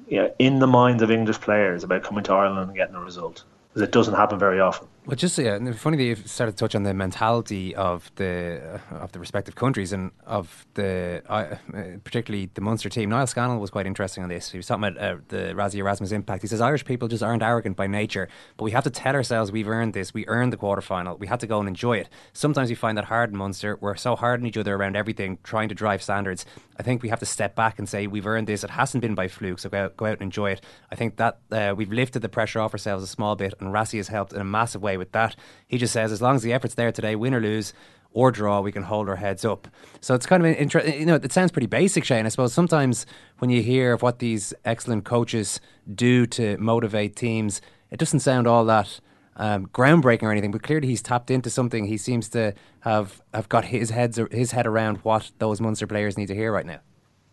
you 0.07 0.17
know, 0.17 0.33
in 0.39 0.59
the 0.59 0.67
minds 0.67 1.03
of 1.03 1.11
English 1.11 1.41
players 1.41 1.83
about 1.83 2.03
coming 2.03 2.23
to 2.23 2.33
Ireland 2.33 2.69
and 2.69 2.75
getting 2.75 2.95
a 2.95 3.01
result, 3.01 3.43
it 3.75 3.91
doesn't 3.91 4.15
happen 4.15 4.39
very 4.39 4.61
often. 4.61 4.87
Well, 5.07 5.15
just 5.15 5.37
yeah, 5.37 5.53
and 5.53 5.77
funny 5.77 5.97
that 5.97 6.03
you've 6.03 6.27
started 6.27 6.53
to 6.53 6.57
touch 6.57 6.73
on 6.73 6.81
the 6.81 6.95
mentality 6.95 7.75
of 7.75 8.09
the 8.15 8.79
uh, 8.91 8.95
of 8.95 9.11
the 9.11 9.19
respective 9.19 9.53
countries 9.53 9.93
and 9.93 10.09
of 10.25 10.65
the 10.73 11.21
uh, 11.29 11.57
particularly 12.03 12.49
the 12.55 12.61
Munster 12.61 12.89
team. 12.89 13.11
Niall 13.11 13.27
Scannell 13.27 13.59
was 13.59 13.69
quite 13.69 13.85
interesting 13.85 14.23
on 14.23 14.29
this. 14.29 14.49
He 14.49 14.57
was 14.57 14.65
talking 14.65 14.83
about 14.83 14.97
uh, 14.97 15.17
the 15.27 15.53
Rassie 15.53 15.75
Erasmus 15.75 16.11
impact. 16.11 16.41
He 16.41 16.47
says 16.47 16.59
Irish 16.59 16.85
people 16.85 17.07
just 17.07 17.21
aren't 17.21 17.43
arrogant 17.43 17.77
by 17.77 17.85
nature, 17.85 18.29
but 18.57 18.63
we 18.63 18.71
have 18.71 18.83
to 18.85 18.89
tell 18.89 19.13
ourselves 19.13 19.51
we've 19.51 19.67
earned 19.67 19.93
this. 19.93 20.11
We 20.11 20.25
earned 20.25 20.51
the 20.51 20.57
quarter 20.57 20.81
final. 20.81 21.15
We 21.17 21.27
had 21.27 21.39
to 21.41 21.47
go 21.47 21.59
and 21.59 21.67
enjoy 21.67 21.97
it. 21.97 22.09
Sometimes 22.33 22.69
we 22.69 22.75
find 22.75 22.97
that 22.97 23.05
hard 23.05 23.29
in 23.29 23.37
Munster. 23.37 23.77
We're 23.79 23.95
so 23.97 24.15
hard 24.15 24.39
on 24.39 24.47
each 24.47 24.57
other 24.57 24.73
around 24.73 24.95
everything, 24.95 25.37
trying 25.43 25.69
to 25.69 25.75
drive 25.75 26.01
standards. 26.01 26.47
I 26.79 26.83
think 26.83 27.03
we 27.03 27.09
have 27.09 27.19
to 27.19 27.27
step 27.27 27.55
back 27.55 27.77
and 27.77 27.87
say 27.87 28.07
we've 28.07 28.25
earned 28.25 28.47
this. 28.47 28.63
It 28.63 28.71
hasn't 28.71 29.03
been 29.03 29.13
by 29.13 29.27
fluke, 29.27 29.59
so 29.59 29.69
go 29.69 29.85
out, 29.85 29.97
go 29.97 30.05
out 30.07 30.13
and 30.13 30.23
enjoy 30.23 30.49
it. 30.49 30.61
I 30.91 30.95
think 30.95 31.17
that 31.17 31.37
uh, 31.51 31.75
we've 31.77 31.91
lifted 31.91 32.23
the 32.23 32.29
pressure 32.29 32.59
off 32.59 32.73
ourselves 32.73 33.03
a 33.03 33.07
small 33.07 33.35
bit, 33.35 33.53
and 33.59 33.71
Rassie 33.71 33.97
has 33.97 34.07
helped 34.07 34.33
in 34.33 34.41
a 34.41 34.45
massive 34.45 34.81
way 34.81 34.94
with 34.97 35.11
that. 35.11 35.35
He 35.67 35.77
just 35.77 35.93
says 35.93 36.11
as 36.11 36.21
long 36.21 36.35
as 36.35 36.43
the 36.43 36.53
effort's 36.53 36.75
there 36.75 36.91
today, 36.91 37.15
win 37.15 37.33
or 37.33 37.41
lose 37.41 37.73
or 38.15 38.31
draw, 38.31 38.61
we 38.61 38.71
can 38.71 38.83
hold 38.83 39.09
our 39.09 39.17
heads 39.17 39.43
up. 39.43 39.67
So 39.99 40.15
it's 40.15 40.25
kind 40.25 40.45
of 40.45 40.55
interesting. 40.55 40.99
You 40.99 41.05
know, 41.05 41.15
it 41.15 41.33
sounds 41.33 41.51
pretty 41.51 41.67
basic, 41.67 42.05
Shane. 42.05 42.25
I 42.25 42.29
suppose 42.29 42.53
sometimes 42.53 43.05
when 43.39 43.49
you 43.49 43.61
hear 43.61 43.93
of 43.93 44.01
what 44.01 44.19
these 44.19 44.53
excellent 44.63 45.03
coaches 45.03 45.59
do 45.93 46.25
to 46.27 46.57
motivate 46.57 47.15
teams, 47.15 47.61
it 47.91 47.99
doesn't 47.99 48.21
sound 48.21 48.47
all 48.47 48.63
that 48.65 49.01
um, 49.35 49.67
groundbreaking 49.67 50.23
or 50.23 50.31
anything. 50.31 50.51
But 50.51 50.63
clearly, 50.63 50.87
he's 50.87 51.01
tapped 51.01 51.29
into 51.29 51.49
something. 51.49 51.85
He 51.85 51.97
seems 51.97 52.29
to 52.29 52.53
have 52.79 53.21
have 53.33 53.49
got 53.49 53.65
his 53.65 53.89
heads 53.89 54.19
his 54.31 54.51
head 54.51 54.65
around 54.65 54.97
what 54.99 55.31
those 55.39 55.59
Munster 55.59 55.85
players 55.85 56.17
need 56.17 56.27
to 56.27 56.35
hear 56.35 56.53
right 56.53 56.65
now. 56.65 56.79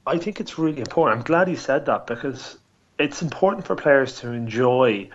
I 0.06 0.18
think 0.18 0.40
it's 0.40 0.58
really 0.58 0.80
important. 0.80 1.18
I'm 1.20 1.24
glad 1.24 1.46
he 1.46 1.54
said 1.54 1.86
that 1.86 2.08
because 2.08 2.58
it's 2.98 3.22
important 3.22 3.66
for 3.66 3.76
players 3.76 4.18
to 4.20 4.32
enjoy 4.32 5.08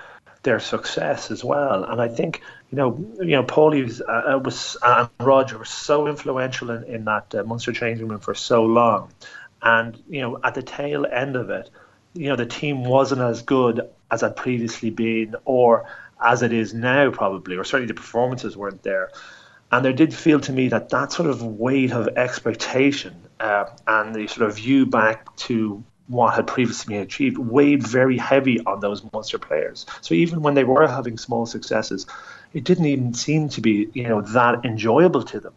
their 0.44 0.60
success 0.60 1.32
as 1.32 1.44
well. 1.44 1.84
And 1.84 2.02
I 2.02 2.08
think 2.08 2.42
you 2.72 2.76
know, 2.76 2.98
you 3.20 3.32
know, 3.32 3.44
Paulie 3.44 3.84
was, 3.84 4.02
uh, 4.02 4.36
uh, 4.36 4.40
was 4.40 4.76
and 4.84 5.10
Roger 5.20 5.58
were 5.58 5.66
so 5.66 6.08
influential 6.08 6.72
in, 6.72 6.84
in 6.84 7.06
that 7.06 7.34
uh, 7.34 7.44
Munster 7.44 7.72
changing 7.72 8.08
room 8.08 8.20
for 8.20 8.36
so 8.36 8.66
long, 8.66 9.12
and 9.62 10.02
you 10.10 10.22
know, 10.22 10.40
at 10.44 10.54
the 10.54 10.64
tail 10.64 11.06
end 11.06 11.36
of 11.36 11.50
it, 11.50 11.70
you 12.14 12.28
know, 12.30 12.36
the 12.36 12.46
team 12.46 12.84
wasn't 12.84 13.22
as 13.22 13.42
good 13.42 13.90
as 14.12 14.22
had 14.22 14.36
previously 14.36 14.90
been, 14.90 15.36
or 15.46 15.90
as 16.24 16.42
it 16.44 16.52
is 16.52 16.74
now, 16.74 17.10
probably, 17.12 17.56
or 17.56 17.64
certainly 17.64 17.88
the 17.88 17.94
performances 17.94 18.58
weren't 18.58 18.84
there. 18.84 19.12
And 19.72 19.84
there 19.84 19.94
did 19.94 20.14
feel 20.14 20.40
to 20.42 20.54
me 20.54 20.70
that 20.70 20.90
that 20.90 21.12
sort 21.12 21.30
of 21.30 21.44
weight 21.44 21.92
of 21.92 22.08
expectation 22.18 23.16
uh, 23.40 23.66
and 23.86 24.16
the 24.16 24.28
sort 24.28 24.50
of 24.50 24.56
view 24.56 24.86
back 24.86 25.36
to 25.38 25.84
what 26.08 26.34
had 26.36 26.48
previously 26.48 26.96
been 26.96 27.04
achieved 27.04 27.38
weighed 27.38 27.86
very 27.86 28.18
heavy 28.18 28.60
on 28.66 28.80
those 28.80 29.04
Munster 29.12 29.38
players. 29.38 29.86
So 30.02 30.16
even 30.16 30.42
when 30.42 30.54
they 30.54 30.64
were 30.64 30.88
having 30.88 31.18
small 31.18 31.46
successes, 31.46 32.06
it 32.54 32.64
didn't 32.64 32.86
even 32.86 33.14
seem 33.14 33.50
to 33.50 33.62
be 33.62 33.90
you 33.94 34.08
know 34.08 34.22
that 34.22 34.66
enjoyable 34.66 35.24
to 35.24 35.40
them. 35.40 35.54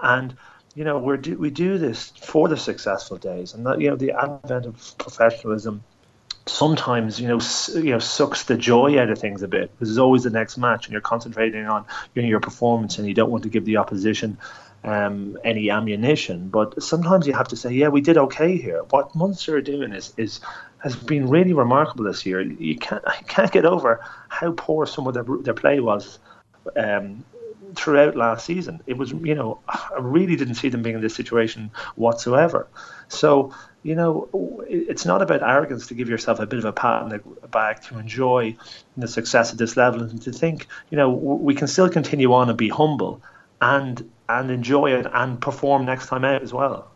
And 0.00 0.36
you 0.74 0.84
know 0.84 0.98
we 0.98 1.16
do, 1.18 1.36
we 1.36 1.50
do 1.50 1.78
this 1.78 2.10
for 2.20 2.48
the 2.48 2.56
successful 2.56 3.18
days, 3.18 3.54
and 3.54 3.66
that 3.66 3.80
you 3.80 3.90
know 3.90 3.96
the 3.96 4.12
advent 4.12 4.66
of 4.66 4.98
professionalism 4.98 5.82
sometimes 6.46 7.20
you 7.20 7.28
know 7.28 7.38
you 7.74 7.90
know 7.90 7.98
sucks 7.98 8.44
the 8.44 8.56
joy 8.56 8.98
out 8.98 9.10
of 9.10 9.18
things 9.18 9.42
a 9.42 9.48
bit 9.48 9.70
because 9.72 9.88
there's 9.88 9.98
always 9.98 10.24
the 10.24 10.30
next 10.30 10.56
match 10.56 10.86
and 10.86 10.92
you're 10.92 11.00
concentrating 11.00 11.66
on 11.66 11.84
you 12.14 12.22
know, 12.22 12.28
your 12.28 12.40
performance 12.40 12.98
and 12.98 13.06
you 13.06 13.14
don't 13.14 13.30
want 13.30 13.42
to 13.42 13.48
give 13.48 13.64
the 13.66 13.76
opposition 13.76 14.36
um, 14.84 15.38
any 15.44 15.70
ammunition. 15.70 16.48
But 16.48 16.82
sometimes 16.82 17.26
you 17.26 17.32
have 17.32 17.48
to 17.48 17.56
say, 17.56 17.72
yeah, 17.72 17.88
we 17.88 18.00
did 18.00 18.16
okay 18.16 18.56
here. 18.56 18.82
What 18.90 19.14
Munster 19.14 19.56
are 19.56 19.62
doing 19.62 19.92
is 19.92 20.12
is 20.16 20.40
has 20.78 20.96
been 20.96 21.28
really 21.28 21.52
remarkable 21.52 22.04
this 22.04 22.24
year. 22.24 22.40
You 22.40 22.76
can't 22.76 23.02
I 23.06 23.16
can't 23.26 23.52
get 23.52 23.64
over 23.64 24.04
how 24.28 24.52
poor 24.52 24.86
some 24.86 25.06
of 25.06 25.14
their 25.14 25.24
their 25.42 25.54
play 25.54 25.80
was. 25.80 26.18
Um, 26.76 27.24
throughout 27.74 28.16
last 28.16 28.44
season. 28.44 28.80
It 28.86 28.96
was, 28.96 29.12
you 29.12 29.34
know, 29.34 29.60
I 29.68 29.98
really 30.00 30.34
didn't 30.34 30.56
see 30.56 30.70
them 30.70 30.82
being 30.82 30.96
in 30.96 31.00
this 31.00 31.14
situation 31.14 31.70
whatsoever. 31.94 32.66
So, 33.08 33.54
you 33.82 33.94
know, 33.94 34.28
it's 34.68 35.06
not 35.06 35.22
about 35.22 35.42
arrogance 35.42 35.86
to 35.88 35.94
give 35.94 36.08
yourself 36.08 36.40
a 36.40 36.46
bit 36.46 36.58
of 36.58 36.64
a 36.64 36.72
pat 36.72 37.02
on 37.02 37.08
the 37.10 37.18
back 37.48 37.84
to 37.84 37.98
enjoy 37.98 38.56
the 38.96 39.08
success 39.08 39.52
at 39.52 39.58
this 39.58 39.76
level 39.76 40.02
and 40.02 40.20
to 40.22 40.32
think, 40.32 40.66
you 40.90 40.96
know, 40.96 41.10
we 41.10 41.54
can 41.54 41.68
still 41.68 41.88
continue 41.88 42.32
on 42.32 42.48
and 42.48 42.58
be 42.58 42.68
humble 42.68 43.22
and 43.60 44.10
and 44.38 44.50
enjoy 44.50 44.92
it 44.92 45.06
and 45.12 45.40
perform 45.40 45.84
next 45.84 46.06
time 46.08 46.24
out 46.24 46.42
as 46.42 46.52
well. 46.52 46.89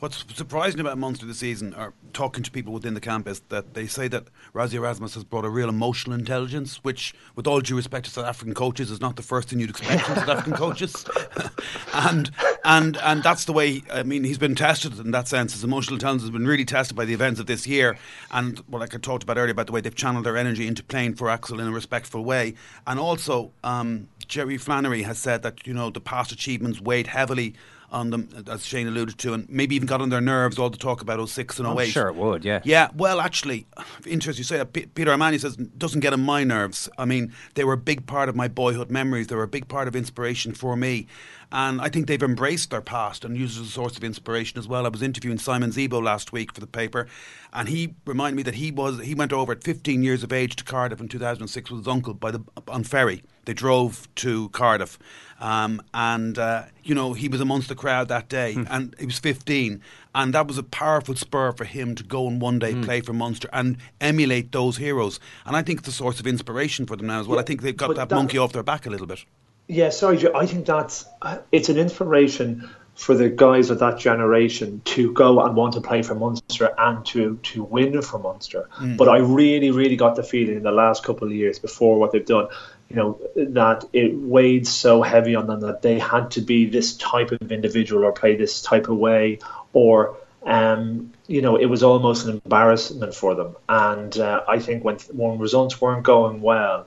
What's 0.00 0.24
surprising 0.34 0.80
about 0.80 0.98
Munster 0.98 1.26
this 1.26 1.38
season, 1.38 1.74
or 1.74 1.92
talking 2.12 2.42
to 2.42 2.50
people 2.50 2.72
within 2.72 2.94
the 2.94 3.00
camp, 3.00 3.26
is 3.28 3.40
that 3.48 3.74
they 3.74 3.86
say 3.86 4.08
that 4.08 4.24
Rassie 4.54 4.74
Erasmus 4.74 5.14
has 5.14 5.24
brought 5.24 5.44
a 5.44 5.48
real 5.48 5.68
emotional 5.68 6.14
intelligence, 6.14 6.76
which, 6.82 7.14
with 7.34 7.46
all 7.46 7.60
due 7.60 7.76
respect 7.76 8.06
to 8.06 8.10
South 8.10 8.26
African 8.26 8.54
coaches, 8.54 8.90
is 8.90 9.00
not 9.00 9.16
the 9.16 9.22
first 9.22 9.48
thing 9.48 9.60
you'd 9.60 9.70
expect 9.70 10.02
from 10.02 10.16
South 10.16 10.28
African 10.28 10.52
coaches. 10.54 11.06
and 11.94 12.30
and 12.64 12.96
and 12.98 13.22
that's 13.22 13.44
the 13.44 13.52
way. 13.52 13.82
I 13.92 14.02
mean, 14.02 14.24
he's 14.24 14.38
been 14.38 14.54
tested 14.54 14.98
in 14.98 15.10
that 15.12 15.28
sense. 15.28 15.52
His 15.52 15.64
emotional 15.64 15.94
intelligence 15.94 16.22
has 16.22 16.30
been 16.30 16.46
really 16.46 16.64
tested 16.64 16.96
by 16.96 17.04
the 17.04 17.14
events 17.14 17.40
of 17.40 17.46
this 17.46 17.66
year, 17.66 17.96
and 18.30 18.58
what 18.68 18.80
like 18.80 18.94
I 18.94 18.98
talked 18.98 19.22
about 19.22 19.38
earlier 19.38 19.52
about 19.52 19.66
the 19.66 19.72
way 19.72 19.80
they've 19.80 19.94
channeled 19.94 20.24
their 20.24 20.36
energy 20.36 20.66
into 20.66 20.82
playing 20.82 21.14
for 21.14 21.30
Axel 21.30 21.60
in 21.60 21.68
a 21.68 21.72
respectful 21.72 22.24
way, 22.24 22.54
and 22.86 22.98
also. 22.98 23.52
Um, 23.64 24.08
Jerry 24.28 24.56
Flannery 24.56 25.02
has 25.02 25.18
said 25.18 25.42
that 25.42 25.66
you 25.66 25.72
know 25.72 25.90
the 25.90 26.00
past 26.00 26.32
achievements 26.32 26.80
weighed 26.80 27.06
heavily 27.06 27.54
on 27.96 28.10
them, 28.10 28.28
as 28.48 28.64
Shane 28.64 28.86
alluded 28.86 29.18
to, 29.18 29.32
and 29.34 29.48
maybe 29.48 29.74
even 29.74 29.86
got 29.86 30.00
on 30.00 30.10
their 30.10 30.20
nerves 30.20 30.58
all 30.58 30.70
the 30.70 30.76
talk 30.76 31.00
about 31.00 31.26
06 31.28 31.58
and 31.58 31.66
08. 31.66 31.80
I'm 31.80 31.86
sure 31.88 32.08
it 32.08 32.14
would, 32.14 32.44
yeah. 32.44 32.60
Yeah, 32.62 32.90
well, 32.94 33.20
actually, 33.20 33.66
interesting 34.06 34.40
you 34.40 34.44
say 34.44 34.58
that. 34.58 34.72
P- 34.72 34.86
Peter 34.86 35.12
O'Mahony 35.12 35.38
says, 35.38 35.56
doesn't 35.56 36.00
get 36.00 36.12
on 36.12 36.20
my 36.20 36.44
nerves. 36.44 36.88
I 36.98 37.06
mean, 37.06 37.32
they 37.54 37.64
were 37.64 37.72
a 37.72 37.78
big 37.78 38.06
part 38.06 38.28
of 38.28 38.36
my 38.36 38.48
boyhood 38.48 38.90
memories. 38.90 39.28
They 39.28 39.34
were 39.34 39.42
a 39.42 39.48
big 39.48 39.68
part 39.68 39.88
of 39.88 39.96
inspiration 39.96 40.52
for 40.52 40.76
me. 40.76 41.06
And 41.52 41.80
I 41.80 41.88
think 41.88 42.06
they've 42.06 42.22
embraced 42.22 42.70
their 42.70 42.80
past 42.80 43.24
and 43.24 43.36
used 43.36 43.56
it 43.56 43.62
as 43.62 43.68
a 43.68 43.70
source 43.70 43.96
of 43.96 44.04
inspiration 44.04 44.58
as 44.58 44.66
well. 44.66 44.84
I 44.84 44.88
was 44.88 45.02
interviewing 45.02 45.38
Simon 45.38 45.70
Zebo 45.70 46.02
last 46.02 46.32
week 46.32 46.52
for 46.52 46.60
the 46.60 46.66
paper, 46.66 47.06
and 47.52 47.68
he 47.68 47.94
reminded 48.04 48.36
me 48.36 48.42
that 48.42 48.56
he 48.56 48.72
was 48.72 49.00
he 49.00 49.14
went 49.14 49.32
over 49.32 49.52
at 49.52 49.62
15 49.62 50.02
years 50.02 50.24
of 50.24 50.32
age 50.32 50.56
to 50.56 50.64
Cardiff 50.64 51.00
in 51.00 51.08
2006 51.08 51.70
with 51.70 51.80
his 51.80 51.88
uncle 51.88 52.14
by 52.14 52.32
the 52.32 52.42
on 52.66 52.82
ferry. 52.82 53.22
They 53.46 53.54
drove 53.54 54.08
to 54.16 54.50
Cardiff, 54.50 54.98
um, 55.40 55.80
and 55.94 56.38
uh, 56.38 56.64
you 56.84 56.94
know 56.94 57.14
he 57.14 57.28
was 57.28 57.40
amongst 57.40 57.68
the 57.68 57.74
crowd 57.74 58.08
that 58.08 58.28
day, 58.28 58.54
mm. 58.54 58.66
and 58.68 58.94
he 58.98 59.06
was 59.06 59.18
15, 59.18 59.80
and 60.14 60.34
that 60.34 60.46
was 60.46 60.58
a 60.58 60.62
powerful 60.62 61.14
spur 61.14 61.52
for 61.52 61.64
him 61.64 61.94
to 61.94 62.02
go 62.02 62.26
and 62.26 62.40
one 62.40 62.58
day 62.58 62.74
mm. 62.74 62.84
play 62.84 63.00
for 63.00 63.12
Munster 63.12 63.48
and 63.52 63.78
emulate 64.00 64.52
those 64.52 64.76
heroes. 64.76 65.18
And 65.44 65.56
I 65.56 65.62
think 65.62 65.80
it's 65.80 65.88
a 65.88 65.92
source 65.92 66.20
of 66.20 66.26
inspiration 66.26 66.86
for 66.86 66.96
them 66.96 67.06
now 67.06 67.20
as 67.20 67.26
well. 67.26 67.36
Yeah, 67.36 67.42
I 67.42 67.44
think 67.44 67.62
they've 67.62 67.76
got 67.76 67.94
that, 67.96 68.08
that 68.08 68.14
monkey 68.14 68.38
off 68.38 68.52
their 68.52 68.62
back 68.62 68.86
a 68.86 68.90
little 68.90 69.06
bit. 69.06 69.24
Yeah, 69.68 69.90
sorry, 69.90 70.32
I 70.32 70.46
think 70.46 70.66
that's 70.66 71.06
it's 71.50 71.68
an 71.68 71.78
inspiration 71.78 72.68
for 72.96 73.14
the 73.14 73.28
guys 73.28 73.68
of 73.68 73.78
that 73.78 73.98
generation 73.98 74.80
to 74.86 75.12
go 75.12 75.44
and 75.44 75.54
want 75.54 75.74
to 75.74 75.82
play 75.82 76.02
for 76.02 76.14
Munster 76.14 76.74
and 76.78 77.04
to 77.04 77.36
to 77.42 77.62
win 77.62 78.00
for 78.00 78.18
Munster. 78.18 78.68
Mm. 78.78 78.96
But 78.96 79.08
I 79.08 79.18
really, 79.18 79.70
really 79.70 79.96
got 79.96 80.16
the 80.16 80.22
feeling 80.22 80.56
in 80.56 80.62
the 80.62 80.72
last 80.72 81.04
couple 81.04 81.28
of 81.28 81.34
years 81.34 81.58
before 81.58 81.98
what 81.98 82.12
they've 82.12 82.24
done, 82.24 82.48
you 82.88 82.96
know, 82.96 83.20
that 83.34 83.84
it 83.92 84.16
weighed 84.16 84.66
so 84.66 85.02
heavy 85.02 85.34
on 85.34 85.46
them 85.46 85.60
that 85.60 85.82
they 85.82 85.98
had 85.98 86.30
to 86.32 86.40
be 86.40 86.66
this 86.66 86.96
type 86.96 87.32
of 87.32 87.50
individual 87.50 88.04
or 88.04 88.12
play 88.12 88.36
this 88.36 88.62
type 88.62 88.88
of 88.88 88.96
way, 88.96 89.38
or 89.72 90.16
um, 90.44 91.12
you 91.26 91.42
know, 91.42 91.56
it 91.56 91.66
was 91.66 91.82
almost 91.82 92.26
an 92.26 92.40
embarrassment 92.44 93.14
for 93.14 93.34
them. 93.34 93.56
And 93.68 94.16
uh, 94.16 94.44
I 94.48 94.60
think 94.60 94.84
when 94.84 94.96
when 95.12 95.38
results 95.38 95.80
weren't 95.80 96.04
going 96.04 96.40
well, 96.40 96.86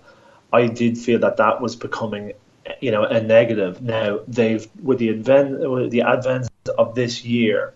I 0.54 0.68
did 0.68 0.98
feel 0.98 1.20
that 1.20 1.38
that 1.38 1.62
was 1.62 1.76
becoming 1.76 2.34
you 2.80 2.92
know 2.92 3.04
a 3.04 3.22
negative. 3.22 3.82
Now 3.82 4.20
they've 4.28 4.68
with 4.82 5.00
the 5.00 5.10
advent 5.10 5.70
with 5.70 5.92
the 5.92 6.04
advent 6.04 6.50
of 6.78 6.96
this 6.96 7.26
year, 7.26 7.74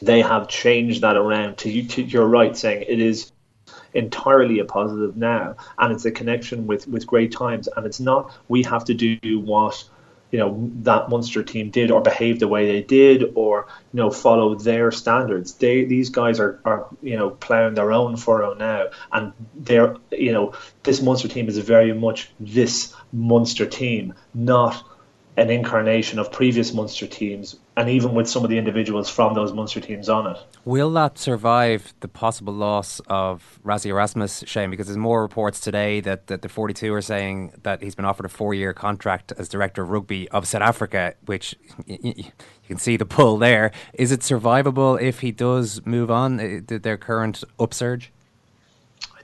they 0.00 0.20
have 0.22 0.48
changed 0.48 1.02
that 1.02 1.16
around 1.16 1.58
to 1.58 1.70
you. 1.70 1.88
To, 1.88 2.02
you're 2.02 2.26
right, 2.26 2.56
saying 2.56 2.84
it 2.88 3.00
is 3.00 3.32
entirely 3.94 4.58
a 4.58 4.64
positive 4.64 5.16
now, 5.16 5.56
and 5.78 5.92
it's 5.92 6.04
a 6.04 6.10
connection 6.10 6.66
with 6.66 6.86
with 6.88 7.06
great 7.06 7.32
times, 7.32 7.68
and 7.76 7.86
it's 7.86 8.00
not 8.00 8.32
we 8.48 8.62
have 8.62 8.84
to 8.86 8.94
do 8.94 9.18
what 9.40 9.84
you 10.30 10.38
know 10.38 10.70
that 10.82 11.08
Munster 11.08 11.42
team 11.42 11.70
did 11.70 11.90
or 11.90 12.00
behave 12.00 12.38
the 12.38 12.48
way 12.48 12.66
they 12.66 12.82
did 12.82 13.32
or 13.34 13.66
you 13.92 13.98
know 13.98 14.10
follow 14.10 14.54
their 14.54 14.90
standards. 14.90 15.54
They 15.54 15.84
these 15.84 16.10
guys 16.10 16.38
are, 16.40 16.60
are 16.64 16.86
you 17.02 17.16
know 17.16 17.30
ploughing 17.30 17.74
their 17.74 17.92
own 17.92 18.16
furrow 18.16 18.54
now, 18.54 18.86
and 19.12 19.32
they're 19.56 19.96
you 20.10 20.32
know 20.32 20.54
this 20.82 21.02
Munster 21.02 21.28
team 21.28 21.48
is 21.48 21.58
very 21.58 21.92
much 21.92 22.30
this 22.38 22.94
Munster 23.12 23.66
team, 23.66 24.14
not 24.34 24.84
an 25.36 25.50
incarnation 25.50 26.18
of 26.18 26.30
previous 26.32 26.72
Munster 26.74 27.06
teams, 27.06 27.56
and 27.76 27.88
even 27.88 28.14
with 28.14 28.28
some 28.28 28.44
of 28.44 28.50
the 28.50 28.58
individuals 28.58 29.08
from 29.08 29.34
those 29.34 29.52
Munster 29.52 29.80
teams 29.80 30.08
on 30.08 30.26
it. 30.26 30.36
Will 30.64 30.90
that 30.92 31.18
survive 31.18 31.94
the 32.00 32.08
possible 32.08 32.52
loss 32.52 33.00
of 33.06 33.58
Rassie 33.64 33.86
Erasmus, 33.86 34.44
Shane? 34.46 34.70
Because 34.70 34.86
there's 34.86 34.98
more 34.98 35.22
reports 35.22 35.60
today 35.60 36.00
that, 36.00 36.26
that 36.26 36.42
the 36.42 36.48
42 36.48 36.92
are 36.92 37.00
saying 37.00 37.52
that 37.62 37.82
he's 37.82 37.94
been 37.94 38.04
offered 38.04 38.26
a 38.26 38.28
four 38.28 38.54
year 38.54 38.74
contract 38.74 39.32
as 39.38 39.48
director 39.48 39.82
of 39.82 39.90
rugby 39.90 40.28
of 40.30 40.46
South 40.46 40.62
Africa, 40.62 41.14
which 41.24 41.54
you 41.86 42.24
can 42.66 42.76
see 42.76 42.96
the 42.96 43.06
pull 43.06 43.38
there. 43.38 43.70
Is 43.94 44.12
it 44.12 44.20
survivable 44.20 45.00
if 45.00 45.20
he 45.20 45.32
does 45.32 45.84
move 45.86 46.10
on, 46.10 46.40
uh, 46.40 46.60
their 46.66 46.96
current 46.96 47.44
upsurge? 47.58 48.12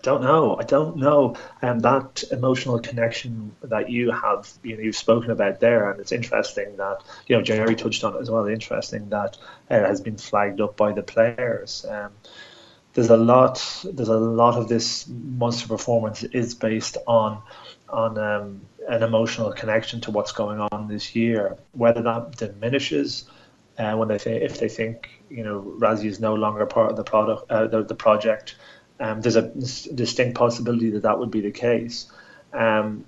Don't 0.03 0.23
know. 0.23 0.57
I 0.59 0.65
don't 0.65 0.97
know. 0.97 1.37
And 1.63 1.83
that 1.83 2.23
emotional 2.31 2.79
connection 2.79 3.55
that 3.63 3.91
you 3.91 4.11
have, 4.11 4.49
you 4.63 4.77
know, 4.77 4.83
you've 4.83 4.97
spoken 4.97 5.31
about 5.31 5.61
there, 5.61 5.91
and 5.91 6.01
it's 6.01 6.13
interesting 6.13 6.77
that 6.77 7.03
you 7.27 7.37
know 7.37 7.43
Gerry 7.43 7.75
touched 7.75 8.05
on 8.05 8.15
it 8.15 8.21
as 8.21 8.31
well. 8.31 8.47
Interesting 8.47 9.09
that 9.11 9.37
it 9.71 9.83
has 9.83 10.01
been 10.01 10.17
flagged 10.17 10.61
up 10.61 10.77
by 10.77 10.93
the 10.93 11.03
players. 11.03 11.85
Um, 11.89 12.13
there's 12.95 13.11
a 13.11 13.17
lot. 13.17 13.85
There's 13.85 14.09
a 14.09 14.19
lot 14.19 14.57
of 14.57 14.69
this 14.69 15.07
Munster 15.09 15.69
performance 15.69 16.23
is 16.25 16.55
based 16.55 16.97
on 17.07 17.43
on 17.89 18.19
um, 18.19 18.63
an 18.89 19.03
emotional 19.03 19.53
connection 19.53 20.01
to 20.03 20.11
what's 20.11 20.33
going 20.33 20.61
on 20.61 20.89
this 20.89 21.15
year. 21.15 21.57
Whether 21.73 22.03
that 22.03 22.37
diminishes 22.37 23.29
uh, 23.79 23.95
when 23.95 24.09
they 24.09 24.19
say 24.19 24.43
if 24.43 24.59
they 24.59 24.69
think 24.69 25.11
you 25.29 25.45
know 25.45 25.75
Rassie 25.79 26.07
is 26.07 26.21
no 26.21 26.35
longer 26.35 26.67
part 26.67 26.91
of 26.91 26.97
the 26.97 27.05
product, 27.05 27.51
uh, 27.51 27.67
the, 27.67 27.83
the 27.83 27.95
project 27.95 28.57
um, 29.01 29.21
there's 29.21 29.37
a 29.37 29.43
distinct 29.43 30.37
possibility 30.37 30.91
that 30.91 31.03
that 31.03 31.19
would 31.19 31.31
be 31.31 31.41
the 31.41 31.51
case. 31.51 32.11
Um, 32.53 33.05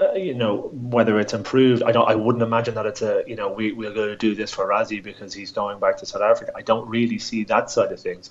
uh, 0.00 0.14
you 0.14 0.34
know 0.34 0.70
whether 0.72 1.20
it's 1.20 1.34
improved. 1.34 1.82
I 1.82 1.92
don't. 1.92 2.08
I 2.08 2.14
wouldn't 2.14 2.42
imagine 2.42 2.74
that 2.76 2.86
it's 2.86 3.02
a. 3.02 3.22
You 3.26 3.36
know, 3.36 3.52
we 3.52 3.72
we're 3.72 3.92
going 3.92 4.08
to 4.08 4.16
do 4.16 4.34
this 4.34 4.50
for 4.50 4.66
Rassie 4.66 5.02
because 5.02 5.34
he's 5.34 5.52
going 5.52 5.78
back 5.78 5.98
to 5.98 6.06
South 6.06 6.22
Africa. 6.22 6.52
I 6.56 6.62
don't 6.62 6.88
really 6.88 7.18
see 7.18 7.44
that 7.44 7.70
side 7.70 7.92
of 7.92 8.00
things. 8.00 8.30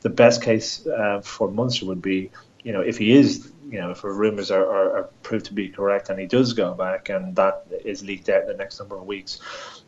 The 0.00 0.10
best 0.10 0.42
case 0.42 0.86
uh, 0.86 1.22
for 1.22 1.50
Munster 1.50 1.86
would 1.86 2.02
be, 2.02 2.30
you 2.62 2.72
know, 2.72 2.82
if 2.82 2.98
he 2.98 3.12
is, 3.12 3.50
you 3.70 3.80
know, 3.80 3.92
if 3.92 4.04
rumours 4.04 4.50
are, 4.50 4.64
are, 4.64 4.98
are 4.98 5.02
proved 5.22 5.46
to 5.46 5.54
be 5.54 5.70
correct 5.70 6.10
and 6.10 6.20
he 6.20 6.26
does 6.26 6.52
go 6.52 6.74
back 6.74 7.08
and 7.08 7.34
that 7.36 7.66
is 7.84 8.04
leaked 8.04 8.28
out 8.28 8.42
in 8.42 8.48
the 8.48 8.54
next 8.54 8.78
number 8.78 8.96
of 8.96 9.06
weeks, 9.06 9.40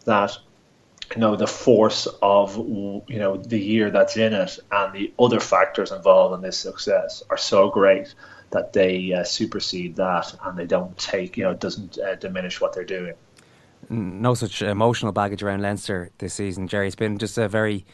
that 0.07 0.38
you 1.14 1.20
know 1.20 1.36
the 1.36 1.46
force 1.46 2.06
of 2.22 2.56
you 2.56 3.18
know 3.18 3.36
the 3.36 3.58
year 3.58 3.90
that's 3.90 4.16
in 4.16 4.32
it 4.32 4.58
and 4.70 4.92
the 4.92 5.12
other 5.18 5.40
factors 5.40 5.90
involved 5.90 6.34
in 6.34 6.42
this 6.42 6.58
success 6.58 7.22
are 7.30 7.36
so 7.36 7.70
great 7.70 8.14
that 8.50 8.72
they 8.72 9.12
uh, 9.12 9.24
supersede 9.24 9.96
that 9.96 10.34
and 10.44 10.58
they 10.58 10.66
don't 10.66 10.96
take 10.98 11.36
you 11.36 11.44
know 11.44 11.50
it 11.50 11.60
doesn't 11.60 11.98
uh, 11.98 12.14
diminish 12.16 12.60
what 12.60 12.72
they're 12.72 12.84
doing. 12.84 13.14
No 13.90 14.34
such 14.34 14.60
emotional 14.60 15.12
baggage 15.12 15.42
around 15.42 15.62
Leinster 15.62 16.10
this 16.18 16.34
season 16.34 16.68
Gerry. 16.68 16.86
It's 16.86 16.96
been 16.96 17.18
just 17.18 17.38
a 17.38 17.48
very 17.48 17.86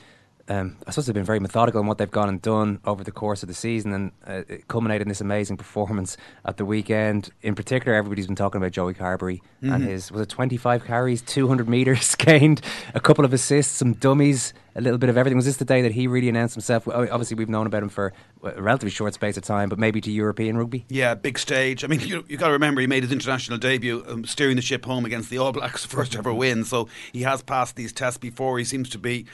um, 0.49 0.77
I 0.87 0.91
suppose 0.91 1.07
they've 1.07 1.15
been 1.15 1.25
very 1.25 1.41
methodical 1.41 1.81
in 1.81 1.87
what 1.87 1.99
they've 1.99 2.11
gone 2.11 2.29
and 2.29 2.41
done 2.41 2.81
over 2.85 3.03
the 3.03 3.13
course 3.13 3.43
of 3.43 3.49
the 3.49 3.55
season, 3.55 3.93
and 3.93 4.13
uh, 4.27 4.43
it 4.49 4.69
culminated 4.69 5.03
in 5.03 5.09
this 5.09 5.21
amazing 5.21 5.57
performance 5.57 6.17
at 6.45 6.59
the 6.59 6.65
weekend. 6.67 7.31
In 7.43 7.55
particular, 7.55 7.97
everybody's 7.97 8.27
been 8.27 8.37
talking 8.37 8.61
about 8.61 8.73
Joey 8.73 8.95
Carbery 8.95 9.41
mm-hmm. 9.63 9.73
and 9.73 9.85
his 9.85 10.13
was 10.13 10.21
it 10.21 10.29
twenty 10.29 10.57
five 10.57 10.85
carries, 10.85 11.23
two 11.23 11.49
hundred 11.49 11.69
meters 11.69 12.15
gained, 12.19 12.61
a 12.95 13.01
couple 13.01 13.25
of 13.25 13.33
assists, 13.33 13.75
some 13.77 13.95
dummies, 13.95 14.53
a 14.77 14.83
little 14.83 14.99
bit 14.99 15.09
of 15.09 15.17
everything. 15.17 15.37
Was 15.37 15.47
this 15.47 15.57
the 15.57 15.65
day 15.65 15.81
that 15.81 15.93
he 15.93 16.07
really 16.07 16.29
announced 16.29 16.55
himself? 16.55 16.87
Obviously, 16.89 17.37
we've 17.37 17.49
known 17.49 17.67
about 17.67 17.83
him 17.83 17.89
for 17.89 18.13
a 18.43 18.61
relatively 18.61 18.91
short 18.91 19.15
space 19.15 19.39
of 19.39 19.45
time, 19.45 19.71
but 19.71 19.79
maybe 19.79 20.03
to 20.03 20.11
European 20.11 20.59
rugby. 20.59 20.85
Yeah, 20.91 21.15
big 21.15 21.39
stage. 21.39 21.85
I 21.85 21.87
mean, 21.87 22.01
you 22.01 22.25
you 22.29 22.37
got 22.37 22.49
to 22.49 22.53
remember 22.53 22.83
he 22.83 22.87
made 22.87 23.03
his 23.03 23.13
international 23.13 23.57
debut, 23.57 24.05
um, 24.07 24.27
steering 24.27 24.57
the 24.57 24.63
ship 24.63 24.85
home 24.85 25.07
against 25.07 25.31
the 25.31 25.39
All 25.39 25.53
Blacks, 25.53 25.85
first 25.87 26.15
ever 26.15 26.35
win. 26.35 26.65
So 26.65 26.89
he 27.13 27.23
has 27.23 27.43
passed 27.43 27.77
these 27.77 27.95
tests 27.95 28.19
before. 28.19 28.59
He 28.59 28.65
seems 28.65 28.91
to 28.91 28.99
be 28.99 29.25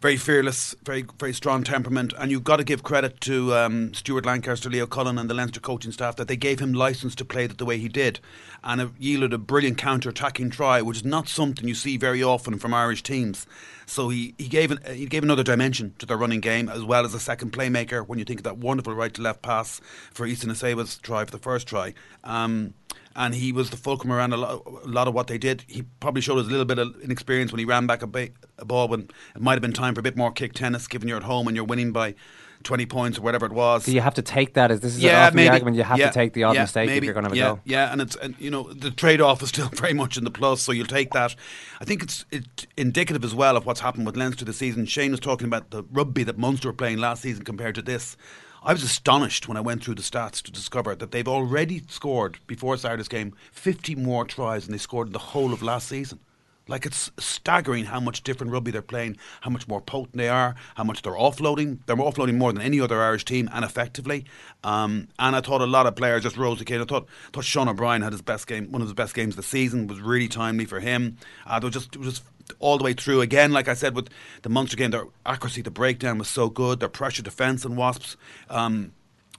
very 0.00 0.16
fearless, 0.16 0.74
very 0.82 1.04
very 1.18 1.32
strong 1.32 1.62
temperament, 1.62 2.14
and 2.18 2.30
you've 2.30 2.44
got 2.44 2.56
to 2.56 2.64
give 2.64 2.82
credit 2.82 3.20
to 3.20 3.54
um, 3.54 3.92
Stuart 3.92 4.24
Lancaster, 4.24 4.70
Leo 4.70 4.86
Cullen, 4.86 5.18
and 5.18 5.28
the 5.28 5.34
Leinster 5.34 5.60
coaching 5.60 5.92
staff 5.92 6.16
that 6.16 6.26
they 6.26 6.36
gave 6.36 6.58
him 6.58 6.72
license 6.72 7.14
to 7.16 7.24
play 7.24 7.46
that 7.46 7.58
the 7.58 7.66
way 7.66 7.78
he 7.78 7.88
did, 7.88 8.20
and 8.64 8.80
it 8.80 8.88
yielded 8.98 9.32
a 9.32 9.38
brilliant 9.38 9.76
counter-attacking 9.78 10.50
try, 10.50 10.80
which 10.80 10.98
is 10.98 11.04
not 11.04 11.28
something 11.28 11.68
you 11.68 11.74
see 11.74 11.96
very 11.96 12.22
often 12.22 12.58
from 12.58 12.72
Irish 12.72 13.02
teams. 13.02 13.46
So 13.86 14.08
he, 14.08 14.34
he 14.38 14.48
gave 14.48 14.70
an, 14.70 14.78
he 14.94 15.06
gave 15.06 15.24
another 15.24 15.42
dimension 15.42 15.94
to 15.98 16.06
their 16.06 16.16
running 16.16 16.40
game 16.40 16.68
as 16.68 16.84
well 16.84 17.04
as 17.04 17.12
a 17.12 17.20
second 17.20 17.52
playmaker. 17.52 18.06
When 18.06 18.18
you 18.18 18.24
think 18.24 18.40
of 18.40 18.44
that 18.44 18.58
wonderful 18.58 18.94
right 18.94 19.12
to 19.14 19.20
left 19.20 19.42
pass 19.42 19.80
for 20.12 20.26
Isa 20.26 20.46
Nacewa's 20.46 20.96
try 20.98 21.24
for 21.24 21.32
the 21.32 21.38
first 21.38 21.66
try. 21.66 21.94
Um, 22.22 22.74
and 23.16 23.34
he 23.34 23.52
was 23.52 23.70
the 23.70 23.76
fulcrum 23.76 24.12
around 24.12 24.32
a 24.32 24.36
lot, 24.36 24.62
a 24.66 24.88
lot, 24.88 25.08
of 25.08 25.14
what 25.14 25.26
they 25.26 25.38
did. 25.38 25.64
He 25.66 25.82
probably 26.00 26.22
showed 26.22 26.38
us 26.38 26.46
a 26.46 26.50
little 26.50 26.64
bit 26.64 26.78
of 26.78 27.00
inexperience 27.02 27.52
when 27.52 27.58
he 27.58 27.64
ran 27.64 27.86
back 27.86 28.02
a, 28.02 28.06
ba- 28.06 28.28
a 28.58 28.64
ball 28.64 28.88
when 28.88 29.08
it 29.34 29.40
might 29.40 29.54
have 29.54 29.62
been 29.62 29.72
time 29.72 29.94
for 29.94 30.00
a 30.00 30.02
bit 30.02 30.16
more 30.16 30.30
kick 30.30 30.52
tennis, 30.52 30.86
given 30.86 31.08
you're 31.08 31.16
at 31.16 31.24
home 31.24 31.48
and 31.48 31.56
you're 31.56 31.64
winning 31.64 31.92
by 31.92 32.14
20 32.62 32.86
points 32.86 33.18
or 33.18 33.22
whatever 33.22 33.46
it 33.46 33.52
was. 33.52 33.84
So 33.84 33.90
you 33.90 34.00
have 34.00 34.14
to 34.14 34.22
take 34.22 34.54
that 34.54 34.70
as 34.70 34.80
this 34.80 34.94
is 34.94 35.02
yeah, 35.02 35.26
often 35.26 35.36
maybe, 35.36 35.48
the 35.48 35.52
argument. 35.52 35.76
You 35.76 35.82
have 35.82 35.98
yeah, 35.98 36.08
to 36.08 36.12
take 36.12 36.34
the 36.34 36.44
odd 36.44 36.54
yeah, 36.54 36.62
mistake 36.62 36.86
maybe, 36.88 36.98
if 36.98 37.04
you're 37.04 37.14
going 37.14 37.24
to 37.24 37.30
have 37.30 37.36
yeah, 37.36 37.52
a 37.52 37.54
go. 37.54 37.60
Yeah, 37.64 37.92
and 37.92 38.00
it's 38.00 38.16
and 38.16 38.34
you 38.38 38.50
know 38.50 38.72
the 38.72 38.90
trade 38.90 39.20
off 39.20 39.42
is 39.42 39.48
still 39.48 39.68
very 39.74 39.94
much 39.94 40.16
in 40.16 40.24
the 40.24 40.30
plus, 40.30 40.60
so 40.62 40.72
you'll 40.72 40.86
take 40.86 41.12
that. 41.12 41.34
I 41.80 41.84
think 41.84 42.02
it's 42.02 42.24
it, 42.30 42.66
indicative 42.76 43.24
as 43.24 43.34
well 43.34 43.56
of 43.56 43.66
what's 43.66 43.80
happened 43.80 44.06
with 44.06 44.16
Leinster 44.16 44.44
this 44.44 44.58
season. 44.58 44.86
Shane 44.86 45.10
was 45.10 45.20
talking 45.20 45.46
about 45.46 45.70
the 45.70 45.84
rugby 45.90 46.22
that 46.24 46.38
Munster 46.38 46.68
were 46.68 46.74
playing 46.74 46.98
last 46.98 47.22
season 47.22 47.44
compared 47.44 47.74
to 47.76 47.82
this. 47.82 48.16
I 48.62 48.74
was 48.74 48.82
astonished 48.82 49.48
when 49.48 49.56
I 49.56 49.62
went 49.62 49.82
through 49.82 49.94
the 49.94 50.02
stats 50.02 50.42
to 50.42 50.52
discover 50.52 50.94
that 50.94 51.12
they've 51.12 51.26
already 51.26 51.82
scored 51.88 52.40
before 52.46 52.76
Saturday's 52.76 53.08
game 53.08 53.34
50 53.52 53.94
more 53.94 54.26
tries 54.26 54.66
than 54.66 54.72
they 54.72 54.78
scored 54.78 55.06
in 55.06 55.14
the 55.14 55.18
whole 55.18 55.54
of 55.54 55.62
last 55.62 55.88
season. 55.88 56.20
Like 56.70 56.86
it's 56.86 57.10
staggering 57.18 57.86
how 57.86 57.98
much 57.98 58.22
different 58.22 58.52
rugby 58.52 58.70
they're 58.70 58.80
playing, 58.80 59.16
how 59.40 59.50
much 59.50 59.66
more 59.66 59.80
potent 59.80 60.16
they 60.16 60.28
are, 60.28 60.54
how 60.76 60.84
much 60.84 61.02
they're 61.02 61.12
offloading. 61.12 61.78
They're 61.86 61.96
offloading 61.96 62.36
more 62.36 62.52
than 62.52 62.62
any 62.62 62.80
other 62.80 63.02
Irish 63.02 63.24
team 63.24 63.50
and 63.52 63.64
effectively. 63.64 64.24
Um, 64.62 65.08
and 65.18 65.34
I 65.34 65.40
thought 65.40 65.60
a 65.60 65.66
lot 65.66 65.86
of 65.86 65.96
players 65.96 66.22
just 66.22 66.36
rose 66.36 66.58
to 66.58 66.64
the 66.64 66.80
I 66.80 66.84
thought 66.84 67.08
thought 67.32 67.44
Sean 67.44 67.68
O'Brien 67.68 68.02
had 68.02 68.12
his 68.12 68.22
best 68.22 68.46
game, 68.46 68.70
one 68.70 68.80
of 68.80 68.88
his 68.88 68.94
best 68.94 69.14
games 69.14 69.32
of 69.32 69.36
the 69.36 69.42
season. 69.42 69.88
Was 69.88 70.00
really 70.00 70.28
timely 70.28 70.64
for 70.64 70.78
him. 70.78 71.16
Uh, 71.44 71.58
was 71.60 71.72
just 71.72 71.96
it 71.96 71.98
was 71.98 72.08
just 72.08 72.24
all 72.58 72.78
the 72.78 72.84
way 72.84 72.92
through. 72.92 73.20
Again, 73.20 73.52
like 73.52 73.68
I 73.68 73.74
said 73.74 73.96
with 73.96 74.08
the 74.42 74.48
Munster 74.48 74.76
game, 74.76 74.92
their 74.92 75.06
accuracy, 75.26 75.62
the 75.62 75.70
breakdown 75.70 76.18
was 76.18 76.28
so 76.28 76.48
good. 76.48 76.80
Their 76.80 76.88
pressure 76.88 77.22
defence 77.22 77.64
and 77.64 77.76
Wasps. 77.76 78.16
Um, 78.48 78.92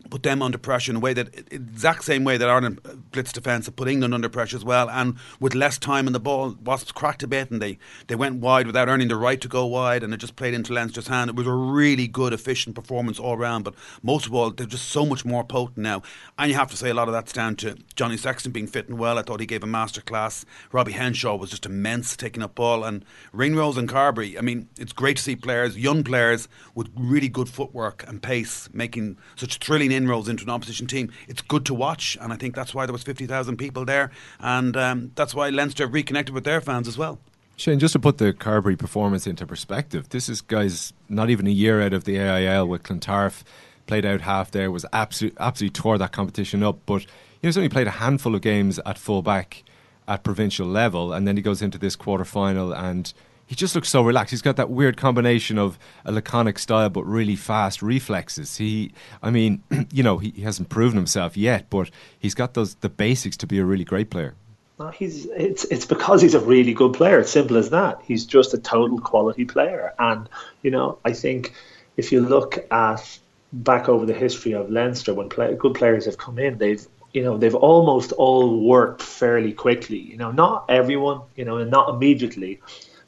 put 0.09 0.23
them 0.23 0.41
under 0.41 0.57
pressure 0.57 0.91
in 0.91 0.97
a 0.97 0.99
way 0.99 1.13
that 1.13 1.33
exact 1.51 2.03
same 2.03 2.23
way 2.23 2.37
that 2.37 2.49
Ireland 2.49 2.81
uh, 2.85 2.95
blitz 3.11 3.31
defence 3.31 3.65
have 3.65 3.75
put 3.75 3.87
England 3.87 4.13
under 4.13 4.29
pressure 4.29 4.57
as 4.57 4.65
well, 4.65 4.89
and 4.89 5.15
with 5.39 5.55
less 5.55 5.77
time 5.77 6.07
in 6.07 6.13
the 6.13 6.19
ball, 6.19 6.55
Wasps 6.63 6.91
cracked 6.91 7.23
a 7.23 7.27
bit 7.27 7.51
and 7.51 7.61
they, 7.61 7.77
they 8.07 8.15
went 8.15 8.37
wide 8.37 8.67
without 8.67 8.87
earning 8.87 9.07
the 9.07 9.15
right 9.15 9.39
to 9.41 9.47
go 9.47 9.65
wide, 9.65 10.03
and 10.03 10.13
it 10.13 10.17
just 10.17 10.35
played 10.35 10.53
into 10.53 10.73
Leinster's 10.73 11.07
hand. 11.07 11.29
It 11.29 11.35
was 11.35 11.47
a 11.47 11.53
really 11.53 12.07
good, 12.07 12.33
efficient 12.33 12.75
performance 12.75 13.19
all 13.19 13.37
round, 13.37 13.63
but 13.63 13.75
most 14.01 14.25
of 14.25 14.33
all, 14.33 14.51
they're 14.51 14.65
just 14.65 14.89
so 14.89 15.05
much 15.05 15.25
more 15.25 15.43
potent 15.43 15.77
now. 15.77 16.01
And 16.37 16.49
you 16.49 16.57
have 16.57 16.71
to 16.71 16.77
say 16.77 16.89
a 16.89 16.93
lot 16.93 17.07
of 17.07 17.13
that's 17.13 17.33
down 17.33 17.55
to 17.57 17.77
Johnny 17.95 18.17
Sexton 18.17 18.51
being 18.51 18.67
fit 18.67 18.89
and 18.89 18.97
well. 18.97 19.17
I 19.17 19.21
thought 19.21 19.39
he 19.39 19.45
gave 19.45 19.63
a 19.63 19.67
masterclass. 19.67 20.45
Robbie 20.71 20.93
Henshaw 20.93 21.35
was 21.35 21.49
just 21.49 21.65
immense 21.65 22.15
taking 22.15 22.43
up 22.43 22.55
ball, 22.55 22.83
and 22.83 23.05
Ringrose 23.33 23.77
and 23.77 23.87
Carbery. 23.87 24.37
I 24.37 24.41
mean, 24.41 24.69
it's 24.77 24.93
great 24.93 25.17
to 25.17 25.23
see 25.23 25.35
players, 25.35 25.77
young 25.77 26.03
players 26.03 26.47
with 26.75 26.89
really 26.95 27.29
good 27.29 27.49
footwork 27.49 28.03
and 28.07 28.21
pace, 28.21 28.69
making 28.73 29.17
such 29.35 29.57
thrilling 29.57 29.90
inroads 29.91 30.29
into 30.29 30.43
an 30.43 30.49
opposition 30.49 30.87
team. 30.87 31.11
It's 31.27 31.41
good 31.41 31.65
to 31.65 31.73
watch, 31.73 32.17
and 32.19 32.31
I 32.33 32.35
think 32.35 32.55
that's 32.55 32.73
why 32.73 32.85
there 32.85 32.93
was 32.93 33.03
50,000 33.03 33.57
people 33.57 33.85
there, 33.85 34.11
and 34.39 34.75
um, 34.77 35.11
that's 35.15 35.35
why 35.35 35.49
Leinster 35.49 35.87
reconnected 35.87 36.33
with 36.33 36.43
their 36.43 36.61
fans 36.61 36.87
as 36.87 36.97
well. 36.97 37.19
Shane, 37.57 37.79
just 37.79 37.93
to 37.93 37.99
put 37.99 38.17
the 38.17 38.33
Carbery 38.33 38.77
performance 38.77 39.27
into 39.27 39.45
perspective, 39.45 40.09
this 40.09 40.29
is 40.29 40.41
guys 40.41 40.93
not 41.09 41.29
even 41.29 41.45
a 41.45 41.51
year 41.51 41.81
out 41.81 41.93
of 41.93 42.05
the 42.05 42.17
AIL 42.17 42.67
with 42.67 42.83
Clontarf, 42.83 43.43
played 43.85 44.05
out 44.05 44.21
half 44.21 44.51
there, 44.51 44.71
was 44.71 44.85
absolutely 44.93 45.37
absolutely 45.39 45.73
tore 45.73 45.97
that 45.97 46.11
competition 46.11 46.63
up, 46.63 46.79
but 46.85 47.05
he's 47.41 47.57
only 47.57 47.69
played 47.69 47.87
a 47.87 47.91
handful 47.91 48.33
of 48.33 48.41
games 48.41 48.79
at 48.85 48.97
fullback 48.97 49.63
at 50.07 50.23
provincial 50.23 50.67
level, 50.67 51.13
and 51.13 51.27
then 51.27 51.35
he 51.35 51.43
goes 51.43 51.61
into 51.61 51.77
this 51.77 51.95
quarter 51.95 52.25
final 52.25 52.73
and 52.73 53.13
he 53.51 53.55
just 53.55 53.75
looks 53.75 53.89
so 53.89 54.01
relaxed. 54.01 54.31
He's 54.31 54.41
got 54.41 54.55
that 54.55 54.69
weird 54.69 54.95
combination 54.95 55.57
of 55.57 55.77
a 56.05 56.11
laconic 56.13 56.57
style 56.57 56.87
but 56.87 57.03
really 57.03 57.35
fast 57.35 57.81
reflexes. 57.81 58.55
He, 58.55 58.93
I 59.21 59.29
mean, 59.29 59.61
you 59.91 60.03
know, 60.03 60.19
he, 60.19 60.29
he 60.29 60.43
hasn't 60.43 60.69
proven 60.69 60.95
himself 60.95 61.35
yet, 61.35 61.69
but 61.69 61.91
he's 62.17 62.33
got 62.33 62.53
those 62.53 62.75
the 62.75 62.87
basics 62.87 63.35
to 63.35 63.47
be 63.47 63.59
a 63.59 63.65
really 63.65 63.83
great 63.83 64.09
player. 64.09 64.35
No, 64.79 64.87
he's 64.87 65.25
it's 65.25 65.65
it's 65.65 65.85
because 65.85 66.21
he's 66.21 66.33
a 66.33 66.39
really 66.39 66.73
good 66.73 66.93
player. 66.93 67.19
It's 67.19 67.31
simple 67.31 67.57
as 67.57 67.71
that. 67.71 67.99
He's 68.05 68.25
just 68.25 68.53
a 68.53 68.57
total 68.57 69.01
quality 69.01 69.43
player, 69.43 69.93
and 69.99 70.29
you 70.61 70.71
know, 70.71 70.99
I 71.03 71.11
think 71.11 71.53
if 71.97 72.13
you 72.13 72.21
look 72.21 72.65
at 72.71 73.19
back 73.51 73.89
over 73.89 74.05
the 74.05 74.13
history 74.13 74.53
of 74.53 74.69
Leinster, 74.71 75.13
when 75.13 75.27
play, 75.27 75.53
good 75.55 75.73
players 75.73 76.05
have 76.05 76.17
come 76.17 76.39
in, 76.39 76.57
they've 76.57 76.87
you 77.11 77.21
know 77.21 77.37
they've 77.37 77.53
almost 77.53 78.13
all 78.13 78.61
worked 78.65 79.01
fairly 79.01 79.51
quickly. 79.51 79.99
You 79.99 80.15
know, 80.15 80.31
not 80.31 80.67
everyone, 80.69 81.23
you 81.35 81.43
know, 81.43 81.57
and 81.57 81.69
not 81.69 81.89
immediately 81.89 82.61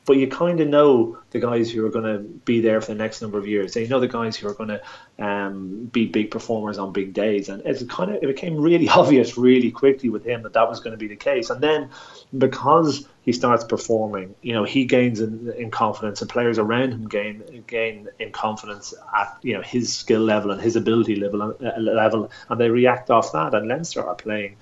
but 0.05 0.17
you 0.17 0.27
kind 0.27 0.59
of 0.59 0.67
know 0.67 1.17
the 1.31 1.39
guys 1.39 1.71
who 1.71 1.85
are 1.85 1.89
going 1.89 2.05
to 2.05 2.19
be 2.19 2.59
there 2.59 2.81
for 2.81 2.87
the 2.87 2.95
next 2.95 3.21
number 3.21 3.37
of 3.37 3.47
years. 3.47 3.73
They 3.73 3.87
know 3.87 3.99
the 3.99 4.07
guys 4.07 4.35
who 4.35 4.47
are 4.47 4.53
going 4.53 4.69
to 4.69 4.81
um, 5.23 5.85
be 5.85 6.07
big 6.07 6.29
performers 6.29 6.77
on 6.77 6.91
big 6.91 7.13
days, 7.13 7.47
and 7.47 7.61
it's 7.65 7.83
kind 7.83 8.11
of 8.11 8.21
it 8.21 8.27
became 8.27 8.57
really 8.59 8.89
obvious 9.01 9.37
really 9.37 9.71
quickly 9.71 10.09
with 10.09 10.25
him 10.25 10.43
that 10.43 10.53
that 10.53 10.69
was 10.69 10.79
going 10.79 10.91
to 10.91 10.97
be 10.97 11.07
the 11.07 11.15
case. 11.15 11.49
And 11.49 11.61
then 11.61 11.89
because 12.37 13.07
he 13.21 13.31
starts 13.31 13.63
performing, 13.63 14.35
you 14.41 14.53
know, 14.53 14.65
he 14.65 14.85
gains 14.85 15.21
in, 15.21 15.53
in 15.57 15.71
confidence, 15.71 16.21
and 16.21 16.29
players 16.29 16.59
around 16.59 16.91
him 16.91 17.07
gain 17.07 17.63
gain 17.65 18.09
in 18.19 18.31
confidence 18.31 18.93
at 19.15 19.37
you 19.41 19.53
know 19.53 19.61
his 19.61 19.93
skill 19.93 20.21
level 20.21 20.51
and 20.51 20.61
his 20.61 20.75
ability 20.75 21.15
level 21.15 21.41
uh, 21.41 21.79
level, 21.79 22.29
and 22.49 22.59
they 22.59 22.69
react 22.69 23.09
off 23.09 23.31
that. 23.31 23.53
And 23.53 23.67
Leinster 23.67 24.05
are 24.05 24.15
playing. 24.15 24.57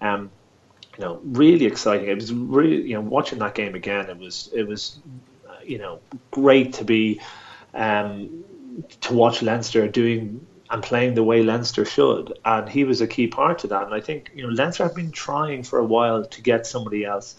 Um, 0.00 0.30
you 0.98 1.04
know, 1.04 1.20
really 1.22 1.66
exciting. 1.66 2.08
It 2.08 2.16
was 2.16 2.32
really, 2.32 2.82
you 2.82 2.94
know, 2.94 3.00
watching 3.00 3.38
that 3.38 3.54
game 3.54 3.74
again. 3.74 4.10
It 4.10 4.18
was, 4.18 4.50
it 4.52 4.66
was, 4.66 4.98
uh, 5.48 5.52
you 5.64 5.78
know, 5.78 6.00
great 6.32 6.72
to 6.74 6.84
be, 6.84 7.20
um, 7.72 8.44
to 9.02 9.14
watch 9.14 9.40
Leinster 9.42 9.86
doing 9.86 10.44
and 10.70 10.82
playing 10.82 11.14
the 11.14 11.22
way 11.22 11.42
Leinster 11.42 11.84
should, 11.84 12.38
and 12.44 12.68
he 12.68 12.84
was 12.84 13.00
a 13.00 13.06
key 13.06 13.26
part 13.26 13.64
of 13.64 13.70
that. 13.70 13.84
And 13.84 13.94
I 13.94 14.00
think 14.00 14.30
you 14.34 14.42
know 14.42 14.52
Leinster 14.52 14.82
have 14.82 14.94
been 14.94 15.12
trying 15.12 15.62
for 15.62 15.78
a 15.78 15.84
while 15.84 16.24
to 16.24 16.42
get 16.42 16.66
somebody 16.66 17.04
else 17.04 17.36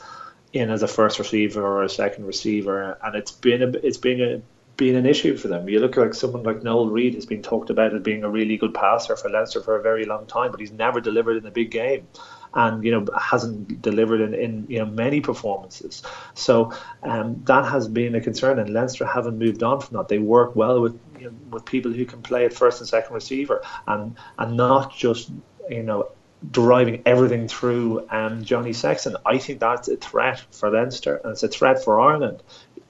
in 0.52 0.72
as 0.72 0.82
a 0.82 0.88
first 0.88 1.19
receiver 1.19 1.63
or 1.63 1.84
a 1.84 1.89
second 1.89 2.26
receiver, 2.26 2.98
and 3.04 3.15
it's 3.15 3.32
been 3.32 3.62
a, 3.62 3.67
it's 3.67 3.98
been 3.98 4.22
a 4.22 4.41
been 4.78 4.95
an 4.95 5.06
issue 5.06 5.38
for 5.38 5.50
them. 5.50 5.67
You 5.69 5.80
look 5.80 5.98
like 5.98 6.13
someone 6.13 6.43
like 6.43 6.63
Noel 6.63 6.88
Reid 6.88 7.13
has 7.15 7.26
been 7.26 7.43
talked 7.43 7.69
about 7.69 7.93
as 7.93 8.02
being 8.02 8.24
a 8.24 8.30
really 8.30 8.58
good 8.58 8.74
passer 8.74 9.15
for 9.15 9.30
Leinster 9.30 9.62
for 9.62 9.78
a 9.78 9.82
very 9.82 10.06
long 10.06 10.26
time, 10.26 10.52
but 10.52 10.60
he's 10.60 10.72
never 10.72 11.02
delivered 11.02 11.38
in 11.38 11.45
a 11.45 11.52
big 11.52 11.69
game 11.69 12.08
and 12.53 12.83
you 12.83 12.91
know 12.91 13.05
hasn't 13.17 13.81
delivered 13.81 14.21
in, 14.21 14.33
in 14.33 14.65
you 14.69 14.79
know 14.79 14.85
many 14.85 15.21
performances. 15.21 16.01
So 16.33 16.73
um, 17.03 17.41
that 17.45 17.65
has 17.65 17.88
been 17.88 18.15
a 18.15 18.21
concern, 18.21 18.59
and 18.59 18.69
Leinster 18.71 19.05
haven't 19.05 19.38
moved 19.38 19.63
on 19.63 19.81
from 19.81 19.97
that. 19.97 20.07
They 20.07 20.19
work 20.19 20.55
well 20.55 20.81
with 20.81 20.99
you 21.19 21.25
know, 21.25 21.33
with 21.51 21.65
people 21.65 21.91
who 21.91 22.05
can 22.05 22.21
play 22.21 22.45
at 22.45 22.53
first 22.53 22.79
and 22.79 22.88
second 22.88 23.13
receiver, 23.13 23.63
and 23.88 24.15
and 24.38 24.57
not 24.57 24.95
just 24.95 25.31
you 25.69 25.83
know 25.83 26.09
deriving 26.51 27.01
everything 27.05 27.47
through 27.47 28.07
um, 28.09 28.43
Johnny 28.43 28.73
Sexton. 28.73 29.17
I 29.25 29.38
think 29.38 29.59
that's 29.59 29.88
a 29.88 29.97
threat 29.97 30.43
for 30.51 30.71
Leinster, 30.71 31.17
and 31.17 31.31
it's 31.33 31.43
a 31.43 31.47
threat 31.47 31.83
for 31.83 31.99
Ireland. 31.99 32.41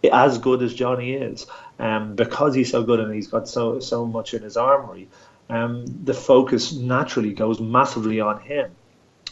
As 0.10 0.38
good 0.38 0.64
as 0.64 0.74
Johnny 0.74 1.14
is, 1.14 1.46
um, 1.78 2.16
because 2.16 2.56
he's 2.56 2.72
so 2.72 2.84
good 2.84 3.02
and 3.02 3.14
he's 3.14 3.28
got 3.28 3.50
so 3.50 3.82
so 3.82 4.06
much 4.06 4.34
in 4.34 4.44
his 4.44 4.56
armory, 4.56 5.10
um, 5.50 5.86
the 5.86 6.14
focus 6.14 6.72
naturally 6.72 7.34
goes 7.34 7.60
massively 7.60 8.22
on 8.22 8.40
him 8.40 8.72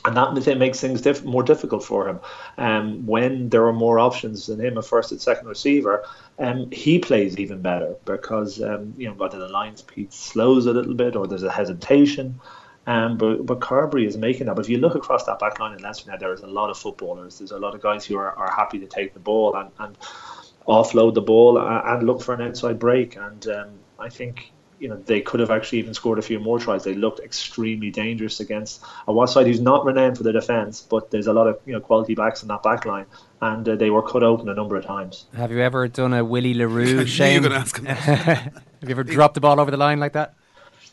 and 0.07 0.15
that 0.15 0.57
makes 0.57 0.79
things 0.79 1.01
diff- 1.01 1.25
more 1.25 1.43
difficult 1.43 1.83
for 1.83 2.07
him. 2.07 2.19
Um, 2.57 3.05
when 3.05 3.49
there 3.49 3.67
are 3.67 3.73
more 3.73 3.99
options 3.99 4.47
than 4.47 4.59
him, 4.59 4.77
a 4.77 4.81
first 4.81 5.11
and 5.11 5.21
second 5.21 5.47
receiver, 5.47 6.05
um, 6.39 6.71
he 6.71 6.99
plays 6.99 7.37
even 7.37 7.61
better 7.61 7.95
because 8.05 8.61
um, 8.61 8.93
you 8.97 9.07
know 9.07 9.13
whether 9.13 9.37
the 9.37 9.49
line 9.49 9.75
speed 9.75 10.13
slows 10.13 10.65
a 10.65 10.71
little 10.71 10.93
bit 10.93 11.15
or 11.17 11.27
there's 11.27 11.43
a 11.43 11.51
hesitation. 11.51 12.39
Um, 12.85 13.17
but 13.17 13.45
but 13.45 13.59
Carbery 13.59 14.07
is 14.07 14.17
making 14.17 14.45
that. 14.47 14.55
But 14.55 14.63
if 14.63 14.69
you 14.69 14.77
look 14.77 14.95
across 14.95 15.25
that 15.25 15.39
back 15.39 15.59
line 15.59 15.73
in 15.73 15.83
Leinster 15.83 16.09
now, 16.09 16.17
there 16.17 16.31
is 16.31 16.39
a 16.39 16.47
lot 16.47 16.69
of 16.69 16.77
footballers. 16.77 17.39
There's 17.39 17.51
a 17.51 17.59
lot 17.59 17.75
of 17.75 17.81
guys 17.81 18.05
who 18.05 18.17
are, 18.17 18.31
are 18.31 18.49
happy 18.49 18.79
to 18.79 18.87
take 18.87 19.13
the 19.13 19.19
ball 19.19 19.57
and, 19.57 19.69
and 19.77 19.97
offload 20.67 21.15
the 21.15 21.21
ball 21.21 21.57
and, 21.57 21.85
and 21.85 22.07
look 22.07 22.21
for 22.21 22.33
an 22.33 22.41
outside 22.41 22.79
break. 22.79 23.17
And 23.17 23.45
um, 23.47 23.69
I 23.99 24.07
think 24.07 24.53
you 24.79 24.87
know 24.87 24.97
they 24.97 25.21
could 25.21 25.39
have 25.39 25.49
actually 25.49 25.79
even 25.79 25.93
scored 25.93 26.19
a 26.19 26.21
few 26.21 26.39
more 26.39 26.59
tries. 26.59 26.83
They 26.83 26.93
looked 26.93 27.19
extremely 27.19 27.89
dangerous 27.89 28.39
against 28.39 28.83
a 29.07 29.13
Wasps 29.13 29.33
side 29.33 29.47
who's 29.47 29.61
not 29.61 29.85
renowned 29.85 30.17
for 30.17 30.23
their 30.23 30.33
defence, 30.33 30.81
but 30.81 31.11
there's 31.11 31.27
a 31.27 31.33
lot 31.33 31.47
of 31.47 31.59
you 31.65 31.73
know 31.73 31.79
quality 31.79 32.15
backs 32.15 32.41
in 32.41 32.47
that 32.49 32.63
back 32.63 32.85
line, 32.85 33.05
and 33.41 33.67
uh, 33.67 33.75
they 33.75 33.89
were 33.89 34.01
cut 34.01 34.23
open 34.23 34.49
a 34.49 34.53
number 34.53 34.75
of 34.75 34.85
times. 34.85 35.25
Have 35.35 35.51
you 35.51 35.59
ever 35.59 35.87
done 35.87 36.13
a 36.13 36.23
Willie 36.23 36.53
le 36.53 36.67
Roux? 36.67 37.05
Shane? 37.05 37.43
Have 37.43 38.53
you 38.81 38.89
ever 38.89 39.03
dropped 39.03 39.33
the 39.33 39.41
ball 39.41 39.59
over 39.59 39.71
the 39.71 39.77
line 39.77 39.99
like 39.99 40.13
that? 40.13 40.35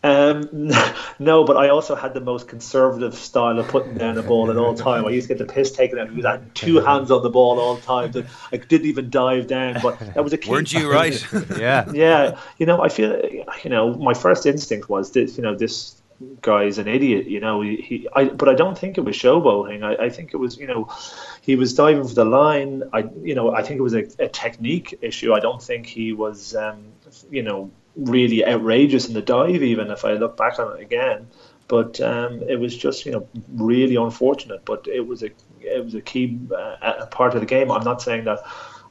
Um, 0.05 0.51
no, 1.19 1.45
but 1.45 1.57
I 1.57 1.71
also 1.71 1.95
had 1.95 2.13
the 2.13 2.21
most 2.21 2.47
conservative 2.47 3.15
style 3.15 3.59
of 3.59 3.67
putting 3.69 3.95
down 3.95 4.19
a 4.19 4.23
ball 4.23 4.51
at 4.51 4.59
all 4.59 4.75
time. 4.75 5.07
I 5.07 5.11
used 5.11 5.29
to 5.29 5.35
get 5.35 5.45
the 5.45 5.51
piss 5.51 5.73
taken 5.73 5.99
out 5.99 6.09
of 6.09 6.15
me. 6.15 6.23
I 6.23 6.33
had 6.33 6.55
two 6.55 6.77
hands 6.85 7.11
on 7.11 7.23
the 7.23 7.31
ball 7.31 7.59
all 7.59 7.77
the 7.77 7.83
time. 7.83 8.13
I 8.53 8.59
didn't 8.59 8.87
even 8.87 9.09
dive 9.09 9.47
down, 9.47 9.79
but 9.83 9.99
that 9.99 10.23
was 10.23 10.35
a 10.35 10.39
key. 10.39 10.51
Weren't 10.51 10.75
you 10.75 10.93
right? 10.93 11.27
yeah. 11.59 11.91
Yeah. 11.91 12.39
You 12.59 12.67
know, 12.67 12.83
I 12.83 12.91
feel, 12.91 13.19
you 13.65 13.71
know, 13.71 13.95
my 13.95 14.13
first 14.13 14.45
instinct 14.45 14.91
was 14.91 15.13
this, 15.13 15.39
you 15.39 15.43
know, 15.43 15.55
this 15.55 16.03
guy's 16.43 16.77
an 16.77 16.87
idiot, 16.87 17.27
you 17.27 17.41
know. 17.41 17.63
He, 17.63 17.77
he 17.77 18.09
I, 18.15 18.27
but 18.27 18.51
I 18.51 18.55
don't 18.55 18.77
think 18.77 18.99
it 18.99 19.01
was 19.01 19.17
showboating. 19.17 19.83
I, 19.83 20.05
I 20.05 20.11
think 20.11 20.35
it 20.35 20.37
was, 20.37 20.59
you 20.59 20.67
know, 20.67 20.93
he 21.41 21.57
was 21.57 21.73
diving 21.73 22.07
for 22.07 22.15
the 22.15 22.27
line. 22.27 22.83
I, 22.93 23.09
you 23.23 23.35
know, 23.35 23.55
I 23.55 23.63
think 23.63 23.79
it 23.79 23.83
was 23.83 23.95
a, 23.95 24.05
a 24.19 24.29
technique 24.29 24.99
issue. 25.01 25.33
I 25.33 25.41
don't 25.41 25.63
think 25.63 25.87
he 25.87 26.13
was, 26.13 26.55
um, 26.55 26.93
you 27.31 27.43
know, 27.43 27.71
really 27.97 28.45
outrageous 28.45 29.09
in 29.09 29.15
the 29.15 29.23
dive, 29.23 29.63
even 29.63 29.91
if 29.91 30.05
I 30.05 30.15
look 30.15 30.37
back 30.37 30.59
on 30.59 30.77
it 30.77 30.83
again. 30.83 31.29
But 31.67 32.01
um, 32.01 32.43
it 32.49 32.57
was 32.61 32.77
just 32.77 33.07
you 33.07 33.13
know 33.13 33.29
really 33.55 33.97
unfortunate. 33.97 34.65
But 34.65 34.87
it 34.87 35.07
was 35.07 35.23
a 35.23 35.31
it 35.61 35.85
was 35.85 35.95
a 35.95 36.01
key 36.01 36.39
uh, 36.55 37.07
part 37.07 37.35
of 37.35 37.41
the 37.41 37.47
game. 37.47 37.71
I'm 37.71 37.85
not 37.85 38.03
saying 38.03 38.25
that 38.25 38.41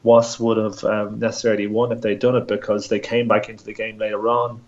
Wasps 0.01 0.39
would 0.39 0.57
have 0.57 0.83
um, 0.83 1.19
necessarily 1.19 1.67
won 1.67 1.91
if 1.91 2.01
they'd 2.01 2.19
done 2.19 2.35
it 2.35 2.47
because 2.47 2.89
they 2.89 2.99
came 2.99 3.27
back 3.27 3.47
into 3.49 3.63
the 3.63 3.73
game 3.73 3.97
later 3.97 4.27
on, 4.27 4.61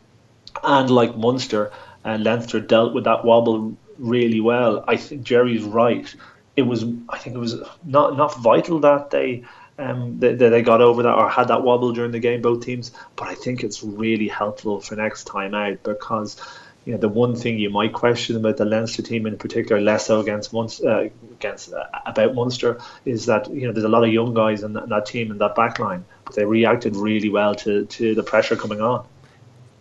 and 0.63 0.89
like 0.89 1.17
Munster 1.17 1.71
and 2.03 2.23
Leinster 2.23 2.59
dealt 2.59 2.93
with 2.93 3.05
that 3.05 3.25
wobble 3.25 3.75
really 3.97 4.39
well. 4.39 4.83
I 4.87 4.97
think 4.97 5.23
Gerry's 5.23 5.63
right. 5.63 6.13
It 6.55 6.61
was 6.61 6.85
I 7.09 7.17
think 7.17 7.35
it 7.35 7.39
was 7.39 7.55
not 7.83 8.15
not 8.17 8.37
vital 8.37 8.79
that 8.81 9.09
they 9.09 9.43
um, 9.77 10.19
that, 10.19 10.39
they 10.39 10.61
got 10.61 10.81
over 10.81 11.03
that 11.03 11.13
or 11.13 11.29
had 11.29 11.49
that 11.49 11.63
wobble 11.63 11.91
during 11.91 12.11
the 12.11 12.19
game, 12.19 12.41
both 12.41 12.63
teams. 12.63 12.91
But 13.15 13.27
I 13.27 13.35
think 13.35 13.63
it's 13.63 13.83
really 13.83 14.27
helpful 14.27 14.79
for 14.79 14.95
next 14.95 15.25
time 15.25 15.53
out 15.53 15.83
because 15.83 16.41
you 16.85 16.93
know 16.93 16.99
the 16.99 17.09
one 17.09 17.35
thing 17.35 17.57
you 17.57 17.69
might 17.69 17.93
question 17.93 18.35
about 18.35 18.57
the 18.57 18.65
Leinster 18.65 19.01
team 19.01 19.25
in 19.25 19.37
particular, 19.37 19.81
less 19.81 20.05
so 20.05 20.19
against 20.19 20.53
Munster, 20.53 20.89
uh, 20.89 21.09
against 21.31 21.73
uh, 21.73 21.83
about 22.05 22.35
Munster, 22.35 22.79
is 23.05 23.25
that 23.25 23.49
you 23.51 23.67
know 23.67 23.73
there's 23.73 23.85
a 23.85 23.89
lot 23.89 24.03
of 24.03 24.13
young 24.13 24.33
guys 24.33 24.63
in 24.63 24.73
that, 24.73 24.83
in 24.83 24.89
that 24.89 25.05
team 25.05 25.31
in 25.31 25.39
that 25.39 25.55
back 25.55 25.79
line, 25.79 26.05
but 26.25 26.35
they 26.35 26.45
reacted 26.45 26.95
really 26.95 27.29
well 27.29 27.55
to 27.55 27.85
to 27.85 28.15
the 28.15 28.23
pressure 28.23 28.55
coming 28.55 28.81
on. 28.81 29.05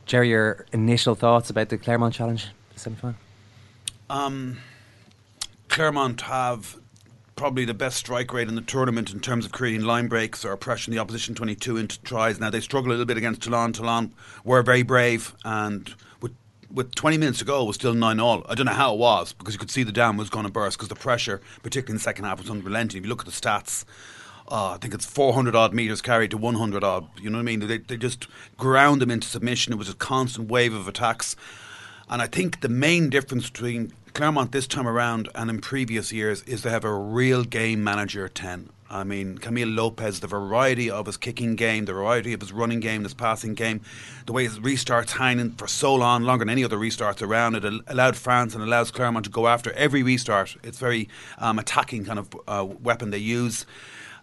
Gerry, 0.07 0.30
your 0.30 0.66
initial 0.72 1.14
thoughts 1.14 1.50
about 1.50 1.68
the 1.68 1.78
Clermont 1.78 2.14
challenge, 2.14 2.48
the 2.72 2.80
semi 2.80 2.96
final? 2.96 3.16
Um, 4.11 4.59
Clermont 5.68 6.20
have 6.22 6.76
probably 7.37 7.64
the 7.64 7.75
best 7.75 7.97
strike 7.97 8.33
rate 8.33 8.49
in 8.49 8.55
the 8.55 8.61
tournament 8.61 9.12
in 9.12 9.20
terms 9.20 9.44
of 9.44 9.53
creating 9.53 9.83
line 9.83 10.09
breaks 10.09 10.44
or 10.44 10.57
pressuring 10.57 10.92
the 10.92 10.99
opposition 10.99 11.35
22 11.35 11.77
into 11.77 12.01
tries. 12.03 12.38
Now 12.38 12.51
they 12.51 12.61
struggle 12.61 12.90
a 12.90 12.92
little 12.92 13.07
bit 13.07 13.16
against 13.16 13.42
Toulon. 13.42 13.73
Toulon 13.73 14.12
were 14.44 14.62
very 14.62 14.83
brave 14.83 15.35
and 15.44 15.94
with 16.20 16.33
with 16.70 16.94
20 16.94 17.18
minutes 17.18 17.38
to 17.38 17.44
go 17.44 17.64
was 17.64 17.77
still 17.77 17.94
9 17.94 18.20
all. 18.20 18.44
I 18.49 18.55
don't 18.55 18.66
know 18.66 18.73
how 18.73 18.94
it 18.94 18.99
was 18.99 19.33
because 19.33 19.55
you 19.55 19.59
could 19.59 19.70
see 19.70 19.83
the 19.83 19.92
dam 19.92 20.16
was 20.16 20.31
going 20.31 20.47
to 20.47 20.53
burst 20.53 20.79
because 20.79 20.88
the 20.88 20.94
pressure, 20.94 21.40
particularly 21.62 21.92
in 21.92 21.97
the 21.97 22.03
second 22.03 22.25
half, 22.25 22.38
was 22.38 22.51
unrelenting. 22.51 22.99
If 22.99 23.05
you 23.05 23.11
look 23.11 23.20
at 23.20 23.27
the 23.27 23.33
stats, 23.33 23.85
uh, 24.49 24.73
I 24.73 24.77
think 24.79 24.94
it's 24.94 25.07
400 25.07 25.57
odd 25.57 25.73
metres 25.73 26.03
carried 26.03 26.31
to 26.33 26.37
100 26.37 26.85
odd. 26.85 27.09
You 27.20 27.31
know 27.31 27.38
what 27.38 27.42
I 27.42 27.44
mean? 27.44 27.61
They, 27.61 27.79
they 27.79 27.97
just 27.97 28.27
ground 28.57 29.01
them 29.01 29.11
into 29.11 29.27
submission. 29.27 29.73
It 29.73 29.77
was 29.77 29.88
a 29.88 29.94
constant 29.94 30.51
wave 30.51 30.75
of 30.75 30.87
attacks. 30.87 31.35
And 32.09 32.20
I 32.20 32.27
think 32.27 32.61
the 32.61 32.68
main 32.68 33.09
difference 33.09 33.49
between 33.49 33.92
Clermont 34.14 34.53
this 34.53 34.68
time 34.68 34.87
around 34.87 35.29
and 35.35 35.50
in 35.50 35.61
previous 35.61 36.12
years 36.12 36.42
is 36.44 36.62
they 36.62 36.70
have 36.70 36.85
a 36.85 36.94
real 36.94 37.42
game 37.42 37.83
manager 37.83 38.27
at 38.27 38.37
10. 38.37 38.70
I 38.88 39.03
mean, 39.03 39.38
Camille 39.38 39.66
Lopez, 39.66 40.20
the 40.20 40.29
variety 40.29 40.88
of 40.88 41.07
his 41.07 41.16
kicking 41.16 41.57
game, 41.57 41.87
the 41.87 41.94
variety 41.94 42.33
of 42.33 42.40
his 42.40 42.53
running 42.53 42.79
game, 42.79 43.03
his 43.03 43.12
passing 43.12 43.55
game, 43.55 43.81
the 44.27 44.33
way 44.33 44.44
his 44.44 44.61
restarts 44.61 45.11
hanging 45.11 45.50
for 45.50 45.66
so 45.66 45.96
long, 45.96 46.22
longer 46.22 46.44
than 46.44 46.53
any 46.53 46.62
other 46.62 46.77
restarts 46.79 47.22
around, 47.22 47.57
it 47.57 47.64
allowed 47.88 48.14
France 48.14 48.55
and 48.55 48.62
allows 48.62 48.92
Clermont 48.92 49.24
to 49.24 49.33
go 49.33 49.48
after 49.48 49.72
every 49.72 50.05
restart. 50.05 50.57
It's 50.62 50.79
very 50.79 51.09
um, 51.38 51.59
attacking 51.59 52.05
kind 52.05 52.20
of 52.20 52.29
uh, 52.46 52.64
weapon 52.64 53.11
they 53.11 53.18
use. 53.18 53.66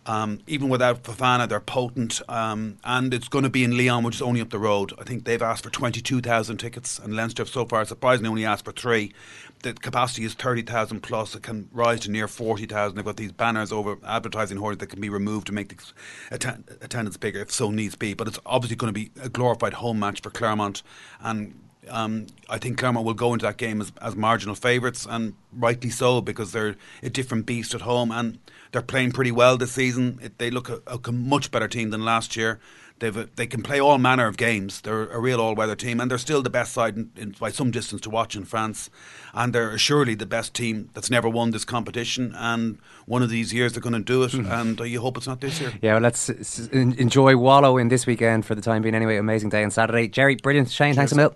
Um, 0.06 0.40
even 0.48 0.70
without 0.70 1.04
Fofana, 1.04 1.48
they're 1.48 1.60
potent, 1.60 2.22
um, 2.28 2.78
and 2.84 3.14
it's 3.14 3.28
going 3.28 3.44
to 3.44 3.52
be 3.52 3.64
in 3.64 3.78
Lyon, 3.78 4.04
which 4.04 4.16
is 4.16 4.22
only 4.22 4.42
up 4.42 4.50
the 4.50 4.58
road. 4.58 4.94
I 4.98 5.04
think 5.04 5.26
they've 5.26 5.42
asked 5.42 5.64
for 5.64 5.70
22,000 5.70 6.58
tickets, 6.58 6.98
and 6.98 7.16
Leinster 7.16 7.44
have 7.44 7.50
so 7.50 7.66
far 7.66 7.86
surprisingly 7.86 8.30
only 8.30 8.46
asked 8.46 8.66
for 8.66 8.72
three. 8.72 9.14
The 9.62 9.74
capacity 9.74 10.24
is 10.24 10.34
30,000 10.34 11.02
plus. 11.02 11.36
It 11.36 11.44
can 11.44 11.70
rise 11.72 12.00
to 12.02 12.12
near 12.12 12.28
40,000. 12.28 12.96
They've 12.96 13.06
got 13.06 13.18
these 13.18 13.32
banners 13.32 13.72
over 13.72 13.98
advertising 14.04 14.58
hoarders 14.58 14.80
that 14.80 14.88
can 14.88 15.00
be 15.00 15.10
removed 15.10 15.46
to 15.48 15.54
make 15.54 15.70
the 15.70 15.94
att- 16.32 16.78
attendance 16.82 17.18
bigger 17.18 17.42
if 17.42 17.52
so 17.52 17.70
needs 17.70 17.96
be. 17.96 18.16
But 18.16 18.28
it's 18.28 18.40
obviously 18.44 18.78
going 18.78 18.92
to 18.92 19.00
be 19.00 19.12
a 19.22 19.30
glorified 19.30 19.74
home 19.74 20.00
match 20.00 20.22
for 20.22 20.32
Clermont, 20.32 20.82
and 21.22 21.54
um, 21.90 22.28
I 22.50 22.58
think 22.58 22.78
Clermont 22.78 23.06
will 23.06 23.14
go 23.14 23.34
into 23.34 23.46
that 23.46 23.58
game 23.58 23.82
as, 23.82 23.92
as 24.02 24.16
marginal 24.16 24.56
favourites, 24.56 25.08
and 25.10 25.34
rightly 25.52 25.90
so 25.90 26.22
because 26.22 26.52
they're 26.52 26.76
a 27.02 27.10
different 27.10 27.46
beast 27.46 27.74
at 27.74 27.82
home 27.82 28.12
and 28.12 28.38
they're 28.72 28.82
playing 28.82 29.12
pretty 29.12 29.32
well 29.32 29.58
this 29.58 29.72
season. 29.72 30.20
It, 30.22 30.38
they 30.38 30.52
look 30.52 30.70
a, 30.70 30.82
a, 30.88 31.12
much 31.12 31.52
better 31.52 31.68
team 31.68 31.90
than 31.90 32.06
last 32.06 32.36
year. 32.36 32.60
They've 33.00 33.18
a, 33.18 33.28
they 33.36 33.48
can 33.48 33.64
play 33.64 33.80
all 33.80 33.98
manner 33.98 34.28
of 34.28 34.38
games. 34.38 34.82
They're 34.82 35.08
a 35.08 35.20
real 35.20 35.42
all-weather 35.42 35.76
team, 35.76 36.00
and 36.00 36.10
they're 36.10 36.20
still 36.20 36.44
the 36.44 36.52
best 36.52 36.72
side 36.72 36.96
in, 36.96 37.12
in, 37.18 37.32
by 37.32 37.50
some 37.50 37.72
distance 37.72 38.00
to 38.02 38.12
watch 38.12 38.36
in 38.36 38.46
France. 38.46 38.92
And 39.34 39.54
they're 39.54 39.76
surely 39.80 40.14
the 40.14 40.28
best 40.28 40.54
team 40.54 40.92
that's 40.94 41.10
never 41.10 41.28
won 41.28 41.50
this 41.50 41.66
competition. 41.66 42.36
And 42.38 42.78
one 43.08 43.24
of 43.24 43.30
these 43.30 43.54
years 43.54 43.74
they're 43.74 43.82
going 43.82 43.94
to 43.94 44.00
do 44.00 44.22
it. 44.24 44.32
Mm. 44.34 44.62
And 44.62 44.82
uh, 44.82 44.84
you 44.84 45.02
hope 45.02 45.18
it's 45.18 45.28
not 45.28 45.42
this 45.42 45.60
year. 45.60 45.74
Yeah, 45.82 45.94
well, 45.94 46.04
let's 46.04 46.30
s- 46.30 46.68
enjoy 46.68 47.36
Wallow 47.38 47.78
in 47.78 47.88
this 47.88 48.06
weekend 48.06 48.46
for 48.46 48.54
the 48.54 48.62
time 48.62 48.84
being. 48.84 48.94
Anyway, 48.94 49.18
amazing 49.18 49.50
day 49.50 49.64
on 49.64 49.72
Saturday. 49.72 50.08
Gerry, 50.08 50.36
brilliant. 50.36 50.70
Shane, 50.70 50.90
Cheers. 50.90 50.98
thanks 50.98 51.12
a 51.14 51.16
mil. 51.16 51.34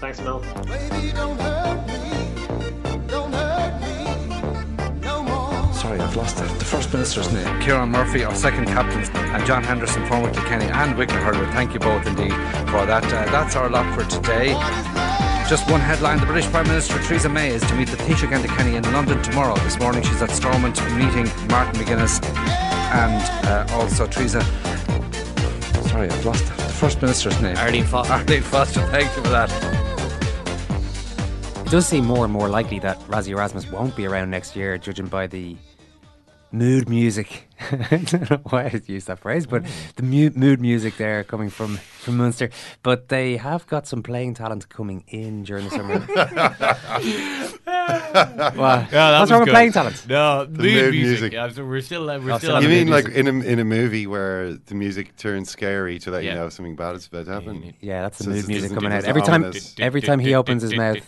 Thanks 0.00 0.18
a 0.18 0.22
sorry, 5.82 5.98
I've 5.98 6.16
lost 6.16 6.38
it. 6.38 6.48
The 6.58 6.64
First 6.64 6.92
Minister's 6.92 7.32
name. 7.32 7.60
Kieran 7.60 7.90
Murphy, 7.90 8.24
our 8.24 8.34
second 8.34 8.66
captain, 8.66 9.02
and 9.16 9.44
John 9.44 9.62
Henderson, 9.62 10.06
former 10.06 10.32
Kilkenny 10.32 10.66
and 10.66 10.96
Wicklow 10.96 11.18
hurler. 11.18 11.46
Thank 11.52 11.74
you 11.74 11.80
both 11.80 12.06
indeed 12.06 12.32
for 12.70 12.86
that. 12.86 13.04
Uh, 13.04 13.24
that's 13.30 13.56
our 13.56 13.68
lot 13.68 13.92
for 13.94 14.04
today. 14.08 14.52
Just 15.48 15.68
one 15.70 15.80
headline 15.80 16.18
The 16.20 16.26
British 16.26 16.48
Prime 16.50 16.66
Minister 16.66 16.98
Theresa 17.02 17.28
May 17.28 17.48
is 17.48 17.62
to 17.62 17.74
meet 17.74 17.88
the 17.88 17.96
Taoiseach 17.96 18.32
Enda 18.32 18.46
Kenny 18.56 18.76
in 18.76 18.84
London 18.92 19.20
tomorrow. 19.22 19.56
This 19.64 19.78
morning 19.78 20.02
she's 20.02 20.22
at 20.22 20.30
Stormont 20.30 20.80
meeting 20.96 21.28
Martin 21.48 21.80
McGuinness 21.80 22.24
and 22.94 23.46
uh, 23.46 23.66
also 23.74 24.06
Theresa. 24.06 24.42
Sorry, 25.88 26.08
I've 26.08 26.24
lost 26.24 26.44
it. 26.44 26.61
The 26.82 26.88
First 26.88 27.02
Minister's 27.02 27.40
name. 27.40 27.56
Arlene 27.58 27.84
Foster. 27.84 28.12
Arlene 28.12 28.42
Foster, 28.42 28.80
thank 28.86 29.04
you 29.16 29.22
for 29.22 29.28
that. 29.28 29.48
It 31.64 31.70
does 31.70 31.86
seem 31.86 32.04
more 32.04 32.24
and 32.24 32.32
more 32.32 32.48
likely 32.48 32.80
that 32.80 32.98
Rassie 33.02 33.28
Erasmus 33.28 33.70
won't 33.70 33.94
be 33.94 34.04
around 34.04 34.30
next 34.30 34.56
year, 34.56 34.76
judging 34.78 35.06
by 35.06 35.28
the 35.28 35.56
mood 36.50 36.88
music. 36.88 37.48
I 37.90 37.96
don't 37.96 38.30
know 38.30 38.40
why 38.44 38.64
I 38.64 38.80
used 38.86 39.06
that 39.06 39.18
phrase, 39.18 39.46
but 39.46 39.64
the 39.96 40.02
mu- 40.02 40.30
mood 40.34 40.60
music 40.60 40.96
there 40.96 41.24
coming 41.24 41.50
from, 41.50 41.76
from 41.76 42.16
Munster. 42.16 42.50
But 42.82 43.08
they 43.08 43.36
have 43.36 43.66
got 43.66 43.86
some 43.86 44.02
playing 44.02 44.34
talent 44.34 44.68
coming 44.68 45.04
in 45.08 45.44
during 45.44 45.68
the 45.68 45.70
summer. 45.70 46.06
well, 48.56 48.86
yeah, 48.92 49.18
what's 49.18 49.30
wrong 49.30 49.40
with 49.40 49.50
playing 49.50 49.72
talent? 49.72 50.06
No, 50.08 50.44
the 50.44 50.50
mood, 50.50 50.62
mood 50.62 50.92
music. 50.92 50.94
music. 50.94 51.32
Yeah, 51.32 51.48
so 51.48 51.64
we're 51.64 51.80
still, 51.80 52.10
uh, 52.10 52.18
we're 52.18 52.32
oh, 52.32 52.38
still. 52.38 52.62
You 52.62 52.68
mean 52.68 52.88
like 52.88 53.08
in 53.08 53.26
a 53.26 53.30
in 53.30 53.58
a 53.58 53.64
movie 53.64 54.06
where 54.06 54.54
the 54.54 54.74
music 54.74 55.16
turns 55.16 55.50
scary 55.50 55.98
to 56.00 56.10
let 56.10 56.24
yeah. 56.24 56.30
you 56.30 56.36
know 56.36 56.48
something 56.48 56.76
bad 56.76 56.96
is 56.96 57.06
about 57.06 57.26
to 57.26 57.32
happen? 57.32 57.74
Yeah, 57.80 58.02
that's 58.02 58.18
the 58.18 58.24
so 58.24 58.30
mood 58.30 58.48
music 58.48 58.72
coming 58.72 58.92
out 58.92 59.04
every 59.04 59.22
time. 59.22 59.52
Every 59.78 60.00
time 60.00 60.18
he 60.18 60.34
opens 60.34 60.62
his 60.62 60.76
mouth 60.76 60.98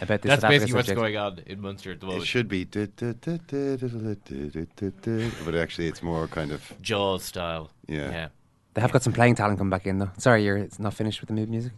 about 0.00 0.22
this. 0.22 0.30
That's 0.30 0.42
basically 0.42 0.74
what's 0.74 0.92
going 0.92 1.16
on 1.16 1.40
in 1.46 1.60
Munster 1.60 1.92
at 1.92 2.00
the 2.00 2.06
moment. 2.06 2.24
It 2.24 2.26
should 2.26 2.48
be, 2.48 2.64
but 2.64 5.54
actually, 5.54 5.73
it's 5.78 6.02
more 6.02 6.26
kind 6.28 6.52
of 6.52 6.72
Jaws 6.80 7.24
style. 7.24 7.70
Yeah, 7.86 8.10
yeah. 8.10 8.28
They 8.74 8.80
have 8.80 8.92
got 8.92 9.02
some 9.02 9.12
playing 9.12 9.36
talent 9.36 9.58
coming 9.58 9.70
back 9.70 9.86
in 9.86 9.98
though. 9.98 10.10
Sorry, 10.18 10.44
you're 10.44 10.56
it's 10.56 10.78
not 10.78 10.94
finished 10.94 11.20
with 11.20 11.28
the 11.28 11.34
mood 11.34 11.48
music. 11.48 11.72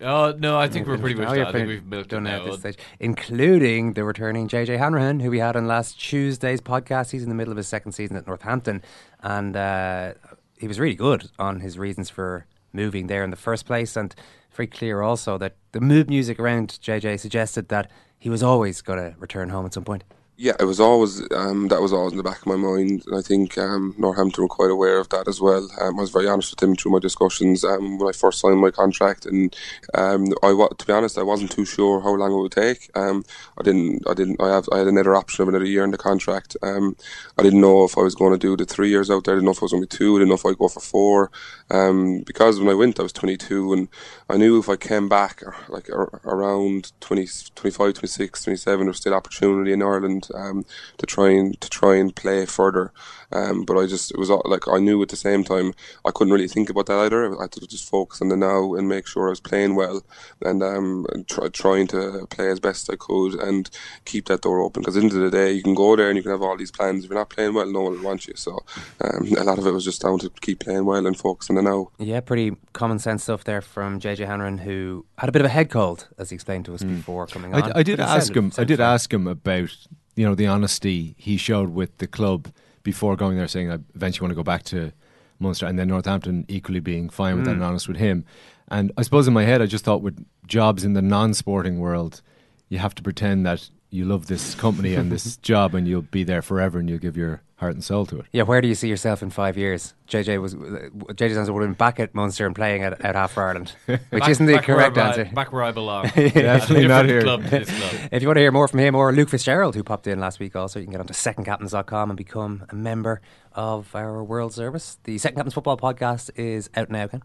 Oh 0.00 0.34
no, 0.38 0.58
I 0.58 0.68
think 0.68 0.86
we're 0.86 0.98
pretty 0.98 1.14
much 1.14 1.28
oh, 1.28 1.34
done. 1.36 1.46
I 1.46 1.52
think 1.52 1.68
we've 1.68 1.86
milked 1.86 2.10
done 2.10 2.26
at 2.26 2.44
this 2.44 2.60
stage, 2.60 2.76
including 3.00 3.94
the 3.94 4.04
returning 4.04 4.46
JJ 4.46 4.78
Hanrahan, 4.78 5.20
who 5.20 5.30
we 5.30 5.38
had 5.38 5.56
on 5.56 5.66
last 5.66 5.98
Tuesday's 5.98 6.60
podcast. 6.60 7.12
He's 7.12 7.22
in 7.22 7.30
the 7.30 7.34
middle 7.34 7.52
of 7.52 7.56
his 7.56 7.68
second 7.68 7.92
season 7.92 8.16
at 8.16 8.26
Northampton, 8.26 8.82
and 9.22 9.56
uh, 9.56 10.14
he 10.58 10.68
was 10.68 10.78
really 10.78 10.96
good 10.96 11.30
on 11.38 11.60
his 11.60 11.78
reasons 11.78 12.10
for 12.10 12.44
moving 12.72 13.06
there 13.06 13.24
in 13.24 13.30
the 13.30 13.36
first 13.36 13.64
place, 13.64 13.96
and 13.96 14.14
very 14.52 14.66
clear 14.66 15.00
also 15.00 15.38
that 15.38 15.54
the 15.72 15.80
mood 15.80 16.10
music 16.10 16.38
around 16.38 16.78
JJ 16.82 17.20
suggested 17.20 17.68
that 17.68 17.90
he 18.18 18.28
was 18.28 18.42
always 18.42 18.82
going 18.82 18.98
to 18.98 19.18
return 19.18 19.48
home 19.48 19.64
at 19.64 19.72
some 19.72 19.84
point 19.84 20.04
yeah, 20.38 20.52
it 20.60 20.64
was 20.64 20.80
always 20.80 21.22
um, 21.32 21.68
that 21.68 21.80
was 21.80 21.94
always 21.94 22.12
in 22.12 22.18
the 22.18 22.22
back 22.22 22.40
of 22.40 22.46
my 22.46 22.56
mind, 22.56 23.04
and 23.06 23.16
I 23.16 23.22
think 23.22 23.56
um, 23.56 23.94
Northampton 23.96 24.44
were 24.44 24.48
quite 24.48 24.70
aware 24.70 24.98
of 24.98 25.08
that 25.08 25.28
as 25.28 25.40
well. 25.40 25.68
Um, 25.80 25.98
I 25.98 26.02
was 26.02 26.10
very 26.10 26.28
honest 26.28 26.52
with 26.52 26.60
them 26.60 26.76
through 26.76 26.92
my 26.92 26.98
discussions 26.98 27.64
um, 27.64 27.98
when 27.98 28.08
I 28.08 28.12
first 28.12 28.40
signed 28.40 28.60
my 28.60 28.70
contract, 28.70 29.24
and 29.24 29.56
um, 29.94 30.26
I 30.42 30.52
to 30.78 30.86
be 30.86 30.92
honest, 30.92 31.16
I 31.16 31.22
wasn't 31.22 31.52
too 31.52 31.64
sure 31.64 32.02
how 32.02 32.14
long 32.14 32.32
it 32.32 32.42
would 32.42 32.52
take. 32.52 32.90
Um, 32.94 33.24
I 33.58 33.62
didn't, 33.62 34.06
I 34.08 34.12
didn't, 34.12 34.40
I 34.40 34.48
have, 34.48 34.68
I 34.72 34.78
had 34.78 34.88
another 34.88 35.16
option 35.16 35.42
of 35.42 35.48
another 35.48 35.64
year 35.64 35.84
in 35.84 35.90
the 35.90 35.98
contract. 35.98 36.56
I 36.62 37.42
didn't 37.42 37.60
know 37.60 37.84
if 37.84 37.96
I 37.96 38.02
was 38.02 38.14
going 38.14 38.32
to 38.32 38.38
do 38.38 38.56
the 38.56 38.66
three 38.66 38.90
years 38.90 39.10
out 39.10 39.24
there. 39.24 39.34
I 39.34 39.36
didn't 39.38 39.46
know 39.46 39.52
if 39.52 39.62
I 39.62 39.64
was 39.64 39.72
going 39.72 39.84
to 39.84 39.88
be 39.88 39.96
two. 39.96 40.16
I 40.16 40.18
didn't 40.18 40.28
know 40.28 40.34
if 40.34 40.44
I'd 40.44 40.58
go 40.58 40.68
for 40.68 40.80
four. 40.80 41.30
because 41.68 42.58
when 42.60 42.68
I 42.68 42.74
went, 42.74 43.00
I 43.00 43.04
was 43.04 43.12
22, 43.14 43.72
and 43.72 43.88
I 44.28 44.36
knew 44.36 44.58
if 44.58 44.68
I 44.68 44.76
came 44.76 45.08
back 45.08 45.42
like 45.70 45.88
around 45.88 46.92
20, 47.00 47.26
25, 47.54 47.94
26, 47.94 48.44
27, 48.44 48.86
there's 48.86 48.96
still 48.98 49.14
opportunity 49.14 49.72
in 49.72 49.82
Ireland 49.82 50.25
and 50.25 50.25
um, 50.34 50.64
to 50.98 51.06
try 51.06 51.30
and 51.30 51.60
to 51.60 51.68
try 51.70 51.96
and 51.96 52.14
play 52.14 52.46
further. 52.46 52.92
Um, 53.32 53.64
but 53.64 53.76
I 53.76 53.86
just 53.86 54.12
it 54.12 54.18
was 54.18 54.30
like 54.30 54.68
I 54.68 54.78
knew 54.78 55.02
at 55.02 55.08
the 55.08 55.16
same 55.16 55.44
time 55.44 55.72
I 56.04 56.10
couldn't 56.10 56.32
really 56.32 56.48
think 56.48 56.70
about 56.70 56.86
that 56.86 56.98
either. 56.98 57.36
I 57.38 57.42
had 57.42 57.52
to 57.52 57.66
just 57.66 57.88
focus 57.88 58.22
on 58.22 58.28
the 58.28 58.36
now 58.36 58.74
and 58.74 58.88
make 58.88 59.06
sure 59.06 59.26
I 59.26 59.30
was 59.30 59.40
playing 59.40 59.74
well 59.74 60.02
and 60.42 60.62
um, 60.62 61.06
try, 61.28 61.48
trying 61.48 61.86
to 61.88 62.26
play 62.30 62.50
as 62.50 62.60
best 62.60 62.90
I 62.90 62.96
could 62.96 63.34
and 63.34 63.68
keep 64.04 64.26
that 64.26 64.42
door 64.42 64.60
open. 64.60 64.82
Because 64.82 64.96
at 64.96 65.00
the 65.00 65.06
end 65.06 65.12
of 65.16 65.30
the 65.30 65.36
day, 65.36 65.52
you 65.52 65.62
can 65.62 65.74
go 65.74 65.96
there 65.96 66.08
and 66.08 66.16
you 66.16 66.22
can 66.22 66.32
have 66.32 66.42
all 66.42 66.56
these 66.56 66.70
plans. 66.70 67.04
If 67.04 67.10
you're 67.10 67.18
not 67.18 67.30
playing 67.30 67.54
well, 67.54 67.66
no 67.66 67.82
one 67.82 67.94
will 67.94 68.04
want 68.04 68.26
you. 68.26 68.34
So 68.36 68.64
um, 69.00 69.28
a 69.38 69.44
lot 69.44 69.58
of 69.58 69.66
it 69.66 69.72
was 69.72 69.84
just 69.84 70.02
down 70.02 70.18
to 70.20 70.30
keep 70.40 70.60
playing 70.60 70.84
well 70.84 71.06
and 71.06 71.16
focus 71.16 71.50
on 71.50 71.56
the 71.56 71.62
now. 71.62 71.90
Yeah, 71.98 72.20
pretty 72.20 72.56
common 72.72 72.98
sense 72.98 73.24
stuff 73.24 73.44
there 73.44 73.60
from 73.60 74.00
JJ 74.00 74.26
Hanrahan, 74.26 74.58
who 74.58 75.04
had 75.18 75.28
a 75.28 75.32
bit 75.32 75.42
of 75.42 75.46
a 75.46 75.50
head 75.50 75.70
cold, 75.70 76.08
as 76.18 76.30
he 76.30 76.34
explained 76.34 76.64
to 76.66 76.74
us 76.74 76.82
mm. 76.82 76.96
before 76.96 77.26
coming 77.26 77.54
on. 77.54 77.62
I, 77.62 77.78
I 77.78 77.82
did 77.82 78.00
ask 78.00 78.34
him. 78.34 78.52
I 78.56 78.64
did 78.64 78.80
ask 78.80 79.12
him 79.12 79.26
about 79.26 79.76
you 80.14 80.26
know 80.26 80.34
the 80.34 80.46
honesty 80.46 81.14
he 81.18 81.36
showed 81.36 81.70
with 81.70 81.98
the 81.98 82.06
club 82.06 82.48
before 82.86 83.16
going 83.16 83.36
there, 83.36 83.48
saying 83.48 83.70
I 83.70 83.78
eventually 83.96 84.24
want 84.24 84.30
to 84.30 84.36
go 84.36 84.44
back 84.44 84.62
to 84.66 84.92
Munster, 85.40 85.66
and 85.66 85.76
then 85.76 85.88
Northampton 85.88 86.44
equally 86.46 86.78
being 86.78 87.10
fine 87.10 87.34
with 87.34 87.42
mm. 87.42 87.46
that 87.46 87.54
and 87.54 87.64
honest 87.64 87.88
with 87.88 87.96
him. 87.96 88.24
And 88.68 88.92
I 88.96 89.02
suppose 89.02 89.26
in 89.26 89.34
my 89.34 89.42
head, 89.42 89.60
I 89.60 89.66
just 89.66 89.84
thought 89.84 90.02
with 90.02 90.24
jobs 90.46 90.84
in 90.84 90.92
the 90.92 91.02
non-sporting 91.02 91.80
world, 91.80 92.22
you 92.68 92.78
have 92.78 92.94
to 92.94 93.02
pretend 93.02 93.44
that 93.44 93.68
you 93.90 94.04
love 94.04 94.26
this 94.26 94.54
company 94.54 94.94
and 94.94 95.10
this 95.10 95.36
job, 95.52 95.74
and 95.74 95.86
you'll 95.86 96.02
be 96.02 96.24
there 96.24 96.42
forever, 96.42 96.78
and 96.78 96.88
you'll 96.88 96.98
give 96.98 97.16
your 97.16 97.42
heart 97.56 97.74
and 97.74 97.82
soul 97.82 98.04
to 98.06 98.20
it. 98.20 98.26
Yeah, 98.32 98.42
where 98.42 98.60
do 98.60 98.68
you 98.68 98.74
see 98.74 98.88
yourself 98.88 99.22
in 99.22 99.30
five 99.30 99.56
years? 99.56 99.94
JJ 100.08 100.40
was 100.40 100.54
JJ's 100.54 101.36
answer 101.36 101.52
would 101.52 101.62
have 101.62 101.70
been 101.70 101.74
back 101.74 101.98
at 101.98 102.14
Munster 102.14 102.46
and 102.46 102.54
playing 102.54 102.82
at, 102.82 103.00
at 103.00 103.14
half 103.14 103.36
Ireland, 103.36 103.72
which 103.86 104.00
back, 104.10 104.28
isn't 104.28 104.46
the 104.46 104.58
correct 104.58 104.98
I, 104.98 105.08
answer. 105.08 105.24
Back 105.32 105.52
where 105.52 105.62
I 105.62 105.72
belong. 105.72 106.04
Definitely 106.14 106.86
not 106.86 107.06
here. 107.06 107.22
Club, 107.22 107.42
if 107.50 108.22
you 108.22 108.28
want 108.28 108.36
to 108.36 108.40
hear 108.40 108.52
more 108.52 108.68
from 108.68 108.80
him 108.80 108.94
or 108.94 109.12
Luke 109.12 109.30
Fitzgerald, 109.30 109.74
who 109.74 109.82
popped 109.82 110.06
in 110.06 110.20
last 110.20 110.38
week, 110.38 110.54
also 110.54 110.78
you 110.78 110.84
can 110.84 110.92
get 110.92 111.00
onto 111.00 111.14
secondcaptains.com 111.14 112.10
and 112.10 112.16
become 112.16 112.66
a 112.68 112.74
member 112.74 113.20
of 113.52 113.94
our 113.94 114.22
World 114.22 114.52
Service. 114.52 114.98
The 115.04 115.18
Second 115.18 115.36
Captains 115.36 115.54
Football 115.54 115.78
Podcast 115.78 116.30
is 116.36 116.68
out 116.76 116.90
now. 116.90 117.06
Ken. 117.06 117.22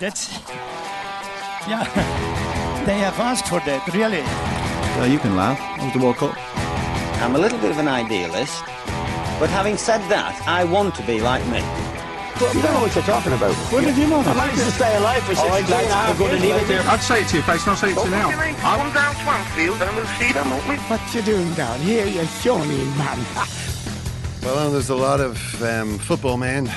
That's 0.00 0.32
yeah. 1.68 1.84
they 2.84 2.98
have 2.98 3.18
asked 3.18 3.48
for 3.48 3.60
that, 3.60 3.86
really. 3.94 4.53
Well, 4.96 5.08
you 5.08 5.18
can 5.18 5.36
laugh. 5.36 5.58
It 5.78 5.84
was 5.84 5.92
the 5.92 5.98
World 5.98 6.16
Cup. 6.16 6.36
I'm 7.22 7.34
a 7.34 7.38
little 7.38 7.58
bit 7.58 7.70
of 7.70 7.78
an 7.78 7.88
idealist, 7.88 8.62
but 9.40 9.50
having 9.50 9.76
said 9.76 9.98
that, 10.08 10.40
I 10.46 10.64
want 10.64 10.94
to 10.94 11.02
be 11.02 11.20
like 11.20 11.44
me. 11.46 11.60
Well, 12.40 12.54
you 12.54 12.62
don't 12.62 12.74
know 12.74 12.80
what 12.80 12.94
you're 12.94 13.04
talking 13.04 13.32
about. 13.32 13.54
What 13.70 13.84
did 13.84 13.96
you 13.96 14.06
know? 14.08 14.20
I 14.20 14.34
managed 14.34 14.58
to 14.58 14.70
stay 14.72 14.96
alive 14.96 15.22
for 15.22 15.34
60 15.34 15.48
right, 15.48 15.68
years. 15.68 15.92
I'm 15.92 16.18
going 16.18 16.36
to 16.36 16.42
leave 16.42 16.56
it 16.56 16.66
there. 16.66 16.82
I'd 16.82 17.00
say 17.00 17.22
it 17.22 17.28
to 17.28 17.36
your 17.36 17.44
face, 17.44 17.66
not 17.66 17.78
say 17.78 17.90
it 17.90 17.94
to 17.94 18.04
you 18.04 18.10
now. 18.10 18.28
I 18.28 18.76
am 18.78 18.92
down 18.92 19.14
Swansfield 19.22 19.82
and 19.82 19.96
we'll 19.96 20.06
see 20.18 20.32
them, 20.32 20.50
won't 20.50 20.68
we? 20.68 20.76
What 20.76 21.14
you 21.14 21.22
doing 21.22 21.52
down 21.54 21.78
here, 21.80 22.06
you 22.06 22.24
shawny 22.26 22.84
man? 22.98 23.18
well, 24.42 24.70
there's 24.70 24.90
a 24.90 24.96
lot 24.96 25.20
of 25.20 25.62
um, 25.62 25.98
football 25.98 26.36
men 26.36 26.68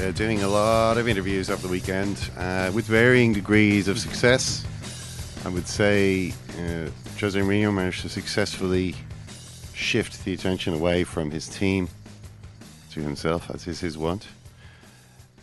uh, 0.00 0.12
doing 0.12 0.42
a 0.42 0.48
lot 0.48 0.96
of 0.96 1.08
interviews 1.08 1.50
over 1.50 1.62
the 1.62 1.68
weekend 1.68 2.30
uh, 2.36 2.70
with 2.74 2.86
varying 2.86 3.32
degrees 3.32 3.88
of 3.88 3.98
success. 3.98 4.64
I 5.44 5.48
would 5.48 5.66
say 5.66 6.32
uh, 6.58 6.88
Jose 7.24 7.40
Mourinho 7.40 7.72
managed 7.72 8.02
to 8.02 8.10
successfully 8.10 8.94
shift 9.72 10.26
the 10.26 10.34
attention 10.34 10.74
away 10.74 11.04
from 11.04 11.30
his 11.30 11.48
team 11.48 11.88
to 12.90 13.00
himself, 13.00 13.50
as 13.50 13.66
is 13.66 13.80
his 13.80 13.96
wont. 13.96 14.26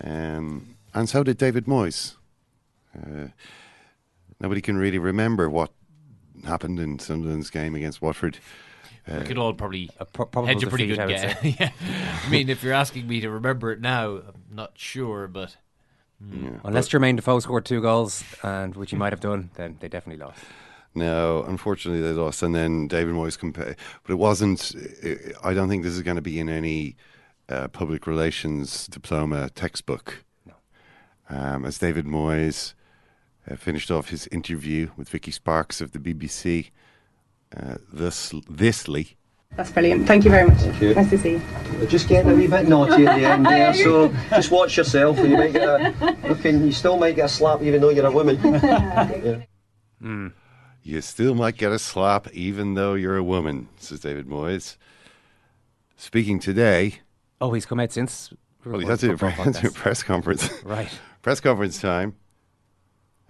Um, 0.04 0.76
and 0.94 1.10
so 1.10 1.24
did 1.24 1.40
David 1.40 1.66
Moyes. 1.66 2.18
Uh, 2.96 3.30
nobody 4.40 4.62
can 4.62 4.78
really 4.78 5.00
remember 5.00 5.50
what 5.50 5.72
happened 6.46 6.80
in 6.80 7.00
Sunderland's 7.00 7.50
game 7.50 7.74
against 7.74 8.00
Watford. 8.00 8.38
Uh, 9.08 9.18
we 9.22 9.26
could 9.26 9.40
all 9.40 9.56
probably 9.56 9.90
pro- 10.14 10.46
hedge 10.46 10.64
a 10.64 10.68
pretty 10.68 10.86
good 10.86 11.08
guess. 11.08 11.36
yeah. 11.44 11.72
I 12.24 12.30
mean, 12.30 12.50
if 12.50 12.62
you're 12.62 12.74
asking 12.74 13.08
me 13.08 13.22
to 13.22 13.32
remember 13.32 13.72
it 13.72 13.82
now, 13.82 14.18
I'm 14.18 14.44
not 14.52 14.74
sure, 14.76 15.28
but. 15.28 15.56
Mm. 16.24 16.44
Yeah, 16.44 16.60
Unless 16.64 16.90
Jermaine 16.90 17.16
Defoe 17.16 17.40
scored 17.40 17.66
two 17.66 17.82
goals, 17.82 18.24
and 18.44 18.76
which 18.76 18.92
he 18.92 18.98
might 18.98 19.14
have 19.14 19.20
done, 19.20 19.50
then 19.56 19.78
they 19.80 19.88
definitely 19.88 20.24
lost. 20.24 20.44
No, 20.94 21.44
unfortunately 21.48 22.02
they 22.02 22.12
lost, 22.12 22.44
and 22.44 22.54
then 22.54 22.88
David 22.88 23.16
Moyes 23.16 23.40
compared, 23.40 23.78
but 24.04 24.12
it 24.12 24.18
wasn't. 24.18 24.76
I 25.44 25.54
don't 25.54 25.70
think 25.70 25.84
this 25.84 25.94
is 25.94 26.02
going 26.02 26.18
to 26.18 26.22
be 26.22 26.40
in 26.40 26.50
any 26.50 26.98
uh, 27.48 27.70
public 27.70 28.06
relations 28.06 28.88
diploma 28.88 29.50
textbook. 29.52 30.26
No. 30.46 30.54
Um, 31.30 31.66
as 31.66 31.78
David 31.78 32.06
Moyes 32.06 32.74
uh, 33.50 33.56
finished 33.56 33.90
off 33.90 34.10
his 34.10 34.28
interview 34.28 34.90
with 34.98 35.08
Vicky 35.10 35.32
Sparks 35.32 35.80
of 35.80 35.94
the 35.94 36.00
BBC, 36.00 36.72
uh, 37.56 37.76
this 37.92 38.34
thisly. 38.34 39.16
That's 39.58 39.72
brilliant. 39.72 40.08
Thank 40.08 40.24
you 40.24 40.32
very 40.32 40.48
much. 40.48 40.60
Thank 40.60 40.82
you. 40.82 40.94
Nice 40.94 41.10
to 41.10 41.18
see 41.18 41.32
you. 41.32 41.42
We're 41.80 41.86
just 41.86 42.08
getting 42.08 42.32
a 42.32 42.36
wee 42.36 42.48
bit 42.48 42.68
naughty 42.70 43.06
at 43.06 43.18
the 43.18 43.26
end 43.26 43.46
there, 43.46 43.74
so 43.84 44.14
just 44.30 44.52
watch 44.52 44.78
yourself. 44.78 45.18
You 45.20 45.38
might 45.38 45.54
get 45.54 45.64
a 45.64 46.18
looking. 46.28 46.66
You 46.66 46.72
still 46.72 46.98
might 46.98 47.16
get 47.16 47.26
a 47.26 47.30
slap 47.30 47.62
even 47.62 47.82
though 47.82 47.90
you're 47.90 48.06
a 48.06 48.12
woman. 48.12 48.36
yeah. 48.44 49.42
mm. 50.02 50.32
You 50.84 51.02
still 51.02 51.36
might 51.36 51.58
get 51.58 51.72
a 51.72 51.80
slap 51.80 52.32
even 52.34 52.74
though 52.74 52.96
you're 52.96 53.18
a 53.18 53.24
woman, 53.24 53.70
says 53.78 54.00
David 54.00 54.28
Moyes. 54.28 54.78
Speaking 55.96 56.40
today. 56.40 57.00
Oh, 57.40 57.54
he's 57.54 57.66
come 57.66 57.80
out 57.80 57.92
since. 57.92 58.34
Well, 58.66 58.80
he's 58.80 58.90
had 58.90 59.00
to 59.00 59.08
do 59.08 59.14
a 59.14 59.72
press 59.72 60.04
conference. 60.04 60.50
right. 60.64 60.90
press 61.22 61.40
conference 61.40 61.80
time. 61.80 62.16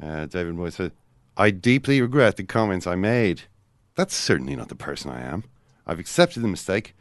Uh, 0.01 0.25
David 0.25 0.55
Moyes 0.55 0.73
said, 0.73 0.93
I 1.35 1.51
deeply 1.51 2.01
regret 2.01 2.37
the 2.37 2.43
comments 2.43 2.87
I 2.87 2.95
made. 2.95 3.43
That's 3.95 4.15
certainly 4.15 4.55
not 4.55 4.69
the 4.69 4.75
person 4.75 5.11
I 5.11 5.21
am. 5.21 5.43
I've 5.85 5.99
accepted 5.99 6.43
the 6.43 6.47
mistake. 6.47 6.95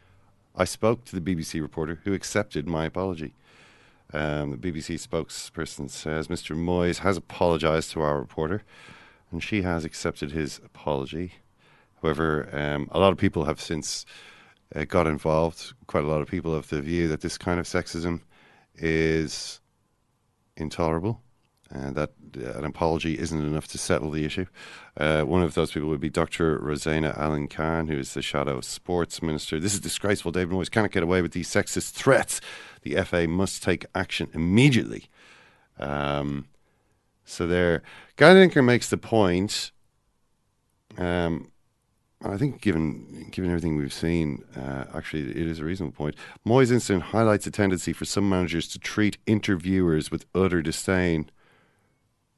I 0.55 0.65
spoke 0.65 1.05
to 1.05 1.17
the 1.17 1.21
BBC 1.35 1.61
reporter 1.61 2.01
who 2.03 2.13
accepted 2.13 2.67
my 2.67 2.85
apology. 2.85 3.33
Um, 4.13 4.51
the 4.51 4.57
BBC 4.57 5.05
spokesperson 5.07 5.89
says 5.89 6.27
Mr. 6.27 6.55
Moyes 6.55 6.99
has 6.99 7.15
apologised 7.15 7.91
to 7.91 8.01
our 8.01 8.19
reporter 8.19 8.63
and 9.31 9.41
she 9.41 9.61
has 9.61 9.85
accepted 9.85 10.31
his 10.31 10.59
apology. 10.63 11.33
However, 12.01 12.49
um, 12.51 12.89
a 12.91 12.99
lot 12.99 13.11
of 13.11 13.17
people 13.17 13.45
have 13.45 13.61
since 13.61 14.05
uh, 14.75 14.85
got 14.85 15.07
involved. 15.07 15.73
Quite 15.87 16.03
a 16.03 16.07
lot 16.07 16.21
of 16.21 16.27
people 16.27 16.55
have 16.55 16.69
the 16.69 16.81
view 16.81 17.07
that 17.07 17.21
this 17.21 17.37
kind 17.37 17.59
of 17.59 17.65
sexism 17.65 18.21
is 18.75 19.59
intolerable 20.57 21.21
and 21.69 21.95
that 21.95 22.11
uh, 22.37 22.57
an 22.57 22.65
apology 22.65 23.17
isn't 23.17 23.41
enough 23.41 23.67
to 23.67 23.77
settle 23.77 24.11
the 24.11 24.25
issue. 24.25 24.45
Uh, 24.97 25.21
one 25.21 25.41
of 25.41 25.53
those 25.53 25.71
people 25.71 25.89
would 25.89 26.01
be 26.01 26.09
Dr. 26.09 26.59
Rosena 26.59 27.17
Allin-Khan, 27.17 27.87
who 27.87 27.97
is 27.97 28.13
the 28.13 28.21
Shadow 28.21 28.59
Sports 28.61 29.21
Minister. 29.21 29.59
This 29.59 29.73
is 29.73 29.79
disgraceful. 29.79 30.31
David 30.31 30.53
Moyes 30.53 30.69
cannot 30.69 30.91
get 30.91 31.03
away 31.03 31.21
with 31.21 31.31
these 31.31 31.49
sexist 31.49 31.91
threats. 31.91 32.41
The 32.81 33.01
FA 33.03 33.27
must 33.27 33.63
take 33.63 33.85
action 33.95 34.29
immediately. 34.33 35.09
Um, 35.79 36.47
so 37.31 37.47
there, 37.47 37.81
Gallagher 38.17 38.61
makes 38.61 38.89
the 38.89 38.97
point. 38.97 39.71
Um, 40.97 41.51
I 42.23 42.37
think, 42.37 42.61
given 42.61 43.29
given 43.31 43.49
everything 43.49 43.77
we've 43.77 43.93
seen, 43.93 44.43
uh, 44.55 44.85
actually, 44.93 45.29
it 45.29 45.37
is 45.37 45.59
a 45.59 45.65
reasonable 45.65 45.95
point. 45.95 46.15
Moyes' 46.45 46.71
incident 46.71 47.05
highlights 47.05 47.47
a 47.47 47.51
tendency 47.51 47.93
for 47.93 48.05
some 48.05 48.29
managers 48.29 48.67
to 48.69 48.79
treat 48.79 49.17
interviewers 49.25 50.11
with 50.11 50.25
utter 50.35 50.61
disdain. 50.61 51.31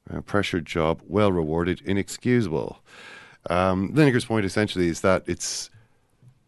A 0.08 0.22
pressured 0.22 0.64
job, 0.64 1.02
well 1.06 1.32
rewarded, 1.32 1.80
inexcusable. 1.84 2.78
Um, 3.50 3.92
Lineker's 3.92 4.24
point 4.24 4.46
essentially 4.46 4.88
is 4.88 5.00
that 5.00 5.24
it's 5.26 5.70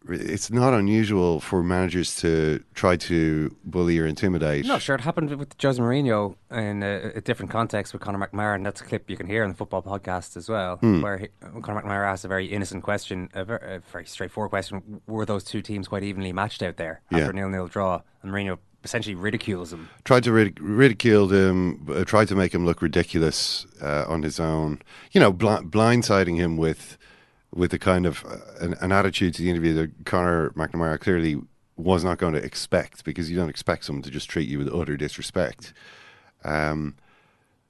it's 0.09 0.51
not 0.51 0.73
unusual 0.73 1.39
for 1.39 1.63
managers 1.63 2.15
to 2.17 2.63
try 2.73 2.95
to 2.97 3.55
bully 3.63 3.99
or 3.99 4.05
intimidate. 4.05 4.65
No, 4.65 4.79
sure. 4.79 4.95
It 4.95 5.01
happened 5.01 5.33
with 5.35 5.55
Jose 5.61 5.81
Mourinho 5.81 6.35
in 6.51 6.83
a, 6.83 7.11
a 7.15 7.21
different 7.21 7.51
context 7.51 7.93
with 7.93 8.01
Conor 8.01 8.27
McNamara, 8.27 8.55
and 8.55 8.65
that's 8.65 8.81
a 8.81 8.83
clip 8.83 9.09
you 9.09 9.17
can 9.17 9.27
hear 9.27 9.43
in 9.43 9.49
the 9.49 9.55
football 9.55 9.81
podcast 9.81 10.37
as 10.37 10.49
well, 10.49 10.77
hmm. 10.77 11.01
where 11.01 11.17
he, 11.17 11.27
Conor 11.61 11.81
McNamara 11.81 12.07
asked 12.07 12.25
a 12.25 12.27
very 12.27 12.47
innocent 12.47 12.83
question, 12.83 13.29
a 13.33 13.43
very, 13.43 13.75
a 13.75 13.79
very, 13.91 14.05
straightforward 14.05 14.49
question: 14.49 15.01
Were 15.07 15.25
those 15.25 15.43
two 15.43 15.61
teams 15.61 15.87
quite 15.87 16.03
evenly 16.03 16.33
matched 16.33 16.63
out 16.63 16.77
there 16.77 17.01
after 17.11 17.25
yeah. 17.25 17.31
nil-nil 17.31 17.67
draw? 17.67 18.01
And 18.23 18.31
Mourinho 18.31 18.57
essentially 18.83 19.15
ridicules 19.15 19.73
him. 19.73 19.89
Tried 20.05 20.23
to 20.23 20.31
ridic- 20.31 20.59
ridicule 20.61 21.27
him, 21.27 21.87
uh, 21.89 22.03
tried 22.05 22.27
to 22.29 22.35
make 22.35 22.53
him 22.53 22.65
look 22.65 22.81
ridiculous 22.81 23.65
uh, 23.81 24.05
on 24.07 24.23
his 24.23 24.39
own. 24.39 24.81
You 25.11 25.19
know, 25.19 25.31
bl- 25.31 25.65
blindsiding 25.67 26.37
him 26.37 26.57
with 26.57 26.97
with 27.57 27.73
a 27.73 27.79
kind 27.79 28.05
of 28.05 28.23
uh, 28.25 28.37
an, 28.61 28.75
an, 28.81 28.91
attitude 28.91 29.33
to 29.33 29.41
the 29.41 29.49
interview 29.49 29.73
that 29.73 30.05
Conor 30.05 30.51
McNamara 30.51 30.99
clearly 30.99 31.41
was 31.75 32.03
not 32.03 32.19
going 32.19 32.33
to 32.33 32.43
expect 32.43 33.03
because 33.03 33.29
you 33.29 33.35
don't 33.35 33.49
expect 33.49 33.83
someone 33.85 34.03
to 34.03 34.11
just 34.11 34.29
treat 34.29 34.47
you 34.47 34.59
with 34.59 34.73
utter 34.73 34.95
disrespect. 34.95 35.73
Um, 36.43 36.95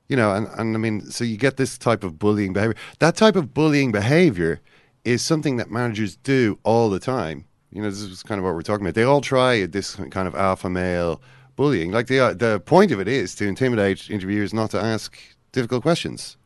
you 0.09 0.15
know, 0.15 0.33
and, 0.33 0.47
and 0.57 0.75
I 0.75 0.77
mean, 0.77 1.01
so 1.09 1.23
you 1.23 1.37
get 1.37 1.57
this 1.57 1.77
type 1.77 2.03
of 2.03 2.19
bullying 2.19 2.53
behavior. 2.53 2.75
That 2.99 3.15
type 3.15 3.35
of 3.35 3.53
bullying 3.53 3.91
behavior 3.91 4.61
is 5.03 5.21
something 5.21 5.57
that 5.57 5.71
managers 5.71 6.17
do 6.17 6.59
all 6.63 6.89
the 6.89 6.99
time. 6.99 7.45
You 7.71 7.81
know, 7.81 7.89
this 7.89 8.01
is 8.01 8.23
kind 8.23 8.39
of 8.39 8.45
what 8.45 8.53
we're 8.53 8.61
talking 8.61 8.85
about. 8.85 8.95
They 8.95 9.03
all 9.03 9.21
try 9.21 9.65
this 9.65 9.95
kind 9.95 10.27
of 10.27 10.35
alpha 10.35 10.69
male 10.69 11.21
bullying. 11.55 11.91
Like 11.91 12.07
the 12.07 12.35
the 12.37 12.61
point 12.61 12.91
of 12.91 12.99
it 12.99 13.07
is 13.07 13.35
to 13.35 13.47
intimidate 13.47 14.09
interviewers 14.09 14.53
not 14.53 14.71
to 14.71 14.79
ask 14.79 15.17
difficult 15.51 15.81
questions 15.81 16.36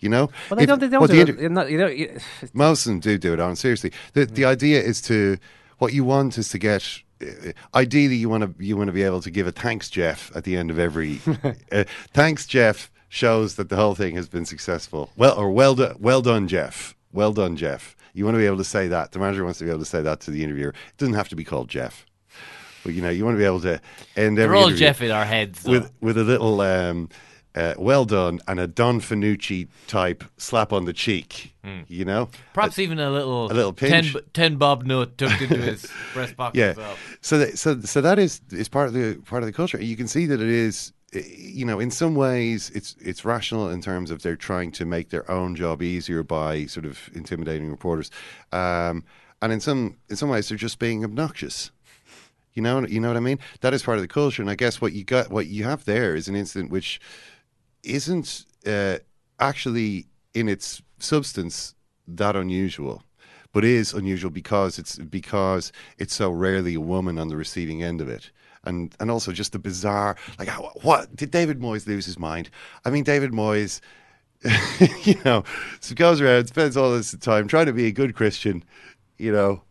You 0.00 0.08
know, 0.08 0.30
Well, 0.48 0.56
they 0.56 0.62
If- 0.62 0.68
don't. 0.68 0.78
They 0.80 0.88
don't 0.88 1.00
well, 1.00 1.08
do 1.08 1.24
the 1.32 1.44
it. 1.44 1.52
Not, 1.52 1.70
you 1.70 1.78
know, 1.78 1.86
you- 1.86 2.18
most 2.54 2.86
of 2.86 2.90
them 2.92 3.00
do 3.00 3.18
do 3.18 3.32
it 3.34 3.40
on 3.40 3.54
seriously. 3.56 3.92
The 4.14 4.24
the 4.26 4.44
idea 4.46 4.82
is 4.82 5.00
to 5.02 5.36
what 5.78 5.92
you 5.92 6.04
want 6.04 6.38
is 6.38 6.48
to 6.50 6.58
get. 6.58 7.00
Uh, 7.22 7.52
ideally, 7.74 8.16
you 8.16 8.30
want 8.30 8.42
to 8.58 8.64
you 8.64 8.76
want 8.78 8.88
to 8.88 8.92
be 8.94 9.02
able 9.02 9.20
to 9.20 9.30
give 9.30 9.46
a 9.46 9.52
thanks, 9.52 9.90
Jeff, 9.90 10.32
at 10.34 10.44
the 10.44 10.56
end 10.56 10.70
of 10.70 10.78
every. 10.78 11.20
uh, 11.72 11.84
thanks, 12.14 12.46
Jeff 12.46 12.90
shows 13.10 13.56
that 13.56 13.68
the 13.68 13.76
whole 13.76 13.94
thing 13.94 14.14
has 14.16 14.28
been 14.28 14.46
successful. 14.46 15.10
Well, 15.16 15.36
or 15.36 15.50
well 15.50 15.74
done, 15.74 15.96
well 15.98 16.22
done, 16.22 16.48
Jeff. 16.48 16.94
Well 17.12 17.32
done, 17.32 17.56
Jeff. 17.56 17.94
You 18.14 18.24
want 18.24 18.36
to 18.36 18.38
be 18.38 18.46
able 18.46 18.56
to 18.56 18.64
say 18.64 18.88
that. 18.88 19.12
The 19.12 19.18
manager 19.18 19.44
wants 19.44 19.58
to 19.58 19.64
be 19.64 19.70
able 19.70 19.80
to 19.80 19.84
say 19.86 20.00
that 20.00 20.20
to 20.20 20.30
the 20.30 20.42
interviewer. 20.42 20.70
It 20.70 20.96
doesn't 20.96 21.14
have 21.14 21.28
to 21.28 21.36
be 21.36 21.44
called 21.44 21.68
Jeff, 21.68 22.06
but 22.84 22.94
you 22.94 23.02
know 23.02 23.10
you 23.10 23.24
want 23.24 23.34
to 23.34 23.38
be 23.38 23.44
able 23.44 23.60
to 23.60 23.80
end 24.16 24.38
They're 24.38 24.46
every 24.46 24.56
all 24.56 24.70
Jeff 24.70 25.02
in 25.02 25.10
our 25.10 25.26
heads, 25.26 25.62
though. 25.62 25.72
with 25.72 25.92
with 26.00 26.16
a 26.16 26.24
little. 26.24 26.60
Um, 26.62 27.10
uh, 27.54 27.74
well 27.78 28.04
done, 28.04 28.40
and 28.46 28.60
a 28.60 28.66
Don 28.66 29.00
Fanucci 29.00 29.68
type 29.86 30.22
slap 30.36 30.72
on 30.72 30.84
the 30.84 30.92
cheek. 30.92 31.52
Hmm. 31.64 31.80
You 31.88 32.04
know, 32.04 32.28
Perhaps 32.54 32.78
even 32.78 32.98
a 32.98 33.10
little, 33.10 33.46
a 33.50 33.54
little 33.54 33.72
pinch. 33.72 34.12
10, 34.12 34.22
10 34.32 34.56
bob 34.56 34.84
note 34.84 35.18
tucked 35.18 35.42
into 35.42 35.56
his 35.70 35.86
breast 36.14 36.36
pocket 36.36 36.58
yeah. 36.58 36.66
as 36.70 36.76
well. 36.76 36.96
So 37.20 37.38
that, 37.38 37.58
so 37.58 37.80
so 37.80 38.00
that 38.00 38.18
is 38.18 38.40
is 38.50 38.68
part 38.68 38.88
of 38.88 38.94
the 38.94 39.16
part 39.26 39.42
of 39.42 39.46
the 39.46 39.52
culture. 39.52 39.82
You 39.82 39.96
can 39.96 40.06
see 40.08 40.26
that 40.26 40.40
it 40.40 40.48
is. 40.48 40.92
eh, 41.12 41.22
You 41.26 41.64
know, 41.66 41.80
in 41.80 41.90
some 41.90 42.14
ways, 42.14 42.70
it's 42.74 42.94
it's 43.00 43.24
rational 43.24 43.68
in 43.68 43.82
terms 43.82 44.10
of 44.10 44.22
they're 44.22 44.36
trying 44.36 44.70
to 44.72 44.84
make 44.84 45.10
their 45.10 45.28
own 45.30 45.54
job 45.56 45.82
easier 45.82 46.22
by 46.22 46.66
sort 46.66 46.86
of 46.86 47.10
intimidating 47.14 47.68
reporters, 47.70 48.10
um, 48.52 49.02
and 49.42 49.52
in 49.52 49.60
some 49.60 49.96
in 50.08 50.16
some 50.16 50.28
ways, 50.30 50.48
they're 50.48 50.56
just 50.58 50.78
being 50.78 51.04
obnoxious. 51.04 51.72
You 52.54 52.62
know, 52.62 52.84
you 52.86 53.00
know 53.00 53.08
what 53.08 53.16
I 53.16 53.20
mean. 53.20 53.38
That 53.60 53.74
is 53.74 53.82
part 53.82 53.98
of 53.98 54.02
the 54.02 54.08
culture, 54.08 54.42
and 54.42 54.50
I 54.50 54.54
guess 54.56 54.80
what 54.80 54.92
you 54.92 55.04
got, 55.04 55.30
what 55.30 55.46
you 55.46 55.64
have 55.64 55.84
there, 55.84 56.16
is 56.16 56.26
an 56.28 56.34
incident 56.34 56.70
which 56.72 57.00
isn't 57.82 58.44
uh, 58.66 58.98
actually 59.38 60.06
in 60.34 60.48
its 60.48 60.82
substance 60.98 61.74
that 62.06 62.36
unusual, 62.36 63.02
but 63.52 63.64
is 63.64 63.92
unusual 63.92 64.30
because 64.30 64.78
it's 64.78 64.96
because 64.98 65.72
it's 65.98 66.14
so 66.14 66.30
rarely 66.30 66.74
a 66.74 66.80
woman 66.80 67.18
on 67.18 67.28
the 67.28 67.36
receiving 67.36 67.82
end 67.82 68.00
of 68.00 68.08
it. 68.08 68.30
And, 68.64 68.94
and 69.00 69.10
also 69.10 69.32
just 69.32 69.52
the 69.52 69.58
bizarre 69.58 70.16
like 70.38 70.48
how, 70.48 70.70
what 70.82 71.16
did 71.16 71.30
David 71.30 71.60
Moyes 71.60 71.86
lose 71.86 72.04
his 72.04 72.18
mind? 72.18 72.50
I 72.84 72.90
mean 72.90 73.04
David 73.04 73.32
Moyes, 73.32 73.80
you 75.06 75.18
know, 75.24 75.44
goes 75.94 76.20
around 76.20 76.46
spends 76.46 76.76
all 76.76 76.92
this 76.92 77.12
time 77.12 77.48
trying 77.48 77.66
to 77.66 77.72
be 77.72 77.86
a 77.86 77.92
good 77.92 78.14
Christian, 78.14 78.62
you 79.16 79.32
know, 79.32 79.62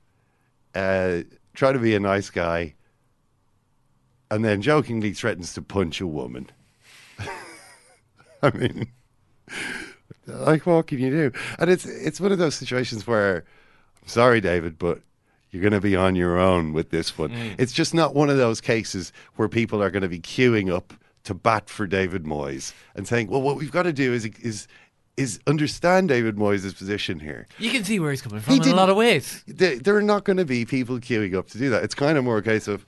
uh, 0.74 1.22
trying 1.54 1.74
to 1.74 1.80
be 1.80 1.96
a 1.96 2.00
nice 2.00 2.30
guy, 2.30 2.74
and 4.32 4.44
then 4.44 4.62
jokingly 4.62 5.14
threatens 5.14 5.54
to 5.54 5.62
punch 5.62 6.02
a 6.02 6.08
woman. 6.08 6.50
I 8.44 8.52
mean, 8.52 8.88
like 10.28 10.66
what 10.66 10.88
can 10.88 11.00
you 11.00 11.10
do? 11.10 11.32
And 11.58 11.70
it's 11.70 11.86
it's 11.86 12.22
one 12.22 12.32
of 12.32 12.38
those 12.38 12.56
situations 12.56 13.06
where, 13.06 13.44
I'm 14.02 14.08
sorry, 14.08 14.42
David, 14.42 14.78
but 14.78 15.02
you're 15.52 15.62
going 15.62 15.74
to 15.74 15.82
be 15.82 15.96
on 15.96 16.16
your 16.16 16.38
own 16.38 16.74
with 16.74 16.92
this 16.92 17.18
one. 17.18 17.32
Mm. 17.32 17.56
It's 17.58 17.74
just 17.74 17.94
not 17.94 18.14
one 18.14 18.30
of 18.30 18.38
those 18.38 18.62
cases 18.62 19.12
where 19.36 19.50
people 19.50 19.82
are 19.82 19.90
going 19.90 20.04
to 20.04 20.10
be 20.10 20.20
queuing 20.20 20.72
up 20.72 20.94
to 21.24 21.34
bat 21.34 21.70
for 21.70 21.88
David 21.88 22.24
Moyes 22.24 22.74
and 22.96 23.08
saying, 23.08 23.28
"Well, 23.30 23.42
what 23.42 23.58
we've 23.58 23.72
got 23.72 23.84
to 23.84 23.94
do 23.94 24.14
is 24.14 24.26
is." 24.42 24.68
Is 25.18 25.38
understand 25.48 26.08
David 26.08 26.38
Moyes' 26.38 26.74
position 26.78 27.20
here. 27.20 27.46
You 27.58 27.72
can 27.72 27.84
see 27.84 28.00
where 28.00 28.10
he's 28.10 28.22
coming 28.22 28.40
from 28.40 28.54
He 28.54 28.62
in 28.62 28.70
a 28.70 28.74
lot 28.74 28.90
of 28.90 28.96
ways. 28.96 29.44
There, 29.48 29.78
there 29.78 29.98
are 29.98 30.02
not 30.02 30.24
going 30.24 30.38
to 30.38 30.46
be 30.46 30.64
people 30.64 30.98
queuing 30.98 31.36
up 31.36 31.50
to 31.50 31.58
do 31.58 31.70
that. 31.72 31.84
It's 31.84 31.94
kind 31.94 32.18
of 32.18 32.24
more 32.24 32.38
a 32.38 32.42
case 32.42 32.70
of, 32.70 32.86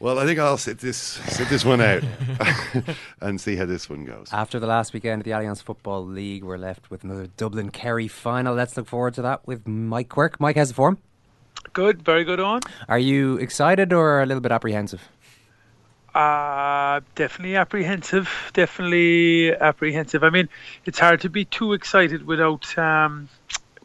well, 0.00 0.18
I 0.18 0.24
think 0.24 0.38
I'll 0.38 0.56
sit 0.56 0.78
this 0.78 0.96
sit 0.96 1.48
this 1.50 1.64
one 1.64 1.82
out 1.82 2.02
and 3.20 3.38
see 3.38 3.54
how 3.54 3.66
this 3.66 3.88
one 3.88 4.06
goes. 4.06 4.28
After 4.32 4.58
the 4.58 4.66
last 4.66 4.94
weekend 4.94 5.20
of 5.20 5.24
the 5.26 5.32
Allianz 5.32 5.62
Football 5.62 6.06
League, 6.06 6.42
we're 6.42 6.56
left 6.56 6.90
with 6.90 7.04
another 7.04 7.26
Dublin 7.36 7.70
Kerry 7.70 8.08
final. 8.08 8.54
Let's 8.54 8.76
look 8.78 8.88
forward 8.88 9.12
to 9.14 9.22
that 9.22 9.46
with 9.46 9.68
Mike 9.68 10.08
Quirke. 10.08 10.40
Mike, 10.40 10.56
how's 10.56 10.68
the 10.68 10.74
form? 10.74 10.98
Good, 11.74 12.02
very 12.02 12.24
good 12.24 12.40
on. 12.40 12.62
Are 12.88 12.98
you 12.98 13.36
excited 13.36 13.92
or 13.92 14.22
a 14.22 14.26
little 14.26 14.40
bit 14.40 14.52
apprehensive? 14.52 15.06
Uh, 16.14 17.00
definitely 17.14 17.56
apprehensive. 17.56 18.28
Definitely 18.54 19.54
apprehensive. 19.54 20.24
I 20.24 20.30
mean, 20.30 20.48
it's 20.86 20.98
hard 20.98 21.20
to 21.20 21.28
be 21.28 21.44
too 21.44 21.74
excited 21.74 22.26
without 22.26 22.76
um, 22.78 23.28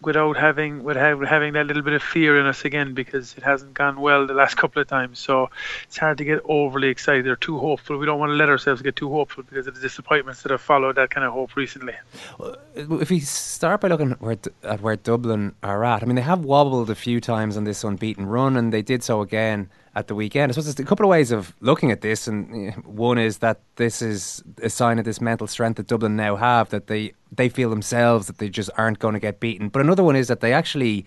without 0.05 0.37
having 0.37 0.83
without 0.83 1.27
having 1.27 1.53
that 1.53 1.65
little 1.65 1.81
bit 1.81 1.93
of 1.93 2.03
fear 2.03 2.39
in 2.39 2.45
us 2.45 2.63
again 2.63 2.93
because 2.93 3.35
it 3.37 3.43
hasn't 3.43 3.73
gone 3.73 3.99
well 3.99 4.25
the 4.27 4.33
last 4.33 4.55
couple 4.55 4.81
of 4.81 4.87
times. 4.87 5.19
So 5.19 5.49
it's 5.83 5.97
hard 5.97 6.17
to 6.19 6.25
get 6.25 6.39
overly 6.45 6.89
excited 6.89 7.27
or 7.27 7.35
too 7.35 7.57
hopeful. 7.57 7.97
We 7.97 8.05
don't 8.05 8.19
want 8.19 8.29
to 8.29 8.35
let 8.35 8.49
ourselves 8.49 8.81
get 8.81 8.95
too 8.95 9.09
hopeful 9.09 9.43
because 9.43 9.67
of 9.67 9.75
the 9.75 9.81
disappointments 9.81 10.43
that 10.43 10.51
have 10.51 10.61
followed 10.61 10.95
that 10.95 11.09
kind 11.09 11.25
of 11.25 11.33
hope 11.33 11.55
recently. 11.55 11.93
If 12.75 13.09
we 13.09 13.19
start 13.19 13.81
by 13.81 13.87
looking 13.87 14.11
at 14.11 14.21
where, 14.21 14.37
at 14.63 14.81
where 14.81 14.95
Dublin 14.95 15.55
are 15.63 15.83
at, 15.83 16.03
I 16.03 16.05
mean, 16.05 16.15
they 16.15 16.21
have 16.21 16.45
wobbled 16.45 16.89
a 16.89 16.95
few 16.95 17.19
times 17.19 17.57
on 17.57 17.63
this 17.63 17.83
unbeaten 17.83 18.25
run, 18.25 18.55
and 18.57 18.71
they 18.71 18.81
did 18.81 19.03
so 19.03 19.21
again 19.21 19.69
at 19.95 20.07
the 20.07 20.15
weekend. 20.15 20.51
I 20.51 20.53
suppose 20.53 20.65
there's 20.65 20.79
a 20.79 20.87
couple 20.87 21.05
of 21.05 21.09
ways 21.09 21.31
of 21.31 21.55
looking 21.61 21.91
at 21.91 22.01
this, 22.01 22.27
and 22.27 22.69
eh, 22.69 22.71
one 22.83 23.17
is 23.17 23.37
that 23.39 23.61
this 23.77 24.01
is 24.01 24.43
a 24.61 24.69
sign 24.69 24.99
of 24.99 25.05
this 25.05 25.21
mental 25.21 25.47
strength 25.47 25.77
that 25.77 25.87
Dublin 25.87 26.15
now 26.15 26.35
have, 26.35 26.69
that 26.69 26.87
they, 26.87 27.13
they 27.31 27.47
feel 27.47 27.69
themselves 27.69 28.27
that 28.27 28.37
they 28.37 28.49
just 28.49 28.69
aren't 28.77 28.99
going 28.99 29.13
to 29.13 29.19
get 29.19 29.39
beaten. 29.39 29.69
But 29.69 29.81
another 29.81 30.03
one 30.03 30.15
is 30.15 30.27
that 30.27 30.41
they 30.41 30.51
actually 30.51 31.05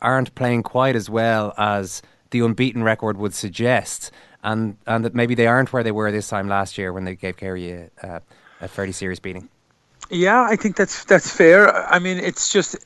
aren't 0.00 0.34
playing 0.34 0.62
quite 0.62 0.96
as 0.96 1.10
well 1.10 1.52
as 1.58 2.00
the 2.30 2.40
unbeaten 2.40 2.82
record 2.82 3.18
would 3.18 3.34
suggest, 3.34 4.10
and, 4.42 4.76
and 4.86 5.04
that 5.04 5.14
maybe 5.14 5.34
they 5.34 5.46
aren't 5.46 5.72
where 5.72 5.82
they 5.82 5.92
were 5.92 6.10
this 6.10 6.28
time 6.28 6.48
last 6.48 6.78
year 6.78 6.92
when 6.92 7.04
they 7.04 7.14
gave 7.14 7.36
Kerry 7.36 7.72
a, 7.72 7.90
a, 8.02 8.22
a 8.62 8.68
fairly 8.68 8.92
serious 8.92 9.20
beating. 9.20 9.48
Yeah, 10.08 10.42
I 10.42 10.56
think 10.56 10.74
that's 10.74 11.04
that's 11.04 11.30
fair. 11.30 11.72
I 11.86 12.00
mean, 12.00 12.18
it's 12.18 12.52
just 12.52 12.76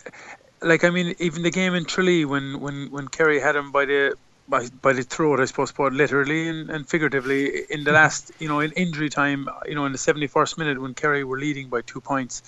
like 0.60 0.84
I 0.84 0.90
mean, 0.90 1.14
even 1.18 1.42
the 1.42 1.50
game 1.50 1.74
in 1.74 1.86
Tralee 1.86 2.26
when 2.26 2.60
when 2.60 2.90
when 2.90 3.08
Kerry 3.08 3.40
had 3.40 3.56
him 3.56 3.72
by 3.72 3.86
the 3.86 4.14
by, 4.46 4.68
by 4.82 4.92
the 4.92 5.02
throat, 5.02 5.40
I 5.40 5.46
suppose, 5.46 5.72
both 5.72 5.92
literally 5.92 6.48
and, 6.48 6.68
and 6.68 6.86
figuratively 6.86 7.62
in 7.70 7.84
the 7.84 7.92
last, 7.92 8.30
you 8.38 8.48
know, 8.48 8.60
in 8.60 8.72
injury 8.72 9.08
time, 9.08 9.48
you 9.66 9.74
know, 9.74 9.86
in 9.86 9.92
the 9.92 9.98
71st 9.98 10.58
minute 10.58 10.80
when 10.80 10.92
Kerry 10.92 11.24
were 11.24 11.38
leading 11.38 11.68
by 11.68 11.80
two 11.80 12.00
points, 12.00 12.42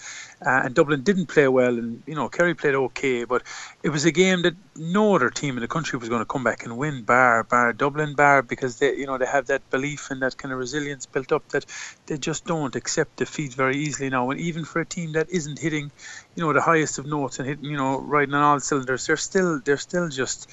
uh, 0.44 0.60
and 0.64 0.74
Dublin 0.74 1.02
didn't 1.02 1.26
play 1.26 1.48
well, 1.48 1.78
and 1.78 2.02
you 2.06 2.14
know, 2.14 2.28
Kerry 2.28 2.54
played 2.54 2.74
okay, 2.74 3.24
but 3.24 3.42
it 3.82 3.88
was 3.88 4.04
a 4.04 4.12
game 4.12 4.42
that 4.42 4.54
no 4.76 5.14
other 5.14 5.30
team 5.30 5.56
in 5.56 5.62
the 5.62 5.68
country 5.68 5.98
was 5.98 6.10
going 6.10 6.20
to 6.20 6.26
come 6.26 6.44
back 6.44 6.64
and 6.64 6.76
win, 6.76 7.02
bar 7.02 7.44
bar 7.44 7.72
Dublin, 7.72 8.14
bar 8.14 8.42
because 8.42 8.78
they, 8.78 8.94
you 8.94 9.06
know, 9.06 9.16
they 9.16 9.26
have 9.26 9.46
that 9.46 9.68
belief 9.70 10.10
and 10.10 10.20
that 10.20 10.36
kind 10.36 10.52
of 10.52 10.58
resilience 10.58 11.06
built 11.06 11.32
up 11.32 11.48
that 11.48 11.64
they 12.06 12.18
just 12.18 12.44
don't 12.44 12.76
accept 12.76 13.16
defeat 13.16 13.54
very 13.54 13.78
easily 13.78 14.10
now, 14.10 14.30
and 14.30 14.38
even 14.40 14.64
for 14.66 14.80
a 14.80 14.86
team 14.86 15.12
that 15.12 15.30
isn't 15.30 15.58
hitting, 15.58 15.90
you 16.34 16.44
know, 16.44 16.52
the 16.52 16.60
highest 16.60 16.98
of 16.98 17.06
notes 17.06 17.38
and 17.38 17.48
hitting, 17.48 17.64
you 17.64 17.78
know, 17.78 17.98
riding 18.00 18.34
on 18.34 18.42
all 18.42 18.60
cylinders, 18.60 19.06
they're 19.06 19.16
still 19.16 19.60
they're 19.64 19.78
still 19.78 20.10
just 20.10 20.50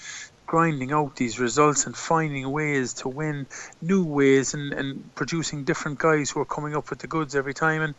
grinding 0.53 0.91
out 0.91 1.15
these 1.15 1.39
results 1.39 1.87
and 1.87 1.97
finding 1.97 2.47
ways 2.51 2.93
to 2.93 3.09
win 3.09 3.47
new 3.81 4.05
ways 4.05 4.53
and, 4.53 4.71
and 4.71 5.15
producing 5.15 5.63
different 5.63 5.97
guys 5.97 6.29
who 6.29 6.39
are 6.39 6.45
coming 6.45 6.75
up 6.75 6.91
with 6.91 6.99
the 6.99 7.07
goods 7.07 7.33
every 7.33 7.55
time. 7.55 7.81
And 7.81 7.95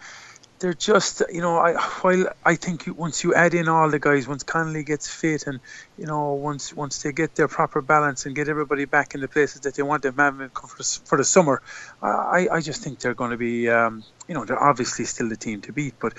they're 0.65 0.73
just 0.73 1.23
you 1.31 1.43
know 1.43 1.59
I 1.59 1.75
while 2.01 2.27
I 2.43 2.55
think 2.55 2.87
once 2.97 3.23
you 3.23 3.35
add 3.35 3.53
in 3.53 3.69
all 3.69 3.91
the 3.91 3.99
guys 3.99 4.27
once 4.27 4.45
Connolly 4.45 4.83
gets 4.83 5.07
fit 5.07 5.47
and 5.47 5.61
you 5.99 6.07
know 6.07 6.33
once 6.33 6.73
once 6.73 7.03
they 7.03 7.13
get 7.13 7.35
their 7.35 7.49
proper 7.49 7.83
balance 7.83 8.25
and 8.25 8.35
get 8.35 8.49
everybody 8.49 8.87
back 8.87 9.15
in 9.15 9.21
the 9.21 9.29
places 9.29 9.61
that 9.63 9.75
they 9.75 9.83
want 9.83 10.05
them 10.05 10.17
having 10.17 10.49
for 10.49 10.79
the, 10.79 11.01
for 11.05 11.19
the 11.19 11.25
summer 11.25 11.61
I, 12.01 12.49
I 12.51 12.61
just 12.63 12.83
think 12.83 13.01
they're 13.01 13.15
going 13.15 13.33
to 13.33 13.37
be 13.37 13.69
um, 13.69 14.05
you 14.27 14.35
know 14.35 14.47
they're 14.47 14.63
obviously 14.63 15.05
still 15.05 15.29
the 15.29 15.37
team 15.37 15.61
to 15.63 15.73
beat 15.75 15.97
but 16.01 16.15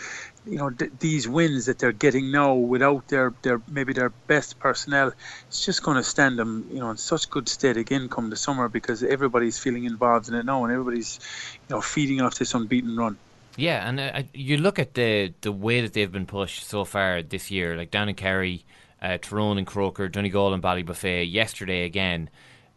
you 0.46 0.60
know 0.60 0.70
th- 0.70 0.92
these 1.00 1.28
wins 1.28 1.66
that 1.66 1.80
they're 1.80 1.92
getting 1.92 2.32
now 2.32 2.54
without 2.54 3.08
their 3.08 3.34
their 3.42 3.64
maybe 3.68 3.94
their 3.94 4.14
best 4.28 4.60
personnel 4.60 5.12
it's 5.48 5.66
just 5.66 5.82
going 5.82 5.98
to 5.98 6.04
stand 6.04 6.38
them 6.38 6.68
you 6.70 6.80
know 6.80 6.92
in 6.92 6.98
such 6.98 7.32
good 7.32 7.50
stead 7.50 7.78
again 7.78 8.10
come 8.10 8.30
the 8.30 8.36
summer 8.36 8.70
because 8.70 9.02
everybody's 9.02 9.58
feeling 9.58 9.86
involved 9.86 10.28
in 10.28 10.36
it 10.36 10.46
now 10.46 10.64
and 10.66 10.72
everybody's 10.72 11.20
you 11.68 11.76
know 11.76 11.82
feeding 11.82 12.22
off 12.22 12.38
this 12.38 12.54
unbeaten 12.54 12.96
run 12.96 13.18
Yeah, 13.58 13.88
and 13.88 14.00
uh, 14.00 14.24
you 14.34 14.58
look 14.58 14.80
at 14.80 14.96
the 14.96 15.34
the 15.42 15.52
way 15.52 15.82
that 15.82 15.94
they've 15.94 16.12
been 16.12 16.26
pushed 16.26 16.68
so 16.68 16.84
far 16.84 17.22
this 17.22 17.50
year, 17.50 17.78
like 17.78 17.90
down 17.90 18.10
in 18.10 18.16
Kerry, 18.16 18.66
uh, 19.02 19.18
Tyrone 19.22 19.58
and 19.58 19.66
Croker, 19.66 20.10
Donegal 20.10 20.54
and 20.54 20.62
Ballybofey. 20.62 21.32
Yesterday 21.32 21.86
again, 21.86 22.30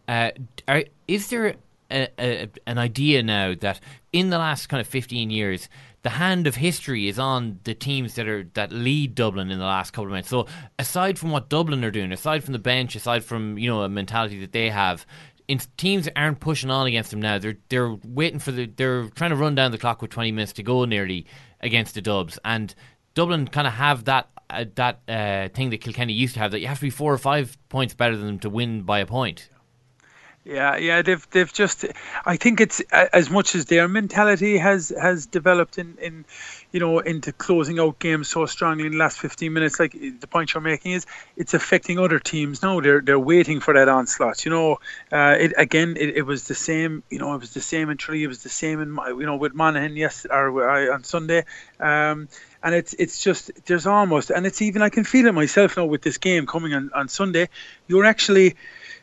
uh, 0.07 0.31
are, 0.69 0.85
is 1.09 1.31
there 1.31 1.57
a, 1.91 2.09
a, 2.19 2.49
an 2.67 2.79
idea 2.79 3.23
now 3.23 3.55
that 3.61 3.81
in 4.13 4.31
the 4.31 4.39
last 4.39 4.69
kind 4.69 4.81
of 4.81 4.87
fifteen 4.87 5.31
years, 5.31 5.69
the 6.03 6.11
hand 6.11 6.47
of 6.47 6.55
history 6.55 7.09
is 7.09 7.19
on 7.19 7.59
the 7.65 7.75
teams 7.75 8.15
that 8.15 8.29
are 8.29 8.45
that 8.55 8.71
lead 8.71 9.17
Dublin 9.17 9.51
in 9.51 9.59
the 9.59 9.65
last 9.65 9.91
couple 9.91 10.07
of 10.07 10.13
months. 10.13 10.29
So 10.29 10.47
aside 10.79 11.19
from 11.19 11.33
what 11.33 11.49
Dublin 11.49 11.85
are 11.85 11.91
doing, 11.91 12.13
aside 12.13 12.45
from 12.45 12.53
the 12.53 12.59
bench, 12.61 12.95
aside 12.95 13.25
from 13.25 13.59
you 13.59 13.69
know 13.69 13.83
a 13.83 13.89
mentality 13.89 14.39
that 14.41 14.53
they 14.53 14.71
have, 14.71 15.05
in 15.49 15.59
teams 15.79 16.09
aren't 16.15 16.41
pushing 16.41 16.71
on 16.71 16.87
against 16.87 17.11
them 17.11 17.21
now. 17.21 17.39
They're 17.39 17.57
they're 17.69 17.97
waiting 18.05 18.39
for 18.39 18.53
the 18.53 18.67
they're 18.67 19.09
trying 19.09 19.31
to 19.31 19.37
run 19.37 19.55
down 19.55 19.73
the 19.73 19.79
clock 19.79 20.03
with 20.03 20.11
20 20.11 20.31
minutes 20.33 20.53
to 20.55 20.63
go 20.63 20.85
nearly 20.85 21.27
against 21.61 21.95
the 21.95 22.03
Dubs 22.03 22.39
and 22.45 22.75
Dublin 23.15 23.49
kind 23.49 23.67
of 23.67 23.73
have 23.73 24.05
that 24.05 24.29
uh, 24.51 24.65
that 24.77 25.01
uh, 25.09 25.49
thing 25.49 25.71
that 25.71 25.79
Kilkenny 25.79 26.13
used 26.13 26.35
to 26.35 26.41
have 26.41 26.53
that 26.53 26.61
you 26.61 26.69
have 26.69 26.79
to 26.79 26.87
be 26.87 26.91
four 26.91 27.13
or 27.13 27.19
five 27.19 27.57
points 27.69 27.95
better 27.95 28.17
than 28.17 28.27
them 28.27 28.39
to 28.41 28.51
win 28.51 28.83
by 28.83 29.01
a 29.01 29.07
point. 29.07 29.49
Yeah, 30.45 30.77
yeah, 30.77 31.03
they've 31.03 31.29
they've 31.31 31.53
just. 31.53 31.85
I 32.25 32.37
think 32.37 32.61
it's 32.61 32.81
as 32.91 33.29
much 33.29 33.55
as 33.55 33.67
their 33.67 33.87
mentality 33.87 34.57
has 34.57 34.91
has 34.99 35.27
developed 35.27 35.77
in 35.77 35.99
in, 36.01 36.25
you 36.71 36.81
know, 36.81 36.99
into 36.99 37.33
closing 37.33 37.79
out 37.79 37.99
games 37.99 38.29
so 38.29 38.45
strongly 38.47 38.87
in 38.87 38.93
the 38.93 38.99
last 38.99 39.19
15 39.19 39.53
minutes. 39.53 39.81
Like 39.81 39.93
the 39.93 40.27
point 40.27 40.53
you're 40.53 40.61
making 40.61 40.93
is, 40.93 41.07
it's 41.37 41.55
affecting 41.55 41.99
other 41.99 42.19
teams 42.19 42.63
now. 42.63 42.81
They're 42.81 43.01
they're 43.01 43.19
waiting 43.19 43.61
for 43.61 43.75
that 43.75 43.89
onslaught. 43.89 44.45
You 44.45 44.51
know, 44.51 44.79
uh, 45.11 45.37
it 45.39 45.55
again. 45.57 45.97
It, 45.99 46.17
it 46.17 46.23
was 46.23 46.47
the 46.47 46.55
same. 46.55 47.03
You 47.11 47.19
know, 47.19 47.35
it 47.35 47.41
was 47.41 47.55
the 47.55 47.61
same 47.61 47.91
in 47.91 47.97
Tralee. 47.97 48.25
It 48.25 48.29
was 48.29 48.43
the 48.43 48.49
same 48.49 48.81
in 48.81 48.99
you 49.19 49.27
know 49.27 49.37
with 49.37 49.55
Monaghan 49.55 49.97
yes 49.97 50.27
or 50.29 50.71
uh, 50.71 50.95
on 50.95 51.05
Sunday. 51.05 51.45
Um, 51.81 52.29
and 52.63 52.75
it's 52.75 52.93
it's 52.95 53.23
just 53.23 53.51
there's 53.67 53.87
almost 53.87 54.31
and 54.31 54.45
it's 54.45 54.61
even 54.63 54.83
I 54.83 54.89
can 54.89 55.05
feel 55.05 55.27
it 55.27 55.35
myself 55.35 55.77
now 55.77 55.87
with 55.87 56.03
this 56.03 56.19
game 56.19 56.47
coming 56.47 56.75
on 56.75 56.91
on 56.95 57.09
Sunday. 57.09 57.49
You're 57.87 58.05
actually 58.05 58.57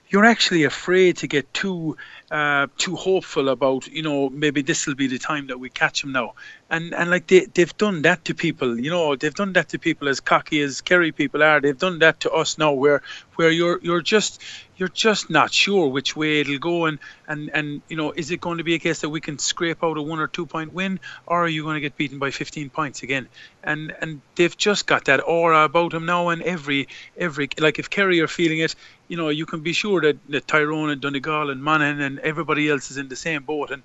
you're 0.09 0.25
actually 0.25 0.63
afraid 0.63 1.17
to 1.17 1.27
get 1.27 1.51
too 1.53 1.97
uh, 2.31 2.67
too 2.77 2.95
hopeful 2.95 3.49
about 3.49 3.87
you 3.87 4.03
know 4.03 4.29
maybe 4.29 4.61
this 4.61 4.85
will 4.85 4.95
be 4.95 5.07
the 5.07 5.19
time 5.19 5.47
that 5.47 5.59
we 5.59 5.69
catch 5.69 6.01
them 6.01 6.11
now 6.11 6.33
and 6.69 6.93
and 6.95 7.09
like 7.11 7.27
they 7.27 7.45
they've 7.45 7.77
done 7.77 8.01
that 8.01 8.25
to 8.25 8.33
people 8.33 8.79
you 8.79 8.89
know 8.89 9.15
they've 9.15 9.35
done 9.35 9.53
that 9.53 9.69
to 9.69 9.77
people 9.77 10.07
as 10.09 10.19
cocky 10.19 10.61
as 10.61 10.81
Kerry 10.81 11.11
people 11.11 11.43
are. 11.43 11.61
They've 11.61 11.77
done 11.77 11.99
that 11.99 12.21
to 12.21 12.31
us 12.31 12.57
now 12.57 12.73
where 12.73 13.01
where 13.35 13.51
you're 13.51 13.79
you're 13.81 14.01
just 14.01 14.41
you're 14.77 14.89
just 14.89 15.29
not 15.29 15.53
sure 15.53 15.87
which 15.87 16.15
way 16.15 16.39
it'll 16.39 16.57
go. 16.57 16.85
And 16.85 16.99
and 17.27 17.51
and 17.53 17.81
you 17.87 17.97
know 17.97 18.11
is 18.11 18.31
it 18.31 18.41
going 18.41 18.57
to 18.57 18.63
be 18.63 18.73
a 18.73 18.79
case 18.79 19.01
that 19.01 19.09
we 19.09 19.21
can 19.21 19.37
scrape 19.37 19.83
out 19.83 19.97
a 19.97 20.01
one 20.01 20.19
or 20.19 20.27
two 20.27 20.47
point 20.47 20.73
win 20.73 20.99
or 21.27 21.43
are 21.43 21.47
you 21.47 21.63
going 21.63 21.75
to 21.75 21.81
get 21.81 21.97
beaten 21.97 22.17
by 22.17 22.31
15 22.31 22.71
points 22.71 23.03
again? 23.03 23.27
And 23.63 23.93
and 24.01 24.21
they've 24.35 24.57
just 24.57 24.87
got 24.87 25.05
that 25.05 25.21
aura 25.25 25.65
about 25.65 25.91
them 25.91 26.07
now 26.07 26.29
and 26.29 26.41
every 26.41 26.87
every 27.15 27.47
like 27.59 27.77
if 27.77 27.91
Kerry 27.91 28.21
are 28.21 28.27
feeling 28.27 28.59
it 28.59 28.75
you 29.07 29.17
know 29.17 29.29
you 29.29 29.45
can 29.45 29.61
be 29.61 29.73
sure 29.73 30.01
that, 30.01 30.17
that 30.29 30.47
Tyrone 30.47 30.89
and 30.89 30.99
Donegal 30.99 31.51
and 31.51 31.61
Monaghan 31.63 32.01
and 32.01 32.19
everybody 32.19 32.69
else 32.69 32.89
is 32.89 32.97
in 32.97 33.07
the 33.07 33.15
same 33.15 33.43
boat. 33.43 33.69
And 33.69 33.83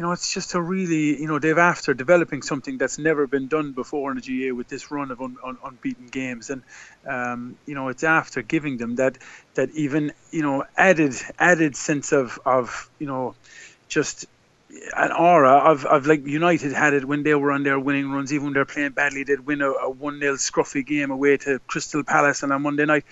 you 0.00 0.06
know, 0.06 0.12
it's 0.12 0.32
just 0.32 0.54
a 0.54 0.62
really, 0.62 1.20
you 1.20 1.26
know, 1.26 1.38
they've 1.38 1.58
after 1.58 1.92
developing 1.92 2.40
something 2.40 2.78
that's 2.78 2.98
never 2.98 3.26
been 3.26 3.48
done 3.48 3.72
before 3.72 4.10
in 4.10 4.16
the 4.16 4.22
GAA 4.22 4.54
with 4.54 4.66
this 4.66 4.90
run 4.90 5.10
of 5.10 5.20
un, 5.20 5.36
un, 5.44 5.58
unbeaten 5.62 6.06
games, 6.06 6.48
and 6.48 6.62
um, 7.06 7.58
you 7.66 7.74
know, 7.74 7.88
it's 7.88 8.02
after 8.02 8.40
giving 8.40 8.78
them 8.78 8.96
that 8.96 9.18
that 9.56 9.68
even 9.72 10.10
you 10.30 10.40
know 10.40 10.64
added 10.74 11.12
added 11.38 11.76
sense 11.76 12.12
of 12.12 12.40
of 12.46 12.88
you 12.98 13.06
know 13.06 13.34
just 13.88 14.24
an 14.96 15.12
aura 15.12 15.52
of, 15.52 15.84
of 15.84 16.06
like 16.06 16.26
United 16.26 16.72
had 16.72 16.94
it 16.94 17.04
when 17.04 17.22
they 17.22 17.34
were 17.34 17.52
on 17.52 17.62
their 17.62 17.78
winning 17.78 18.10
runs, 18.10 18.32
even 18.32 18.46
when 18.46 18.54
they're 18.54 18.64
playing 18.64 18.92
badly, 18.92 19.24
they'd 19.24 19.40
win 19.40 19.60
a, 19.60 19.70
a 19.70 19.90
one 19.90 20.18
0 20.18 20.36
scruffy 20.36 20.86
game 20.86 21.10
away 21.10 21.36
to 21.36 21.58
Crystal 21.66 22.04
Palace 22.04 22.42
and 22.42 22.54
on 22.54 22.62
Monday 22.62 22.86
night 22.86 23.04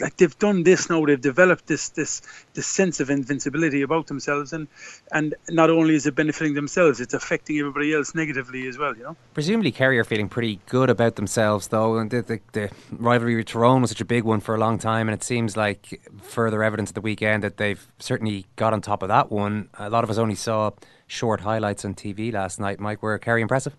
like 0.00 0.16
they've 0.16 0.38
done 0.38 0.62
this 0.62 0.90
now 0.90 1.04
they've 1.04 1.20
developed 1.20 1.66
this 1.66 1.90
this 1.90 2.22
this 2.54 2.66
sense 2.66 3.00
of 3.00 3.10
invincibility 3.10 3.82
about 3.82 4.06
themselves 4.06 4.52
and 4.52 4.68
and 5.12 5.34
not 5.48 5.70
only 5.70 5.94
is 5.94 6.06
it 6.06 6.14
benefiting 6.14 6.54
themselves 6.54 7.00
it's 7.00 7.14
affecting 7.14 7.58
everybody 7.58 7.94
else 7.94 8.14
negatively 8.14 8.68
as 8.68 8.78
well 8.78 8.96
you 8.96 9.02
know? 9.02 9.16
Presumably 9.34 9.72
Kerry 9.72 9.98
are 9.98 10.04
feeling 10.04 10.28
pretty 10.28 10.60
good 10.66 10.90
about 10.90 11.16
themselves 11.16 11.68
though 11.68 11.98
and 11.98 12.10
the, 12.10 12.22
the, 12.22 12.40
the 12.52 12.70
rivalry 12.92 13.36
with 13.36 13.46
Tyrone 13.46 13.80
was 13.80 13.90
such 13.90 14.00
a 14.00 14.04
big 14.04 14.24
one 14.24 14.40
for 14.40 14.54
a 14.54 14.58
long 14.58 14.78
time 14.78 15.08
and 15.08 15.14
it 15.14 15.24
seems 15.24 15.56
like 15.56 16.00
further 16.22 16.62
evidence 16.62 16.90
at 16.90 16.94
the 16.94 17.00
weekend 17.00 17.42
that 17.42 17.56
they've 17.56 17.86
certainly 17.98 18.46
got 18.56 18.72
on 18.72 18.80
top 18.80 19.02
of 19.02 19.08
that 19.08 19.30
one. 19.30 19.68
A 19.78 19.90
lot 19.90 20.04
of 20.04 20.10
us 20.10 20.18
only 20.18 20.34
saw 20.34 20.70
short 21.06 21.40
highlights 21.40 21.84
on 21.84 21.94
TV 21.94 22.32
last 22.32 22.60
night 22.60 22.78
Mike. 22.78 23.02
Were 23.02 23.18
Kerry 23.18 23.42
impressive 23.42 23.74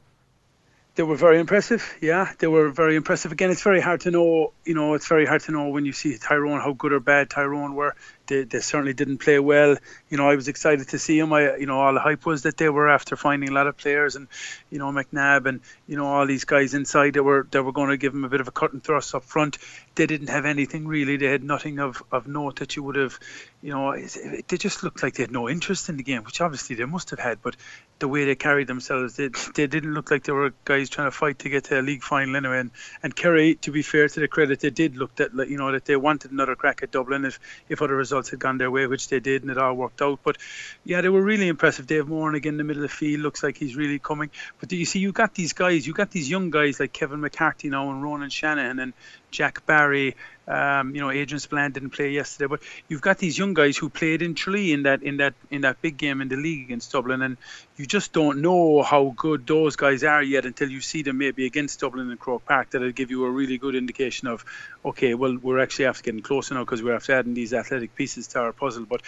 they 0.96 1.04
were 1.04 1.16
very 1.16 1.40
impressive. 1.40 1.96
Yeah, 2.02 2.32
they 2.40 2.48
were 2.48 2.70
very 2.70 2.96
impressive. 2.96 3.32
Again, 3.32 3.52
it's 3.52 3.64
very 3.64 3.80
hard 3.80 4.02
to 4.02 4.12
know. 4.12 4.54
You 4.66 4.74
know, 4.74 4.96
it's 4.96 5.08
very 5.08 5.26
hard 5.26 5.42
to 5.44 5.52
know 5.52 5.70
when 5.70 5.86
you 5.86 5.94
see 5.94 6.18
Tyrone 6.18 6.60
how 6.60 6.74
good 6.74 6.92
or 6.92 7.00
bad 7.00 7.30
Tyrone 7.30 7.76
were. 7.76 7.96
They, 8.28 8.44
they 8.44 8.60
certainly 8.60 8.94
didn't 8.94 9.20
play 9.20 9.40
well. 9.40 9.78
You 10.10 10.18
know, 10.18 10.30
I 10.30 10.36
was 10.36 10.48
excited 10.48 10.90
to 10.90 11.00
see 11.00 11.20
them. 11.20 11.32
I, 11.32 11.56
you 11.56 11.68
know, 11.68 11.80
all 11.80 11.94
the 11.94 12.00
hype 12.00 12.26
was 12.26 12.44
that 12.44 12.58
they 12.58 12.70
were 12.70 12.90
after 12.90 13.16
finding 13.16 13.50
a 13.50 13.54
lot 13.54 13.68
of 13.68 13.78
players, 13.78 14.16
and 14.16 14.28
you 14.70 14.78
know, 14.78 14.92
McNabb 14.92 15.46
and 15.46 15.62
you 15.88 15.96
know 15.96 16.06
all 16.06 16.28
these 16.28 16.46
guys 16.46 16.74
inside. 16.74 17.14
They 17.14 17.22
were 17.22 17.48
they 17.50 17.60
were 17.62 17.72
going 17.72 17.90
to 17.90 17.98
give 17.98 18.12
them 18.12 18.26
a 18.26 18.30
bit 18.30 18.42
of 18.42 18.48
a 18.48 18.52
cut 18.52 18.74
and 18.74 18.84
thrust 18.84 19.16
up 19.16 19.24
front. 19.24 19.58
They 19.96 20.06
didn't 20.06 20.30
have 20.30 20.46
anything 20.46 20.88
really. 20.88 21.18
They 21.18 21.28
had 21.28 21.44
nothing 21.44 21.80
of, 21.80 22.04
of 22.12 22.28
note 22.28 22.60
that 22.60 22.76
you 22.76 22.84
would 22.84 22.96
have. 22.96 23.20
You 23.62 23.74
know, 23.74 23.98
they 23.98 24.58
just 24.58 24.84
looked 24.84 25.02
like 25.02 25.16
they 25.16 25.24
had 25.24 25.32
no 25.32 25.50
interest 25.50 25.90
in 25.90 25.98
the 25.98 26.04
game, 26.04 26.24
which 26.24 26.42
obviously 26.42 26.76
they 26.76 26.86
must 26.86 27.12
have 27.12 27.20
had. 27.20 27.42
But 27.42 27.56
the 28.00 28.08
way 28.08 28.26
they 28.26 28.36
carried 28.36 28.68
themselves, 28.68 29.18
they, 29.18 29.30
they 29.56 29.68
didn't 29.68 29.94
look 29.94 30.10
like 30.10 30.24
they 30.24 30.32
were 30.32 30.54
guys 30.64 30.90
trying 30.90 31.08
to 31.08 31.12
fight 31.12 31.40
to 31.40 31.50
get 31.50 31.66
to 31.66 31.80
a 31.80 31.82
league 31.82 32.02
final 32.02 32.36
anyway. 32.36 32.60
And, 32.60 32.72
and 33.04 33.16
Kerry, 33.16 33.56
to 33.56 33.72
be 33.72 33.82
fair 33.82 34.08
to 34.08 34.20
the 34.20 34.28
credit, 34.28 34.62
they 34.62 34.70
did 34.70 34.96
look 34.96 35.16
that 35.16 35.32
you 35.50 35.58
know 35.58 35.72
that 35.72 35.86
they 35.86 35.96
wanted 35.96 36.32
another 36.32 36.56
crack 36.56 36.82
at 36.82 36.92
Dublin 36.92 37.26
if 37.26 37.40
if 37.68 37.82
other 37.82 37.96
results 37.96 38.30
had 38.30 38.40
gone 38.40 38.58
their 38.58 38.72
way, 38.72 38.88
which 38.88 39.10
they 39.10 39.20
did, 39.20 39.42
and 39.44 39.52
it 39.52 39.58
all 39.58 39.74
worked 39.74 40.02
out. 40.02 40.20
But 40.24 40.38
yeah, 40.86 41.02
they 41.02 41.10
were 41.10 41.22
really 41.22 41.48
impressive. 41.48 41.88
Dave 41.88 42.08
Moran 42.08 42.36
again 42.36 42.54
in 42.54 42.58
the 42.58 42.64
middle 42.64 42.84
of 42.84 42.90
the 42.90 42.96
field 42.96 43.22
looks 43.22 43.44
like 43.44 43.58
he's 43.58 43.76
really 43.76 44.00
coming. 44.00 44.30
But 44.60 44.72
you 44.72 44.86
see, 44.86 45.00
you 45.00 45.12
got 45.12 45.36
these 45.36 45.54
guys, 45.54 45.86
you 45.86 45.94
got 45.94 46.12
these 46.12 46.30
young 46.30 46.50
guys 46.50 46.80
like 46.80 46.94
Kevin 46.94 47.20
McCarthy 47.20 47.70
now 47.70 47.90
and 47.92 48.02
Ronan 48.02 48.30
Shanahan 48.30 48.80
and 48.80 48.94
Jack 49.32 49.66
Barry 49.66 50.16
um, 50.50 50.96
you 50.96 51.02
know, 51.02 51.12
Adrian 51.12 51.40
Spillane 51.40 51.72
didn't 51.72 51.92
play 51.92 52.10
yesterday, 52.10 52.48
but 52.48 52.62
you've 52.88 53.02
got 53.02 53.20
these 53.20 53.38
young 53.38 53.54
guys 53.54 53.78
who 53.78 53.88
played 53.88 54.24
in 54.24 54.34
Tralee 54.34 54.74
in 54.74 54.84
that 54.84 55.04
in 55.04 55.18
that 55.18 55.36
in 55.52 55.62
that 55.62 55.82
big 55.82 55.96
game 55.98 56.22
in 56.22 56.28
the 56.28 56.36
league 56.36 56.66
against 56.66 56.92
Dublin, 56.92 57.22
and 57.22 57.38
you 57.78 57.86
just 57.86 58.14
don't 58.14 58.42
know 58.42 58.82
how 58.82 59.14
good 59.16 59.46
those 59.46 59.76
guys 59.76 60.04
are 60.04 60.24
yet 60.24 60.46
until 60.46 60.70
you 60.70 60.82
see 60.82 61.04
them 61.04 61.20
maybe 61.20 61.46
against 61.46 61.80
Dublin 61.80 62.10
and 62.10 62.20
Croke 62.20 62.46
Park. 62.46 62.72
That'll 62.72 62.92
give 62.92 63.12
you 63.12 63.26
a 63.26 63.30
really 63.30 63.60
good 63.60 63.76
indication 63.76 64.28
of, 64.28 64.44
okay, 64.84 65.14
well, 65.14 65.38
we're 65.38 65.60
actually 65.60 65.86
after 65.86 66.04
getting 66.04 66.22
closer 66.22 66.56
now 66.56 66.66
because 66.66 66.82
we're 66.82 66.96
after 66.96 67.14
adding 67.14 67.36
these 67.36 67.54
athletic 67.54 67.96
pieces 67.96 68.28
to 68.30 68.40
our 68.40 68.52
puzzle. 68.52 68.86
But 68.86 69.04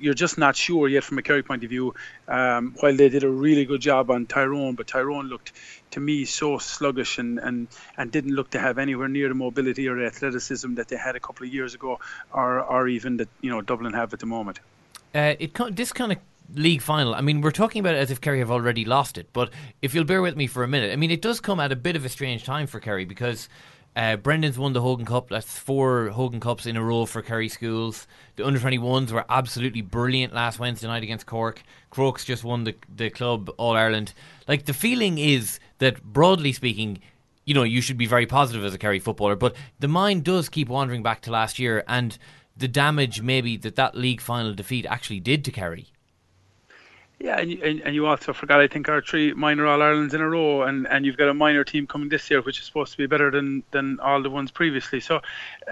you're 0.00 0.14
just 0.14 0.38
not 0.38 0.56
sure 0.56 0.88
yet 0.88 1.04
from 1.04 1.18
a 1.18 1.22
Kerry 1.22 1.42
point 1.42 1.62
of 1.62 1.70
view. 1.70 1.94
Um, 2.26 2.74
while 2.80 2.96
they 2.96 3.10
did 3.10 3.22
a 3.22 3.28
really 3.28 3.66
good 3.66 3.80
job 3.82 4.10
on 4.10 4.26
Tyrone, 4.26 4.74
but 4.74 4.86
Tyrone 4.86 5.26
looked 5.26 5.52
to 5.92 6.00
me 6.00 6.24
so 6.24 6.58
sluggish 6.58 7.18
and, 7.18 7.38
and, 7.38 7.68
and 7.96 8.12
didn't 8.12 8.34
look 8.34 8.50
to 8.50 8.58
have 8.58 8.78
anywhere 8.78 9.08
near 9.08 9.28
the 9.28 9.34
mobility 9.34 9.88
or 9.88 9.96
the 9.96 10.06
athleticism 10.06 10.74
that 10.74 10.88
they 10.88 10.96
had 10.96 11.16
a 11.16 11.20
couple 11.20 11.46
of 11.46 11.52
years 11.52 11.74
ago, 11.74 11.98
or 12.32 12.60
or 12.60 12.88
even 12.88 13.16
that 13.18 13.28
you 13.40 13.50
know 13.50 13.60
Dublin 13.60 13.92
have 13.92 14.12
at 14.12 14.20
the 14.20 14.26
moment. 14.26 14.60
Uh, 15.14 15.34
it 15.38 15.54
this 15.74 15.92
kind 15.92 16.12
of 16.12 16.18
league 16.54 16.82
final. 16.82 17.14
I 17.14 17.20
mean, 17.20 17.40
we're 17.40 17.50
talking 17.50 17.80
about 17.80 17.94
it 17.94 17.98
as 17.98 18.10
if 18.10 18.20
Kerry 18.20 18.38
have 18.40 18.50
already 18.50 18.84
lost 18.84 19.18
it, 19.18 19.28
but 19.32 19.50
if 19.82 19.94
you'll 19.94 20.04
bear 20.04 20.22
with 20.22 20.36
me 20.36 20.46
for 20.46 20.62
a 20.62 20.68
minute, 20.68 20.92
I 20.92 20.96
mean, 20.96 21.10
it 21.10 21.22
does 21.22 21.40
come 21.40 21.60
at 21.60 21.72
a 21.72 21.76
bit 21.76 21.96
of 21.96 22.04
a 22.04 22.08
strange 22.08 22.44
time 22.44 22.66
for 22.66 22.80
Kerry 22.80 23.04
because. 23.04 23.48
Uh, 23.96 24.14
Brendan's 24.14 24.58
won 24.58 24.74
the 24.74 24.82
Hogan 24.82 25.06
Cup. 25.06 25.30
That's 25.30 25.58
four 25.58 26.10
Hogan 26.10 26.38
Cups 26.38 26.66
in 26.66 26.76
a 26.76 26.84
row 26.84 27.06
for 27.06 27.22
Kerry 27.22 27.48
schools. 27.48 28.06
The 28.36 28.44
under 28.44 28.60
21s 28.60 29.10
were 29.10 29.24
absolutely 29.30 29.80
brilliant 29.80 30.34
last 30.34 30.58
Wednesday 30.58 30.86
night 30.86 31.02
against 31.02 31.24
Cork. 31.24 31.62
Crokes 31.88 32.22
just 32.22 32.44
won 32.44 32.64
the 32.64 32.74
the 32.94 33.08
club 33.08 33.50
All 33.56 33.74
Ireland. 33.74 34.12
Like 34.46 34.66
the 34.66 34.74
feeling 34.74 35.16
is 35.16 35.58
that 35.78 36.02
broadly 36.04 36.52
speaking, 36.52 36.98
you 37.46 37.54
know, 37.54 37.62
you 37.62 37.80
should 37.80 37.96
be 37.96 38.04
very 38.04 38.26
positive 38.26 38.66
as 38.66 38.74
a 38.74 38.78
Kerry 38.78 38.98
footballer, 38.98 39.34
but 39.34 39.56
the 39.80 39.88
mind 39.88 40.24
does 40.24 40.50
keep 40.50 40.68
wandering 40.68 41.02
back 41.02 41.22
to 41.22 41.30
last 41.30 41.58
year 41.58 41.82
and 41.88 42.18
the 42.54 42.68
damage 42.68 43.22
maybe 43.22 43.56
that 43.56 43.76
that 43.76 43.94
league 43.94 44.20
final 44.20 44.52
defeat 44.52 44.84
actually 44.84 45.20
did 45.20 45.42
to 45.46 45.50
Kerry. 45.50 45.86
Yeah, 47.18 47.38
and, 47.38 47.50
and, 47.50 47.80
and 47.80 47.94
you 47.94 48.06
also 48.06 48.34
forgot, 48.34 48.60
I 48.60 48.68
think, 48.68 48.90
our 48.90 49.00
three 49.00 49.32
minor 49.32 49.66
All 49.66 49.80
Irelands 49.80 50.12
in 50.12 50.20
a 50.20 50.28
row, 50.28 50.62
and, 50.62 50.86
and 50.86 51.06
you've 51.06 51.16
got 51.16 51.28
a 51.28 51.34
minor 51.34 51.64
team 51.64 51.86
coming 51.86 52.10
this 52.10 52.30
year, 52.30 52.42
which 52.42 52.58
is 52.58 52.66
supposed 52.66 52.92
to 52.92 52.98
be 52.98 53.06
better 53.06 53.30
than, 53.30 53.62
than 53.70 54.00
all 54.00 54.22
the 54.22 54.28
ones 54.28 54.50
previously. 54.50 55.00
So, 55.00 55.22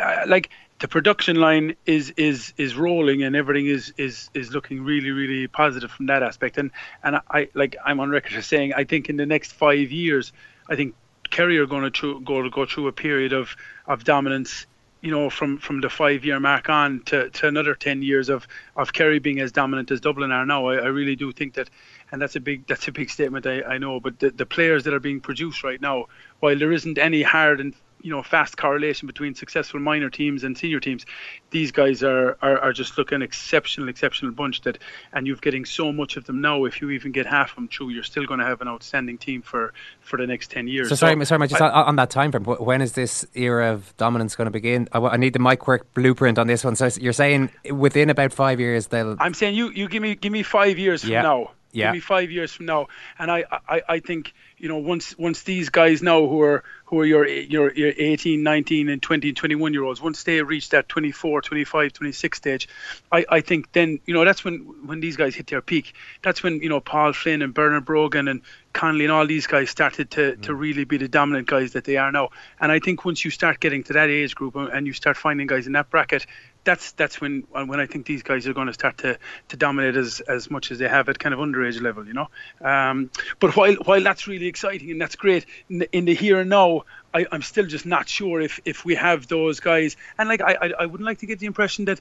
uh, 0.01 0.25
like, 0.27 0.51
the 0.81 0.89
production 0.89 1.37
line 1.37 1.77
is 1.87 2.13
is 2.17 2.53
is 2.57 2.75
rolling 2.75 3.23
and 3.23 3.37
everything 3.37 3.67
is 3.67 3.95
is 3.97 4.29
is 4.35 4.51
looking 4.53 4.83
really 4.83 5.13
really 5.13 5.47
positive 5.47 5.91
from 5.91 6.07
that 6.07 6.23
aspect 6.23 6.59
and 6.59 6.73
and 7.03 7.21
I 7.31 7.49
like 7.55 7.77
I'm 7.85 8.01
on 8.01 8.11
record 8.11 8.37
as 8.37 8.47
saying 8.47 8.75
I 8.75 8.85
think 8.85 9.09
in 9.09 9.17
the 9.17 9.25
next 9.25 9.53
five 9.53 9.93
years 9.93 10.33
I 10.69 10.77
think 10.77 10.95
Kerry 11.31 11.59
are 11.59 11.67
going 11.67 11.91
to 11.91 12.21
go 12.21 12.43
to 12.43 12.51
go 12.51 12.67
through 12.67 12.89
a 12.89 12.93
period 12.93 13.33
of 13.33 13.57
of 13.87 14.05
dominance 14.05 14.67
you 15.05 15.11
know 15.11 15.29
from 15.29 15.59
from 15.59 15.83
the 15.83 15.91
five 15.91 16.25
year 16.25 16.41
mark 16.41 16.71
on 16.71 17.01
to, 17.01 17.29
to 17.29 17.47
another 17.47 17.75
10 17.75 18.03
years 18.03 18.31
of 18.31 18.49
of 18.75 18.95
Kerry 18.95 19.19
being 19.19 19.39
as 19.39 19.53
dominant 19.53 19.91
as 19.91 20.01
Dublin 20.01 20.33
are 20.33 20.47
now 20.47 20.67
I, 20.67 20.77
I 20.77 20.87
really 20.87 21.15
do 21.15 21.31
think 21.31 21.55
that 21.55 21.69
and 22.11 22.23
that's 22.23 22.37
a 22.37 22.41
big 22.41 22.67
that's 22.67 22.89
a 22.89 22.93
big 22.93 23.11
statement 23.11 23.47
I, 23.47 23.63
I 23.63 23.79
know 23.79 24.01
but 24.01 24.19
the, 24.19 24.31
the 24.31 24.47
players 24.47 24.85
that 24.85 24.95
are 24.95 25.01
being 25.01 25.21
produced 25.21 25.63
right 25.63 25.81
now 25.81 26.07
while 26.41 26.59
there 26.59 26.73
isn't 26.73 26.97
any 26.97 27.23
hard 27.23 27.61
and 27.61 27.75
you 28.05 28.11
know 28.11 28.23
fast 28.23 28.57
correlation 28.59 29.07
between 29.07 29.35
successful 29.35 29.81
minor 29.81 30.11
teams 30.11 30.45
and 30.45 30.57
senior 30.57 30.79
teams. 30.79 31.07
These 31.51 31.73
guys 31.73 32.03
are, 32.03 32.37
are, 32.43 32.59
are 32.59 32.73
just 32.73 32.99
looking 32.99 33.23
exceptional, 33.23 33.89
exceptional 33.89 34.33
bunch 34.33 34.61
that, 34.63 34.79
and 35.15 35.27
you're 35.27 35.37
getting 35.37 35.65
so 35.65 35.91
much 35.91 36.17
of 36.19 36.25
them 36.27 36.41
now. 36.43 36.67
If 36.67 36.83
you 36.83 36.91
even 36.91 37.13
get 37.13 37.27
half 37.27 37.51
of 37.51 37.57
them 37.57 37.69
through, 37.69 37.91
you're 37.91 38.03
still 38.03 38.27
going 38.27 38.41
to 38.41 38.47
have 38.47 38.61
an 38.61 38.69
outstanding 38.69 39.17
team 39.17 39.41
for, 39.41 39.73
for 40.01 40.19
the 40.19 40.27
next 40.27 40.51
ten 40.51 40.69
years. 40.69 40.91
So, 40.91 40.95
sorry, 40.95 41.17
so, 41.21 41.25
sorry, 41.25 41.49
just 41.49 41.63
I, 41.63 41.71
on 41.71 41.97
that 41.97 42.11
time 42.11 42.31
frame. 42.31 42.45
When 42.45 42.83
is 42.83 42.93
this 42.93 43.27
era 43.35 43.73
of 43.73 43.97
dominance 43.97 44.37
going 44.37 44.47
to 44.47 44.53
begin? 44.53 44.87
I, 44.93 44.99
I 44.99 45.17
need 45.17 45.33
the 45.33 45.39
Mike 45.39 45.61
Quirke 45.61 45.93
blueprint 45.95 46.39
on 46.39 46.47
this 46.47 46.63
one. 46.63 46.77
So 46.77 46.91
you're 47.01 47.15
saying 47.15 47.51
within 47.71 48.11
about 48.11 48.35
five 48.35 48.61
years 48.61 48.89
they'll. 48.89 49.17
I'm 49.19 49.33
saying 49.33 49.55
you, 49.55 49.71
you 49.71 49.89
give 49.89 50.03
me 50.03 50.15
give 50.15 50.33
me 50.33 50.43
five 50.43 50.79
years 50.79 51.01
from 51.03 51.13
now. 51.13 51.53
Yeah. 51.75 51.87
Give 51.87 51.95
me 51.95 52.01
five 52.01 52.31
years 52.31 52.53
from 52.53 52.67
now, 52.67 52.89
and 53.19 53.31
I, 53.31 53.45
I, 53.69 53.83
I 53.89 54.01
think 54.01 54.33
you 54.65 54.69
know, 54.69 54.79
once 54.79 55.17
once 55.19 55.43
these 55.43 55.69
guys 55.69 56.03
now 56.03 56.27
who 56.27 56.41
are 56.41 56.65
who 56.87 57.01
are 57.01 57.05
your 57.05 57.29
your, 57.29 57.71
your 57.75 57.93
18, 57.97 58.43
19, 58.43 58.89
and 58.89 59.03
20, 59.03 59.33
21 59.35 59.75
year 59.75 59.83
olds, 59.83 60.01
once 60.01 60.23
they 60.23 60.41
reach 60.43 60.71
that 60.71 60.89
24, 60.89 61.43
25, 61.43 61.93
26 61.93 62.39
stage, 62.39 62.69
I, 63.13 63.27
I 63.29 63.41
think 63.43 63.73
then 63.73 64.01
you 64.07 64.15
know 64.15 64.25
that's 64.25 64.43
when 64.43 64.61
when 64.87 65.01
these 65.01 65.17
guys 65.17 65.35
hit 65.35 65.49
their 65.49 65.61
peak. 65.61 65.95
That's 66.23 66.43
when 66.43 66.61
you 66.61 66.71
know 66.71 66.81
Paul 66.81 67.13
Flynn 67.13 67.43
and 67.43 67.53
Bernard 67.53 67.85
Brogan 67.85 68.27
and 68.27 68.41
Connolly 68.73 69.05
and 69.05 69.13
all 69.13 69.27
these 69.27 69.47
guys 69.47 69.71
started 69.71 70.11
to, 70.13 70.37
to 70.37 70.53
mm. 70.53 70.59
really 70.59 70.85
be 70.85 70.97
the 70.97 71.09
dominant 71.09 71.47
guys 71.47 71.73
that 71.73 71.85
they 71.85 71.97
are 71.97 72.11
now. 72.11 72.31
And 72.59 72.73
I 72.73 72.81
think 72.81 73.05
once 73.05 73.25
you 73.25 73.31
start 73.31 73.61
getting 73.61 73.85
to 73.85 73.93
that 73.93 74.09
age 74.09 74.35
group 74.35 74.57
and 74.57 74.87
you 74.87 74.93
start 74.93 75.17
finding 75.17 75.47
guys 75.47 75.67
in 75.67 75.75
that 75.75 75.91
bracket, 75.91 76.27
that's 76.65 76.93
that's 76.93 77.21
when 77.21 77.45
when 77.51 77.79
I 77.79 77.87
think 77.87 78.07
these 78.07 78.23
guys 78.23 78.47
are 78.47 78.55
going 78.55 78.67
to 78.67 78.73
start 78.73 78.99
to, 78.99 79.19
to 79.49 79.57
dominate 79.57 79.97
as, 79.97 80.21
as 80.21 80.51
much 80.51 80.71
as 80.71 80.79
they 80.79 80.89
have 80.89 81.09
at 81.09 81.19
kind 81.19 81.35
of 81.35 81.41
underage 81.41 81.81
level, 81.81 82.07
you 82.07 82.15
know. 82.15 82.29
Um, 82.61 83.11
but 83.39 83.57
while 83.57 83.75
while 83.75 84.03
that's 84.03 84.27
really 84.27 84.47
exciting 84.47 84.91
and 84.91 85.01
that's 85.01 85.17
great 85.17 85.47
in 85.69 85.79
the, 85.79 85.97
in 85.97 86.05
the 86.07 86.15
here 86.15 86.41
and 86.41 86.51
now, 86.51 86.85
I, 87.13 87.27
I'm 87.31 87.43
still 87.43 87.67
just 87.67 87.87
not 87.87 88.09
sure 88.09 88.41
if, 88.41 88.61
if 88.65 88.85
we 88.85 88.95
have 88.95 89.29
those 89.29 89.61
guys. 89.61 89.97
And 90.19 90.29
like 90.29 90.41
I, 90.41 90.55
I 90.55 90.71
I 90.81 90.87
wouldn't 90.87 91.07
like 91.07 91.19
to 91.19 91.27
get 91.27 91.39
the 91.39 91.47
impression 91.47 91.85
that 91.87 92.01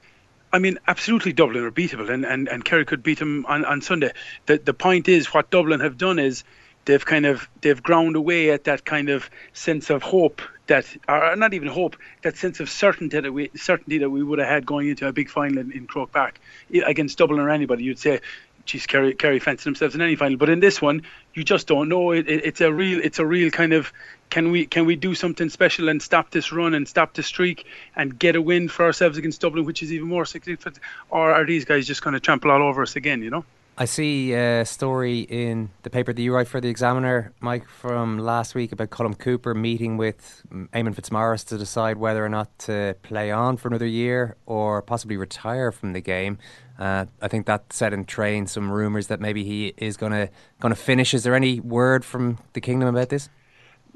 I 0.52 0.60
mean, 0.60 0.78
absolutely 0.86 1.32
Dublin 1.32 1.64
are 1.64 1.72
beatable, 1.72 2.08
and, 2.10 2.24
and, 2.24 2.48
and 2.48 2.64
Kerry 2.64 2.84
could 2.84 3.02
beat 3.02 3.18
them 3.18 3.44
on, 3.46 3.64
on 3.64 3.80
Sunday. 3.82 4.12
The 4.46 4.58
the 4.58 4.74
point 4.74 5.08
is, 5.08 5.34
what 5.34 5.50
Dublin 5.50 5.80
have 5.80 5.98
done 5.98 6.18
is 6.18 6.44
they've 6.84 7.04
kind 7.04 7.26
of 7.26 7.48
they've 7.60 7.82
ground 7.82 8.16
away 8.16 8.50
at 8.50 8.64
that 8.64 8.84
kind 8.84 9.08
of 9.08 9.28
sense 9.52 9.90
of 9.90 10.02
hope 10.02 10.42
that, 10.66 10.86
or 11.08 11.36
not 11.36 11.54
even 11.54 11.68
hope, 11.68 11.96
that 12.22 12.36
sense 12.36 12.60
of 12.60 12.70
certainty 12.70 13.20
that 13.20 13.32
we 13.32 13.50
certainty 13.54 13.98
that 13.98 14.10
we 14.10 14.22
would 14.22 14.38
have 14.38 14.48
had 14.48 14.66
going 14.66 14.88
into 14.88 15.06
a 15.06 15.12
big 15.12 15.30
final 15.30 15.58
in, 15.58 15.72
in 15.72 15.86
Croke 15.86 16.12
Park 16.12 16.40
against 16.86 17.18
Dublin 17.18 17.40
or 17.40 17.50
anybody. 17.50 17.84
You'd 17.84 17.98
say, 17.98 18.20
geez, 18.64 18.86
Kerry, 18.86 19.14
Kerry 19.14 19.38
fancy 19.38 19.64
themselves 19.64 19.94
in 19.94 20.00
any 20.00 20.16
final, 20.16 20.38
but 20.38 20.48
in 20.48 20.60
this 20.60 20.80
one, 20.80 21.02
you 21.34 21.44
just 21.44 21.66
don't 21.66 21.88
know. 21.88 22.12
It, 22.12 22.28
it, 22.28 22.44
it's 22.44 22.60
a 22.60 22.72
real, 22.72 23.00
it's 23.02 23.18
a 23.18 23.26
real 23.26 23.50
kind 23.50 23.72
of 23.72 23.92
can 24.30 24.50
we 24.50 24.66
can 24.66 24.86
we 24.86 24.96
do 24.96 25.14
something 25.14 25.48
special 25.50 25.88
and 25.88 26.02
stop 26.02 26.30
this 26.30 26.50
run 26.52 26.74
and 26.74 26.88
stop 26.88 27.14
the 27.14 27.22
streak 27.22 27.66
and 27.94 28.18
get 28.18 28.36
a 28.36 28.42
win 28.42 28.68
for 28.68 28.84
ourselves 28.84 29.18
against 29.18 29.40
Dublin, 29.40 29.64
which 29.64 29.82
is 29.82 29.92
even 29.92 30.08
more 30.08 30.24
significant, 30.24 30.78
or 31.10 31.32
are 31.32 31.44
these 31.44 31.64
guys 31.64 31.86
just 31.86 32.02
going 32.02 32.14
to 32.14 32.20
trample 32.20 32.50
all 32.50 32.62
over 32.62 32.82
us 32.82 32.96
again? 32.96 33.22
You 33.22 33.30
know. 33.30 33.44
I 33.76 33.86
see 33.86 34.32
a 34.34 34.64
story 34.64 35.20
in 35.22 35.70
the 35.82 35.90
paper 35.90 36.12
that 36.12 36.22
you 36.22 36.32
write 36.32 36.46
for 36.46 36.60
the 36.60 36.68
Examiner, 36.68 37.32
Mike, 37.40 37.68
from 37.68 38.20
last 38.20 38.54
week 38.54 38.70
about 38.70 38.90
Colm 38.90 39.18
Cooper 39.18 39.52
meeting 39.52 39.96
with 39.96 40.42
Eamon 40.52 40.94
Fitzmaurice 40.94 41.42
to 41.44 41.58
decide 41.58 41.96
whether 41.96 42.24
or 42.24 42.28
not 42.28 42.56
to 42.60 42.94
play 43.02 43.32
on 43.32 43.56
for 43.56 43.66
another 43.66 43.86
year 43.86 44.36
or 44.46 44.80
possibly 44.80 45.16
retire 45.16 45.72
from 45.72 45.92
the 45.92 46.00
game. 46.00 46.38
Uh, 46.78 47.06
I 47.20 47.26
think 47.26 47.46
that 47.46 47.72
set 47.72 47.92
in 47.92 48.04
train 48.04 48.46
some 48.46 48.70
rumours 48.70 49.08
that 49.08 49.20
maybe 49.20 49.42
he 49.42 49.74
is 49.76 49.96
going 49.96 50.12
to 50.12 50.30
going 50.60 50.72
to 50.72 50.80
finish. 50.80 51.12
Is 51.12 51.24
there 51.24 51.34
any 51.34 51.58
word 51.58 52.04
from 52.04 52.38
the 52.52 52.60
kingdom 52.60 52.88
about 52.88 53.08
this? 53.08 53.28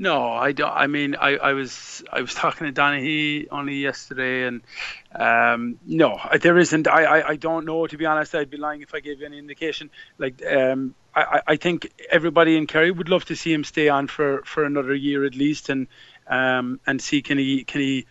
No, 0.01 0.29
I 0.33 0.53
don't. 0.53 0.71
I 0.73 0.87
mean, 0.87 1.17
I, 1.17 1.37
I 1.39 1.53
was 1.55 2.05
I 2.13 2.21
was 2.21 2.33
talking 2.33 2.73
to 2.73 2.81
Donaghy 2.81 3.49
only 3.51 3.79
yesterday, 3.79 4.45
and 4.47 4.63
um, 5.13 5.81
no, 5.85 6.21
there 6.41 6.57
isn't. 6.57 6.87
I, 6.87 7.03
I, 7.05 7.29
I 7.31 7.37
don't 7.37 7.65
know. 7.65 7.85
To 7.85 7.97
be 7.99 8.07
honest, 8.07 8.33
I'd 8.35 8.49
be 8.49 8.59
lying 8.59 8.81
if 8.83 8.95
I 8.95 9.01
gave 9.01 9.19
you 9.19 9.27
any 9.27 9.39
indication. 9.39 9.91
Like, 10.17 10.41
um, 10.47 10.95
I, 11.17 11.41
I- 11.49 11.57
think 11.57 11.93
everybody 12.11 12.57
in 12.57 12.69
Kerry 12.69 12.93
would 12.93 13.09
love 13.09 13.25
to 13.25 13.35
see 13.35 13.53
him 13.53 13.65
stay 13.65 13.89
on 13.89 14.07
for, 14.07 14.43
for 14.45 14.65
another 14.65 14.95
year 14.95 15.25
at 15.25 15.35
least, 15.35 15.69
and 15.69 15.89
um, 16.29 16.79
and 16.87 17.03
see 17.03 17.21
can 17.21 17.37
he 17.39 17.65
can 17.65 17.81
he 17.81 18.07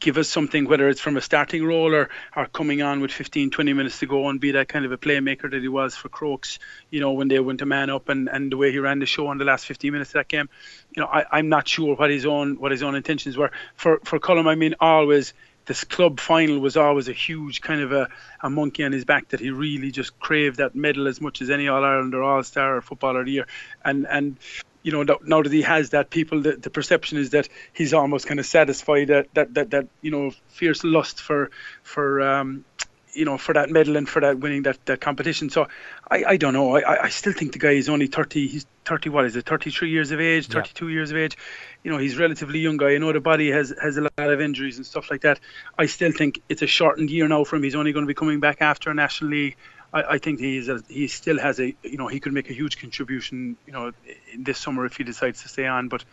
give 0.00 0.16
us 0.18 0.28
something, 0.28 0.64
whether 0.64 0.88
it's 0.88 1.00
from 1.00 1.16
a 1.16 1.20
starting 1.20 1.64
role 1.64 1.94
or, 1.94 2.08
or 2.34 2.46
coming 2.46 2.82
on 2.82 3.00
with 3.00 3.12
15, 3.12 3.50
20 3.50 3.72
minutes 3.74 4.00
to 4.00 4.06
go 4.06 4.28
and 4.28 4.40
be 4.40 4.52
that 4.52 4.68
kind 4.68 4.84
of 4.84 4.92
a 4.92 4.98
playmaker 4.98 5.50
that 5.50 5.60
he 5.60 5.68
was 5.68 5.94
for 5.94 6.08
Crokes, 6.08 6.58
you 6.90 7.00
know, 7.00 7.12
when 7.12 7.28
they 7.28 7.38
went 7.38 7.60
to 7.60 7.66
man 7.66 7.90
up 7.90 8.08
and, 8.08 8.28
and 8.28 8.50
the 8.50 8.56
way 8.56 8.72
he 8.72 8.78
ran 8.78 8.98
the 8.98 9.06
show 9.06 9.30
in 9.30 9.38
the 9.38 9.44
last 9.44 9.66
15 9.66 9.92
minutes 9.92 10.10
of 10.10 10.14
that 10.14 10.28
game. 10.28 10.48
You 10.96 11.02
know, 11.02 11.08
I, 11.08 11.24
I'm 11.30 11.48
not 11.48 11.68
sure 11.68 11.94
what 11.94 12.10
his 12.10 12.26
own 12.26 12.58
what 12.58 12.72
his 12.72 12.82
own 12.82 12.94
intentions 12.94 13.36
were. 13.36 13.52
For 13.76 14.00
for 14.04 14.18
Colm, 14.18 14.48
I 14.48 14.54
mean, 14.54 14.74
always 14.80 15.34
this 15.66 15.84
club 15.84 16.18
final 16.18 16.58
was 16.58 16.76
always 16.76 17.08
a 17.08 17.12
huge 17.12 17.60
kind 17.60 17.80
of 17.80 17.92
a, 17.92 18.08
a 18.40 18.50
monkey 18.50 18.82
on 18.82 18.92
his 18.92 19.04
back 19.04 19.28
that 19.28 19.38
he 19.38 19.50
really 19.50 19.90
just 19.90 20.18
craved 20.18 20.56
that 20.56 20.74
medal 20.74 21.06
as 21.06 21.20
much 21.20 21.42
as 21.42 21.50
any 21.50 21.68
All 21.68 21.84
Ireland 21.84 22.14
or 22.14 22.22
All 22.22 22.42
Star 22.42 22.78
or 22.78 22.80
footballer 22.80 23.20
of 23.20 23.26
the 23.26 23.32
year. 23.32 23.46
And 23.84 24.06
and 24.06 24.36
you 24.82 24.92
know, 24.92 25.02
now- 25.02 25.42
that 25.42 25.52
he 25.52 25.62
has 25.62 25.90
that, 25.90 26.10
people, 26.10 26.40
the, 26.40 26.52
the 26.52 26.70
perception 26.70 27.18
is 27.18 27.30
that 27.30 27.48
he's 27.72 27.94
almost 27.94 28.26
kind 28.26 28.40
of 28.40 28.46
satisfied 28.46 29.08
that, 29.08 29.32
that, 29.34 29.54
that, 29.54 29.70
that 29.70 29.88
you 30.00 30.10
know, 30.10 30.32
fierce 30.48 30.84
lust 30.84 31.20
for, 31.20 31.50
for, 31.82 32.22
um, 32.22 32.64
you 33.12 33.24
know, 33.24 33.38
for 33.38 33.54
that 33.54 33.70
medal 33.70 33.96
and 33.96 34.08
for 34.08 34.20
that 34.20 34.38
winning 34.38 34.62
that, 34.62 34.78
that 34.86 35.00
competition. 35.00 35.50
So 35.50 35.66
I, 36.08 36.24
I 36.28 36.36
don't 36.36 36.54
know. 36.54 36.76
I, 36.76 37.04
I 37.04 37.08
still 37.08 37.32
think 37.32 37.52
the 37.52 37.58
guy 37.58 37.72
is 37.72 37.88
only 37.88 38.06
30, 38.06 38.46
he's 38.46 38.66
30, 38.84 39.10
what 39.10 39.24
is 39.24 39.36
it, 39.36 39.46
33 39.46 39.90
years 39.90 40.10
of 40.10 40.20
age, 40.20 40.48
32 40.48 40.88
years 40.88 41.10
of 41.10 41.16
age. 41.16 41.36
You 41.82 41.90
know, 41.90 41.98
he's 41.98 42.16
a 42.16 42.20
relatively 42.20 42.60
young 42.60 42.76
guy. 42.76 42.90
I 42.94 42.98
know 42.98 43.12
the 43.12 43.20
body 43.20 43.50
has, 43.50 43.74
has 43.82 43.96
a 43.96 44.02
lot 44.02 44.12
of 44.16 44.40
injuries 44.40 44.76
and 44.76 44.86
stuff 44.86 45.10
like 45.10 45.22
that. 45.22 45.40
I 45.78 45.86
still 45.86 46.12
think 46.12 46.40
it's 46.48 46.62
a 46.62 46.66
shortened 46.66 47.10
year 47.10 47.26
now 47.28 47.44
for 47.44 47.56
him. 47.56 47.62
He's 47.62 47.74
only 47.74 47.92
going 47.92 48.04
to 48.04 48.08
be 48.08 48.14
coming 48.14 48.40
back 48.40 48.58
after 48.60 48.90
a 48.90 48.94
National 48.94 49.30
League. 49.30 49.56
I, 49.92 50.02
I 50.02 50.18
think 50.18 50.38
he's 50.40 50.68
a, 50.68 50.80
he 50.88 51.08
still 51.08 51.38
has 51.38 51.58
a 51.60 51.74
you 51.82 51.96
know 51.98 52.06
he 52.06 52.20
could 52.20 52.32
make 52.32 52.48
a 52.50 52.52
huge 52.52 52.80
contribution 52.80 53.56
you 53.66 53.72
know 53.72 53.92
in 54.32 54.44
this 54.44 54.58
summer 54.58 54.84
if 54.86 54.96
he 54.96 55.04
decides 55.04 55.42
to 55.42 55.48
stay 55.48 55.66
on. 55.66 55.88
But 55.88 56.04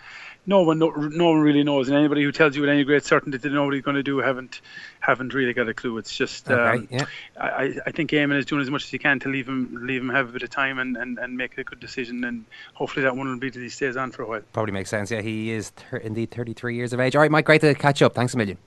no 0.46 0.62
one 0.64 0.80
no, 0.80 0.90
no 0.90 1.30
one 1.32 1.40
really 1.42 1.64
knows, 1.64 1.88
and 1.90 1.98
anybody 1.98 2.24
who 2.24 2.32
tells 2.32 2.56
you 2.56 2.62
with 2.62 2.70
any 2.70 2.84
great 2.86 3.04
certainty 3.06 3.38
that 3.38 3.48
they 3.48 3.54
know 3.54 3.66
what 3.66 3.74
he's 3.74 3.84
going 3.84 3.96
to 3.96 4.04
do 4.04 4.18
haven't 4.20 4.62
haven't 5.00 5.34
really 5.34 5.54
got 5.54 5.68
a 5.70 5.74
clue. 5.74 5.98
It's 5.98 6.16
just 6.16 6.50
Okay, 6.50 6.78
um, 6.80 6.88
yeah. 6.90 7.06
I, 7.40 7.76
I- 7.86 7.92
think 7.92 8.12
Eamon 8.12 8.38
is 8.38 8.46
doing 8.46 8.62
as 8.62 8.70
much 8.70 8.84
as 8.84 8.90
he 8.92 8.98
can 9.00 9.20
to 9.22 9.30
leave 9.30 9.48
him 9.48 9.78
leave 9.86 10.02
him 10.02 10.10
have 10.10 10.30
a 10.30 10.32
bit 10.32 10.44
of 10.44 10.50
time 10.52 10.78
and, 10.80 10.96
and, 10.98 11.18
and 11.18 11.36
make 11.36 11.58
a 11.58 11.64
good 11.64 11.80
decision, 11.80 12.24
and 12.24 12.46
hopefully 12.74 13.04
that 13.04 13.16
one 13.16 13.28
will 13.28 13.40
be 13.40 13.50
that 13.50 13.60
he 13.60 13.70
stays 13.70 13.98
on 13.98 14.12
for 14.12 14.24
a 14.24 14.28
while. 14.28 14.42
Probably 14.54 14.72
makes 14.72 14.90
sense. 14.90 15.10
Yeah, 15.12 15.22
he 15.22 15.52
is 15.52 15.70
thir- 15.72 15.98
indeed 15.98 16.32
33 16.32 16.76
years 16.76 16.94
of 16.94 17.00
age. 17.00 17.16
All 17.16 17.22
right, 17.22 17.32
Mike, 17.32 17.46
great 17.46 17.62
to 17.62 17.74
catch 17.74 18.02
up. 18.02 18.14
Thanks 18.16 18.34
a 18.34 18.38
million. 18.38 18.58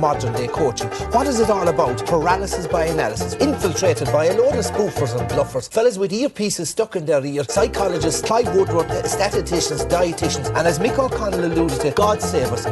Modern 0.00 0.32
day 0.32 0.48
coaching. 0.48 0.88
What 1.12 1.26
is 1.26 1.40
it 1.40 1.50
all 1.50 1.68
about? 1.68 2.06
Paralysis 2.06 2.66
by 2.66 2.86
analysis, 2.86 3.34
infiltrated 3.34 4.08
by 4.10 4.26
a 4.26 4.36
load 4.36 4.54
of 4.54 4.64
spoofers 4.64 5.18
and 5.18 5.28
bluffers, 5.30 5.70
fellas 5.70 5.98
with 5.98 6.10
earpieces 6.10 6.68
stuck 6.68 6.96
in 6.96 7.04
their 7.04 7.24
ear, 7.24 7.44
psychologists, 7.44 8.22
Clive 8.22 8.54
Woodward, 8.54 8.88
statisticians, 9.06 9.84
dietitians, 9.84 10.48
and 10.56 10.66
as 10.66 10.78
Mick 10.78 10.98
O'Connell 10.98 11.44
alluded 11.44 11.80
to, 11.82 11.90
God 11.90 12.22
save 12.22 12.48
us. 12.50 12.64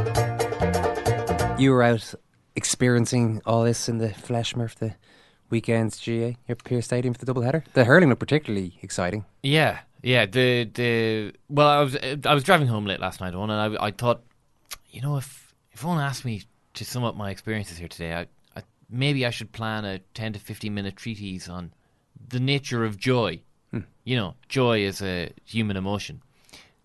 You 1.61 1.73
were 1.73 1.83
out 1.83 2.15
experiencing 2.57 3.43
all 3.45 3.63
this 3.63 3.89
in 3.91 3.99
the 3.99 4.09
flesh, 4.15 4.57
Murph, 4.57 4.77
the 4.77 4.95
weekend's 5.51 5.99
GA, 5.99 6.37
your 6.47 6.57
Pearse 6.57 6.87
Stadium 6.87 7.13
for 7.13 7.25
the 7.25 7.33
doubleheader. 7.33 7.63
The 7.75 7.85
hurling 7.85 8.09
looked 8.09 8.21
particularly 8.21 8.79
exciting. 8.81 9.27
Yeah, 9.43 9.81
yeah. 10.03 10.25
The 10.25 10.65
the 10.65 11.35
well, 11.51 11.69
I 11.69 11.81
was 11.83 11.97
I 12.25 12.33
was 12.33 12.43
driving 12.43 12.69
home 12.69 12.87
late 12.87 13.01
last 13.01 13.21
night, 13.21 13.35
Owen, 13.35 13.51
and 13.51 13.77
I 13.77 13.87
I 13.87 13.91
thought, 13.91 14.23
you 14.89 15.03
know, 15.03 15.19
if 15.19 15.53
if 15.73 15.85
Owen 15.85 15.99
asked 15.99 16.25
me 16.25 16.45
to 16.79 16.85
sum 16.85 17.05
up 17.05 17.17
my 17.17 17.31
experiences 17.31 17.79
here 17.79 17.89
today, 17.89 18.15
I, 18.15 18.27
I 18.59 18.63
maybe 18.91 19.27
I 19.27 19.31
should 19.31 19.53
plan 19.53 19.85
a 19.85 19.99
ten 20.15 20.33
to 20.33 20.39
fifteen 20.39 20.75
minute 20.75 20.97
treatise 20.97 21.49
on 21.49 21.73
the 22.29 22.41
nature 22.41 22.85
of 22.85 22.97
joy. 22.99 23.41
Hmm. 23.71 23.81
You 24.05 24.17
know, 24.17 24.35
joy 24.49 24.81
is 24.81 25.03
a 25.03 25.33
human 25.45 25.77
emotion, 25.77 26.23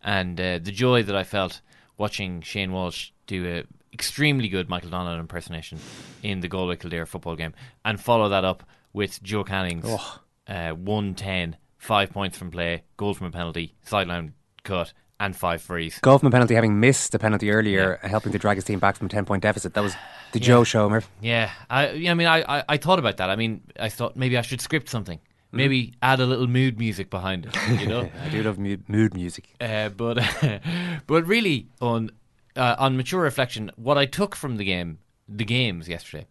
and 0.03 0.39
uh, 0.39 0.59
the 0.59 0.71
joy 0.71 1.03
that 1.03 1.15
I 1.15 1.23
felt 1.23 1.61
watching 1.97 2.41
Shane 2.41 2.71
Walsh 2.71 3.11
do 3.27 3.45
a 3.47 3.63
extremely 3.93 4.49
good 4.49 4.67
Michael 4.69 4.89
Donald 4.89 5.19
impersonation 5.19 5.77
in 6.23 6.39
the 6.39 6.47
Galway 6.47 6.75
Kildare 6.75 7.05
football 7.05 7.35
game, 7.35 7.53
and 7.85 7.99
follow 7.99 8.29
that 8.29 8.43
up 8.43 8.63
with 8.91 9.21
Joe 9.23 9.43
Canning's 9.43 9.85
Oh. 9.87 10.19
uh, 10.47 10.71
110, 10.71 11.55
five 11.77 12.11
points 12.11 12.37
from 12.37 12.51
play, 12.51 12.83
goal 12.97 13.13
from 13.13 13.27
a 13.27 13.31
penalty, 13.31 13.73
sideline 13.83 14.33
cut, 14.63 14.93
and 15.23 15.35
five 15.35 15.61
frees. 15.61 15.99
A 16.03 16.19
penalty, 16.19 16.55
having 16.55 16.79
missed 16.79 17.11
the 17.13 17.19
penalty 17.19 17.49
earlier, 17.49 17.99
helping 18.03 18.31
to 18.33 18.39
drag 18.39 18.57
his 18.57 18.65
team 18.65 18.79
back 18.79 18.97
from 18.97 19.07
a 19.07 19.09
10 19.09 19.25
point 19.25 19.41
deficit. 19.43 19.73
That 19.73 19.83
was 19.83 19.95
the 20.33 20.39
Yeah. 20.39 20.45
Joe 20.45 20.63
show, 20.63 20.89
Murph. 20.89 21.09
Yeah, 21.21 21.49
I, 21.69 21.91
yeah, 21.91 22.11
I 22.11 22.13
mean, 22.13 22.27
I, 22.27 22.59
I, 22.59 22.63
I 22.69 22.77
thought 22.77 22.99
about 22.99 23.17
that. 23.17 23.29
I 23.29 23.35
mean, 23.35 23.61
I 23.79 23.89
thought 23.89 24.17
maybe 24.17 24.37
I 24.37 24.41
should 24.41 24.59
script 24.61 24.89
something. 24.89 25.19
Mm-hmm. 25.19 25.57
Maybe 25.57 25.93
add 26.01 26.19
a 26.19 26.25
little 26.25 26.47
mood 26.47 26.77
music 26.77 27.09
behind 27.09 27.45
it. 27.45 27.55
You 27.79 27.87
know, 27.87 28.09
I 28.25 28.29
do 28.29 28.43
love 28.43 28.59
mood, 28.59 28.89
mood 28.89 29.13
music. 29.13 29.45
Uh, 29.61 29.89
but 29.89 30.17
but 31.07 31.25
really, 31.25 31.67
on 31.79 32.11
uh, 32.55 32.75
on 32.77 32.97
mature 32.97 33.21
reflection, 33.21 33.71
what 33.75 33.97
I 33.97 34.05
took 34.05 34.35
from 34.35 34.57
the 34.57 34.65
game, 34.65 34.97
the 35.29 35.45
games 35.45 35.87
yesterday, 35.87 36.25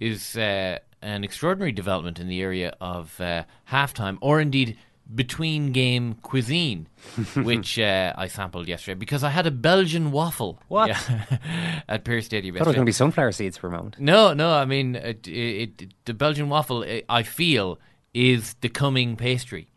is 0.00 0.36
uh, 0.36 0.78
an 1.02 1.24
extraordinary 1.24 1.72
development 1.72 2.18
in 2.20 2.28
the 2.28 2.40
area 2.40 2.74
of 2.80 3.20
uh, 3.20 3.44
halftime, 3.70 4.16
or 4.20 4.40
indeed 4.40 4.78
between 5.14 5.72
game 5.72 6.14
cuisine, 6.22 6.88
which 7.36 7.78
uh, 7.78 8.12
I 8.16 8.26
sampled 8.28 8.68
yesterday 8.68 8.94
because 8.98 9.22
I 9.24 9.30
had 9.30 9.46
a 9.46 9.50
Belgian 9.50 10.10
waffle. 10.12 10.60
What? 10.68 10.88
Yeah, 10.88 11.38
at 11.88 12.04
Pearse 12.04 12.24
Stadium. 12.26 12.56
I 12.56 12.58
thought 12.58 12.66
it 12.66 12.70
was 12.70 12.76
going 12.76 12.86
to 12.86 12.88
be 12.88 12.92
sunflower 12.92 13.32
seeds 13.32 13.56
for 13.56 13.66
a 13.68 13.70
moment. 13.70 13.98
No, 13.98 14.32
no. 14.32 14.52
I 14.54 14.64
mean, 14.64 14.94
it, 14.96 15.26
it, 15.28 15.82
it, 15.82 15.94
the 16.04 16.14
Belgian 16.14 16.48
waffle, 16.48 16.82
i 16.84 17.02
I 17.08 17.22
feel, 17.22 17.78
is 18.14 18.54
the 18.60 18.68
coming 18.68 19.16
pastry. 19.16 19.68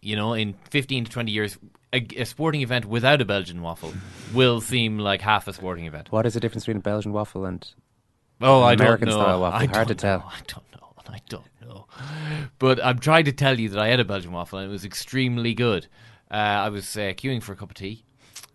You 0.00 0.16
know, 0.16 0.34
in 0.34 0.54
fifteen 0.70 1.04
to 1.04 1.10
twenty 1.10 1.30
years, 1.32 1.56
a, 1.92 2.04
a 2.16 2.24
sporting 2.24 2.60
event 2.62 2.84
without 2.86 3.20
a 3.20 3.24
Belgian 3.24 3.62
waffle 3.62 3.92
will 4.34 4.60
seem 4.60 4.98
like 4.98 5.20
half 5.20 5.46
a 5.48 5.52
sporting 5.52 5.86
event. 5.86 6.10
What 6.10 6.26
is 6.26 6.34
the 6.34 6.40
difference 6.40 6.64
between 6.64 6.78
a 6.78 6.80
Belgian 6.80 7.12
waffle 7.12 7.44
and 7.46 7.64
Oh, 8.40 8.62
an 8.64 8.68
I 8.70 8.74
don't 8.74 8.86
American 8.86 9.08
know. 9.08 9.14
style 9.14 9.40
waffle? 9.40 9.60
I 9.60 9.66
Hard 9.66 9.88
to 9.88 9.94
don't 9.94 10.00
tell. 10.00 10.18
know. 10.18 10.24
I 10.26 10.40
don't 10.48 10.64
know. 10.72 10.92
I 11.08 11.18
don't 11.28 11.44
know. 11.72 11.86
But 12.58 12.84
I'm 12.84 12.98
trying 12.98 13.24
to 13.26 13.32
tell 13.32 13.58
you 13.58 13.68
that 13.70 13.78
I 13.78 13.88
had 13.88 14.00
a 14.00 14.04
Belgian 14.04 14.32
waffle 14.32 14.58
and 14.58 14.68
it 14.68 14.72
was 14.72 14.84
extremely 14.84 15.54
good. 15.54 15.86
Uh, 16.30 16.34
I 16.34 16.68
was 16.70 16.96
uh, 16.96 17.12
queuing 17.16 17.42
for 17.42 17.52
a 17.52 17.56
cup 17.56 17.70
of 17.70 17.74
tea, 17.74 18.04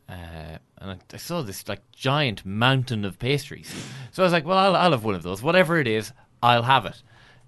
uh, 0.10 0.58
and 0.80 0.92
I, 0.92 0.98
I 1.14 1.18
saw 1.18 1.44
this 1.44 1.68
like 1.68 1.82
giant 1.92 2.44
mountain 2.46 3.06
of 3.06 3.20
pastries. 3.20 3.72
So 4.12 4.24
I 4.24 4.26
was 4.26 4.34
like, 4.34 4.46
"Well, 4.46 4.58
I'll, 4.58 4.76
I'll 4.76 4.92
have 4.92 5.04
one 5.04 5.14
of 5.14 5.22
those. 5.22 5.44
Whatever 5.44 5.78
it 5.78 5.88
is, 5.88 6.12
I'll 6.42 6.64
have 6.64 6.88
it." 6.88 7.04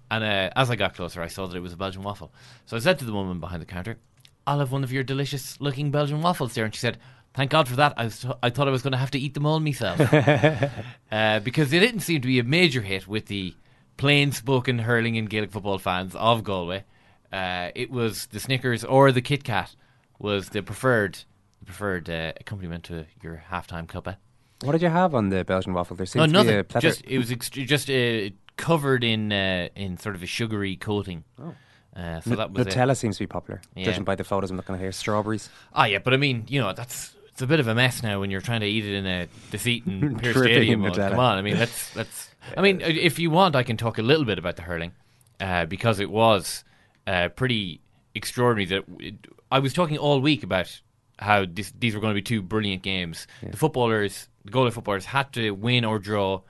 And 0.08 0.22
uh, 0.22 0.50
as 0.54 0.70
I 0.70 0.76
got 0.76 0.94
closer, 0.94 1.20
I 1.20 1.26
saw 1.26 1.48
that 1.48 1.56
it 1.56 1.60
was 1.60 1.72
a 1.72 1.76
Belgian 1.76 2.02
waffle. 2.02 2.32
So 2.66 2.76
I 2.76 2.80
said 2.80 2.98
to 3.00 3.04
the 3.04 3.12
woman 3.12 3.40
behind 3.40 3.60
the 3.60 3.66
counter, 3.66 3.98
"I'll 4.46 4.60
have 4.60 4.70
one 4.70 4.84
of 4.84 4.92
your 4.92 5.02
delicious-looking 5.02 5.90
Belgian 5.90 6.22
waffles 6.22 6.54
there." 6.54 6.64
And 6.64 6.72
she 6.72 6.80
said, 6.80 6.98
"Thank 7.34 7.50
God 7.50 7.66
for 7.66 7.74
that. 7.74 7.94
I, 7.96 8.04
was 8.04 8.24
I 8.40 8.50
thought 8.50 8.68
I 8.68 8.72
was 8.72 8.82
going 8.82 8.92
to 8.92 8.98
have 8.98 9.10
to 9.12 9.18
eat 9.18 9.34
them 9.34 9.46
all 9.46 9.58
myself." 9.58 10.00
uh, 11.10 11.40
because 11.40 11.70
they 11.70 11.80
didn't 11.80 12.00
seem 12.00 12.20
to 12.20 12.28
be 12.28 12.38
a 12.38 12.44
major 12.44 12.82
hit 12.82 13.08
with 13.08 13.26
the 13.26 13.54
plain-spoken 14.00 14.78
hurling 14.80 15.16
and 15.18 15.28
Gaelic 15.28 15.50
football 15.52 15.78
fans 15.78 16.14
of 16.14 16.42
Galway. 16.42 16.84
Uh, 17.32 17.68
it 17.74 17.90
was 17.90 18.26
the 18.28 18.40
Snickers 18.40 18.82
or 18.82 19.12
the 19.12 19.20
Kit 19.20 19.44
Kat 19.44 19.76
was 20.18 20.48
the 20.48 20.62
preferred 20.62 21.18
preferred 21.66 22.08
uh, 22.08 22.32
accompaniment 22.40 22.82
to 22.84 23.04
your 23.22 23.44
halftime 23.52 23.86
cuppa. 23.86 24.16
What 24.62 24.72
did 24.72 24.82
you 24.82 24.88
have 24.88 25.14
on 25.14 25.28
the 25.28 25.44
Belgian 25.44 25.74
waffle? 25.74 25.96
There 25.96 26.06
seems 26.06 26.32
No, 26.32 26.42
to 26.42 26.48
be 26.48 26.54
a 26.54 26.56
nothing. 26.62 26.80
Just 26.80 27.02
it 27.06 27.18
was 27.18 27.30
ext- 27.30 27.66
just 27.66 27.90
uh, 27.90 28.34
covered 28.56 29.04
in 29.04 29.32
uh, 29.32 29.68
in 29.76 29.98
sort 29.98 30.14
of 30.14 30.22
a 30.22 30.26
sugary 30.26 30.76
coating. 30.76 31.24
Oh. 31.38 31.54
Uh, 31.94 32.20
so 32.20 32.30
N- 32.32 32.36
that 32.38 32.52
was 32.52 32.66
it. 32.66 32.72
Nutella 32.72 32.96
seems 32.96 33.16
to 33.18 33.22
be 33.24 33.26
popular, 33.26 33.60
Yeah. 33.74 33.84
judging 33.84 34.04
by 34.04 34.14
the 34.14 34.24
photos 34.24 34.50
I'm 34.50 34.56
looking 34.56 34.74
at 34.76 34.80
here. 34.80 34.92
Strawberries. 34.92 35.50
Ah, 35.74 35.84
yeah, 35.84 35.98
but 35.98 36.14
I 36.14 36.16
mean, 36.16 36.44
you 36.48 36.60
know, 36.60 36.72
that's 36.72 37.14
it's 37.40 37.44
a 37.44 37.46
bit 37.46 37.58
of 37.58 37.68
a 37.68 37.74
mess 37.74 38.02
now 38.02 38.20
when 38.20 38.30
you're 38.30 38.42
trying 38.42 38.60
to 38.60 38.66
eat 38.66 38.84
it 38.84 38.94
in 38.94 39.06
a 39.06 39.26
defeating 39.50 40.00
Pier 40.18 40.34
Dripping 40.34 40.52
Stadium. 40.52 40.92
Come 40.92 41.18
on, 41.18 41.38
I 41.38 41.40
mean, 41.40 41.58
let's 41.58 41.96
let's. 41.96 42.28
I 42.54 42.60
mean, 42.60 42.82
if 42.82 43.18
you 43.18 43.30
want, 43.30 43.56
I 43.56 43.62
can 43.62 43.78
talk 43.78 43.96
a 43.96 44.02
little 44.02 44.26
bit 44.26 44.38
about 44.38 44.56
the 44.56 44.62
hurling 44.62 44.92
uh, 45.40 45.64
because 45.64 46.00
it 46.00 46.10
was 46.10 46.64
uh, 47.06 47.30
pretty 47.30 47.80
extraordinary. 48.14 48.66
That 48.66 48.84
it, 48.98 49.26
I 49.50 49.58
was 49.58 49.72
talking 49.72 49.96
all 49.96 50.20
week 50.20 50.42
about 50.42 50.82
how 51.18 51.46
this, 51.46 51.72
these 51.78 51.94
were 51.94 52.00
going 52.02 52.10
to 52.10 52.14
be 52.14 52.20
two 52.20 52.42
brilliant 52.42 52.82
games. 52.82 53.26
The 53.40 53.56
footballers, 53.56 54.28
the 54.44 54.50
Galway 54.50 54.70
footballers, 54.70 55.06
had 55.06 55.32
to 55.32 55.52
win 55.52 55.86
or 55.86 55.98
draw 55.98 56.42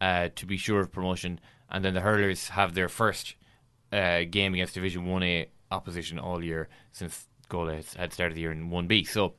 uh, 0.00 0.30
to 0.34 0.46
be 0.46 0.56
sure 0.56 0.80
of 0.80 0.90
promotion, 0.90 1.40
and 1.68 1.84
then 1.84 1.92
the 1.92 2.00
hurlers 2.00 2.48
have 2.48 2.72
their 2.72 2.88
first 2.88 3.34
uh, 3.92 4.20
game 4.30 4.54
against 4.54 4.72
Division 4.72 5.04
One 5.04 5.22
A 5.24 5.50
opposition 5.70 6.18
all 6.18 6.42
year 6.42 6.70
since 6.90 7.28
Galway 7.50 7.82
had 7.98 8.14
started 8.14 8.34
the 8.34 8.40
year 8.40 8.52
in 8.52 8.70
One 8.70 8.86
B. 8.86 9.04
So. 9.04 9.34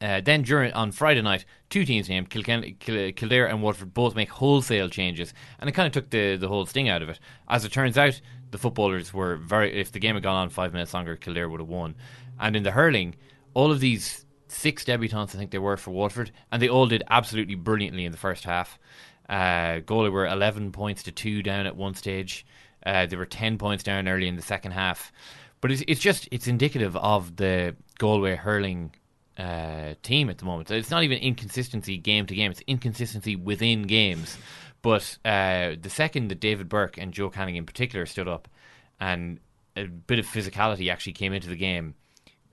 Uh, 0.00 0.20
then 0.20 0.42
during 0.42 0.72
on 0.72 0.92
Friday 0.92 1.22
night, 1.22 1.44
two 1.70 1.84
teams 1.84 2.08
named 2.08 2.30
Kilken- 2.30 2.78
Kil- 2.78 3.12
Kildare 3.12 3.48
and 3.48 3.62
Waterford 3.62 3.94
both 3.94 4.14
make 4.14 4.28
wholesale 4.30 4.88
changes, 4.88 5.34
and 5.58 5.68
it 5.68 5.72
kind 5.72 5.86
of 5.86 5.92
took 5.92 6.10
the 6.10 6.36
the 6.36 6.48
whole 6.48 6.66
sting 6.66 6.88
out 6.88 7.02
of 7.02 7.08
it. 7.08 7.18
As 7.48 7.64
it 7.64 7.72
turns 7.72 7.98
out, 7.98 8.20
the 8.50 8.58
footballers 8.58 9.12
were 9.12 9.36
very. 9.36 9.80
If 9.80 9.92
the 9.92 9.98
game 9.98 10.14
had 10.14 10.22
gone 10.22 10.36
on 10.36 10.50
five 10.50 10.72
minutes 10.72 10.94
longer, 10.94 11.16
Kildare 11.16 11.48
would 11.48 11.60
have 11.60 11.68
won. 11.68 11.96
And 12.38 12.54
in 12.54 12.62
the 12.62 12.70
hurling, 12.70 13.16
all 13.54 13.72
of 13.72 13.80
these 13.80 14.24
six 14.46 14.84
debutants, 14.84 15.34
I 15.34 15.38
think 15.38 15.50
they 15.50 15.58
were 15.58 15.76
for 15.76 15.90
Waterford, 15.90 16.30
and 16.52 16.62
they 16.62 16.68
all 16.68 16.86
did 16.86 17.02
absolutely 17.10 17.54
brilliantly 17.54 18.04
in 18.04 18.12
the 18.12 18.18
first 18.18 18.44
half. 18.44 18.78
Uh, 19.28 19.80
Galway 19.80 20.08
were 20.08 20.26
11 20.26 20.72
points 20.72 21.02
to 21.02 21.12
2 21.12 21.42
down 21.42 21.66
at 21.66 21.76
one 21.76 21.94
stage. 21.94 22.46
Uh, 22.84 23.04
they 23.06 23.16
were 23.16 23.26
10 23.26 23.58
points 23.58 23.84
down 23.84 24.08
early 24.08 24.26
in 24.26 24.36
the 24.36 24.42
second 24.42 24.72
half. 24.72 25.12
But 25.60 25.70
it's, 25.70 25.82
it's 25.86 26.00
just, 26.00 26.28
it's 26.30 26.46
indicative 26.46 26.96
of 26.96 27.36
the 27.36 27.76
Galway 27.98 28.36
hurling 28.36 28.94
uh, 29.38 29.94
team 30.02 30.28
at 30.28 30.38
the 30.38 30.44
moment. 30.44 30.70
It's 30.70 30.90
not 30.90 31.04
even 31.04 31.18
inconsistency 31.18 31.96
game 31.96 32.26
to 32.26 32.34
game, 32.34 32.50
it's 32.50 32.62
inconsistency 32.66 33.36
within 33.36 33.82
games. 33.82 34.36
But 34.82 35.18
uh, 35.24 35.74
the 35.80 35.90
second 35.90 36.28
that 36.28 36.40
David 36.40 36.68
Burke 36.68 36.98
and 36.98 37.12
Joe 37.12 37.30
Canning 37.30 37.56
in 37.56 37.66
particular 37.66 38.06
stood 38.06 38.28
up 38.28 38.48
and 39.00 39.40
a 39.76 39.84
bit 39.84 40.18
of 40.18 40.26
physicality 40.26 40.90
actually 40.90 41.12
came 41.12 41.32
into 41.32 41.48
the 41.48 41.56
game, 41.56 41.94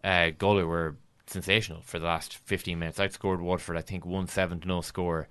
uh, 0.04 0.30
Galway 0.38 0.64
were 0.64 0.96
sensational 1.28 1.82
for 1.82 2.00
the 2.00 2.06
last 2.06 2.38
15 2.38 2.78
minutes. 2.78 3.00
Outscored 3.00 3.40
Waterford, 3.40 3.78
I 3.78 3.82
think, 3.82 4.06
1 4.06 4.28
7 4.28 4.60
to 4.60 4.68
no 4.68 4.82
score. 4.82 5.28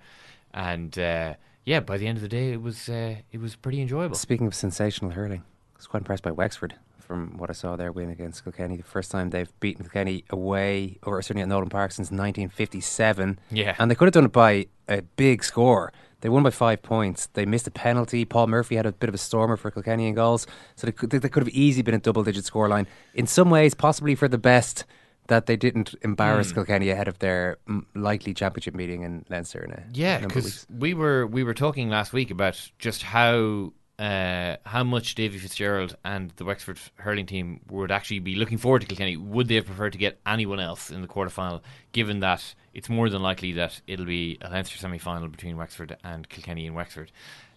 And 0.53 0.97
uh, 0.99 1.35
yeah, 1.65 1.79
by 1.79 1.97
the 1.97 2.07
end 2.07 2.17
of 2.17 2.21
the 2.21 2.29
day, 2.29 2.51
it 2.51 2.61
was 2.61 2.89
uh, 2.89 3.15
it 3.31 3.39
was 3.39 3.55
pretty 3.55 3.81
enjoyable. 3.81 4.15
Speaking 4.15 4.47
of 4.47 4.55
sensational 4.55 5.11
hurling, 5.11 5.41
I 5.41 5.77
was 5.77 5.87
quite 5.87 5.99
impressed 5.99 6.23
by 6.23 6.31
Wexford 6.31 6.75
from 7.05 7.37
what 7.37 7.49
I 7.49 7.53
saw 7.53 7.75
their 7.75 7.91
win 7.91 8.09
against 8.09 8.43
Kilkenny. 8.43 8.77
The 8.77 8.83
first 8.83 9.11
time 9.11 9.29
they've 9.29 9.51
beaten 9.59 9.83
Kilkenny 9.85 10.23
away, 10.29 10.97
or 11.03 11.21
certainly 11.21 11.43
at 11.43 11.47
Nolan 11.49 11.69
Park, 11.69 11.91
since 11.91 12.09
1957. 12.11 13.39
Yeah. 13.51 13.75
And 13.79 13.89
they 13.89 13.95
could 13.95 14.05
have 14.05 14.13
done 14.13 14.25
it 14.25 14.31
by 14.31 14.67
a 14.87 15.01
big 15.01 15.43
score. 15.43 15.91
They 16.21 16.29
won 16.29 16.43
by 16.43 16.49
five 16.49 16.81
points. 16.81 17.27
They 17.33 17.45
missed 17.45 17.67
a 17.67 17.71
penalty. 17.71 18.25
Paul 18.25 18.47
Murphy 18.47 18.75
had 18.75 18.85
a 18.85 18.91
bit 18.91 19.09
of 19.09 19.15
a 19.15 19.19
stormer 19.19 19.57
for 19.57 19.69
Kilkenny 19.69 20.07
in 20.07 20.15
goals. 20.15 20.47
So 20.75 20.87
they 20.87 20.91
could, 20.91 21.09
they 21.11 21.29
could 21.29 21.43
have 21.43 21.53
easily 21.53 21.83
been 21.83 21.93
a 21.95 21.99
double 21.99 22.23
digit 22.23 22.45
scoreline. 22.45 22.87
In 23.13 23.27
some 23.27 23.49
ways, 23.49 23.73
possibly 23.75 24.15
for 24.15 24.27
the 24.27 24.37
best 24.39 24.85
that 25.27 25.45
they 25.47 25.55
didn't 25.55 25.93
embarrass 26.01 26.49
Hmm. 26.49 26.55
Kilkenny 26.55 26.89
ahead 26.89 27.07
of 27.07 27.19
their 27.19 27.57
mm, 27.67 27.83
likely 27.95 28.33
championship 28.33 28.75
meeting 28.75 29.01
in 29.03 29.25
Leinster 29.29 29.63
in 29.63 29.71
a 29.71 29.83
Yeah, 29.93 30.19
number 30.19 30.39
of 30.39 30.45
weeks. 30.45 30.65
because 30.65 30.79
we 30.79 30.93
were 30.93 31.25
we 31.27 31.43
were 31.43 31.55
talking 31.55 31.89
last 31.89 32.13
week 32.13 32.29
about 32.31 32.59
just 32.79 33.01
how 33.03 33.73
uh, 33.97 34.57
how 34.65 34.83
much 34.83 35.15
Davy 35.15 35.37
Fitzgerald 35.37 35.95
and 36.03 36.31
the 36.35 36.43
Wexford 36.43 36.79
hurling 36.95 37.25
team 37.25 37.61
would 37.69 37.91
actually 37.91 38.19
be 38.19 38.35
looking 38.35 38.57
forward 38.57 38.81
to 38.81 38.87
Kilkenny. 38.87 39.15
Would 39.15 39.47
they 39.47 39.55
have 39.55 39.65
preferred 39.65 39.93
to 39.93 39.97
get 39.97 40.19
anyone 40.25 40.59
else 40.59 40.89
in 40.89 41.01
the 41.01 41.07
quarterfinal, 41.07 41.61
given 41.93 42.19
that 42.19 42.55
it's 42.73 42.89
more 42.89 43.09
than 43.09 43.21
likely 43.21 43.53
that 43.53 43.79
it'll 43.87 44.05
be 44.05 44.37
a 44.41 44.49
Leinster 44.49 44.77
semi 44.77 44.97
final 44.97 45.29
between 45.29 45.55
Wexford 45.55 45.95
and 46.03 46.27
Kilkenny 46.27 46.67
and 46.67 46.75
Wexford? 46.75 47.11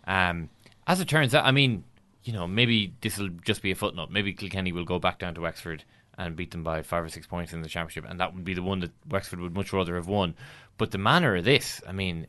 Um, 0.06 0.48
as 0.86 1.00
it 1.00 1.08
turns 1.08 1.34
out, 1.34 1.44
I 1.44 1.50
mean, 1.50 1.84
you 2.22 2.32
know, 2.32 2.46
maybe 2.46 2.94
this 3.00 3.18
will 3.18 3.30
just 3.44 3.62
be 3.62 3.72
a 3.72 3.74
footnote. 3.74 4.10
Maybe 4.10 4.32
Kilkenny 4.32 4.72
will 4.72 4.84
go 4.84 4.98
back 4.98 5.18
down 5.18 5.34
to 5.34 5.40
Wexford 5.40 5.84
and 6.16 6.36
beat 6.36 6.50
them 6.50 6.62
by 6.62 6.82
five 6.82 7.04
or 7.04 7.08
six 7.08 7.26
points 7.26 7.52
in 7.52 7.62
the 7.62 7.68
championship, 7.68 8.08
and 8.08 8.20
that 8.20 8.34
would 8.34 8.44
be 8.44 8.54
the 8.54 8.62
one 8.62 8.80
that 8.80 8.90
Wexford 9.08 9.40
would 9.40 9.54
much 9.54 9.72
rather 9.72 9.96
have 9.96 10.08
won. 10.08 10.34
But 10.76 10.92
the 10.92 10.98
manner 10.98 11.36
of 11.36 11.44
this, 11.44 11.80
I 11.86 11.92
mean, 11.92 12.26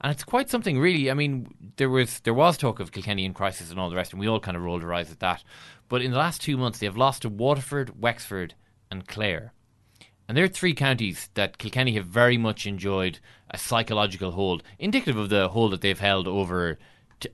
and 0.00 0.10
it's 0.10 0.24
quite 0.24 0.48
something 0.48 0.78
really. 0.78 1.10
I 1.10 1.14
mean, 1.14 1.54
there 1.76 1.90
was 1.90 2.20
there 2.20 2.34
was 2.34 2.56
talk 2.56 2.80
of 2.80 2.92
Kilkenny 2.92 3.24
in 3.24 3.34
crisis 3.34 3.70
and 3.70 3.78
all 3.78 3.90
the 3.90 3.96
rest, 3.96 4.12
and 4.12 4.20
we 4.20 4.28
all 4.28 4.40
kind 4.40 4.56
of 4.56 4.62
rolled 4.62 4.82
our 4.82 4.94
eyes 4.94 5.10
at 5.10 5.20
that. 5.20 5.44
But 5.88 6.02
in 6.02 6.10
the 6.10 6.18
last 6.18 6.40
two 6.40 6.56
months, 6.56 6.78
they 6.78 6.86
have 6.86 6.96
lost 6.96 7.22
to 7.22 7.28
Waterford, 7.28 8.00
Wexford, 8.00 8.54
and 8.90 9.06
Clare. 9.06 9.52
And 10.28 10.36
they're 10.36 10.48
three 10.48 10.74
counties 10.74 11.28
that 11.34 11.58
Kilkenny 11.58 11.92
have 11.94 12.06
very 12.06 12.38
much 12.38 12.66
enjoyed 12.66 13.18
a 13.50 13.58
psychological 13.58 14.30
hold, 14.30 14.62
indicative 14.78 15.16
of 15.16 15.28
the 15.28 15.48
hold 15.48 15.72
that 15.72 15.80
they've 15.80 15.98
held 15.98 16.28
over 16.28 16.78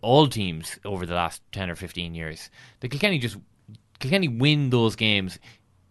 all 0.00 0.26
teams 0.26 0.78
over 0.84 1.06
the 1.06 1.14
last 1.14 1.42
10 1.52 1.70
or 1.70 1.76
15 1.76 2.14
years. 2.14 2.50
The 2.80 2.88
Kilkenny 2.88 3.18
just 3.18 3.36
Kilkenny 3.98 4.28
win 4.28 4.70
those 4.70 4.96
games 4.96 5.38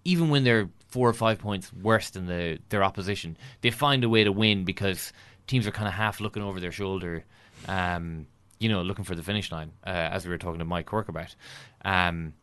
even 0.03 0.29
when 0.29 0.43
they're 0.43 0.69
four 0.87 1.09
or 1.09 1.13
five 1.13 1.39
points 1.39 1.73
worse 1.73 2.09
than 2.11 2.25
the 2.25 2.59
their 2.69 2.83
opposition. 2.83 3.37
They 3.61 3.71
find 3.71 4.03
a 4.03 4.09
way 4.09 4.23
to 4.23 4.31
win 4.31 4.65
because 4.65 5.13
teams 5.47 5.67
are 5.67 5.71
kind 5.71 5.87
of 5.87 5.93
half 5.93 6.19
looking 6.19 6.43
over 6.43 6.59
their 6.59 6.71
shoulder, 6.71 7.23
um, 7.67 8.27
you 8.59 8.69
know, 8.69 8.81
looking 8.81 9.05
for 9.05 9.15
the 9.15 9.23
finish 9.23 9.51
line, 9.51 9.71
uh, 9.85 9.89
as 9.89 10.25
we 10.25 10.31
were 10.31 10.37
talking 10.37 10.59
to 10.59 10.65
Mike 10.65 10.87
Quirke 10.87 11.09
about. 11.09 11.35
Um, 11.83 12.33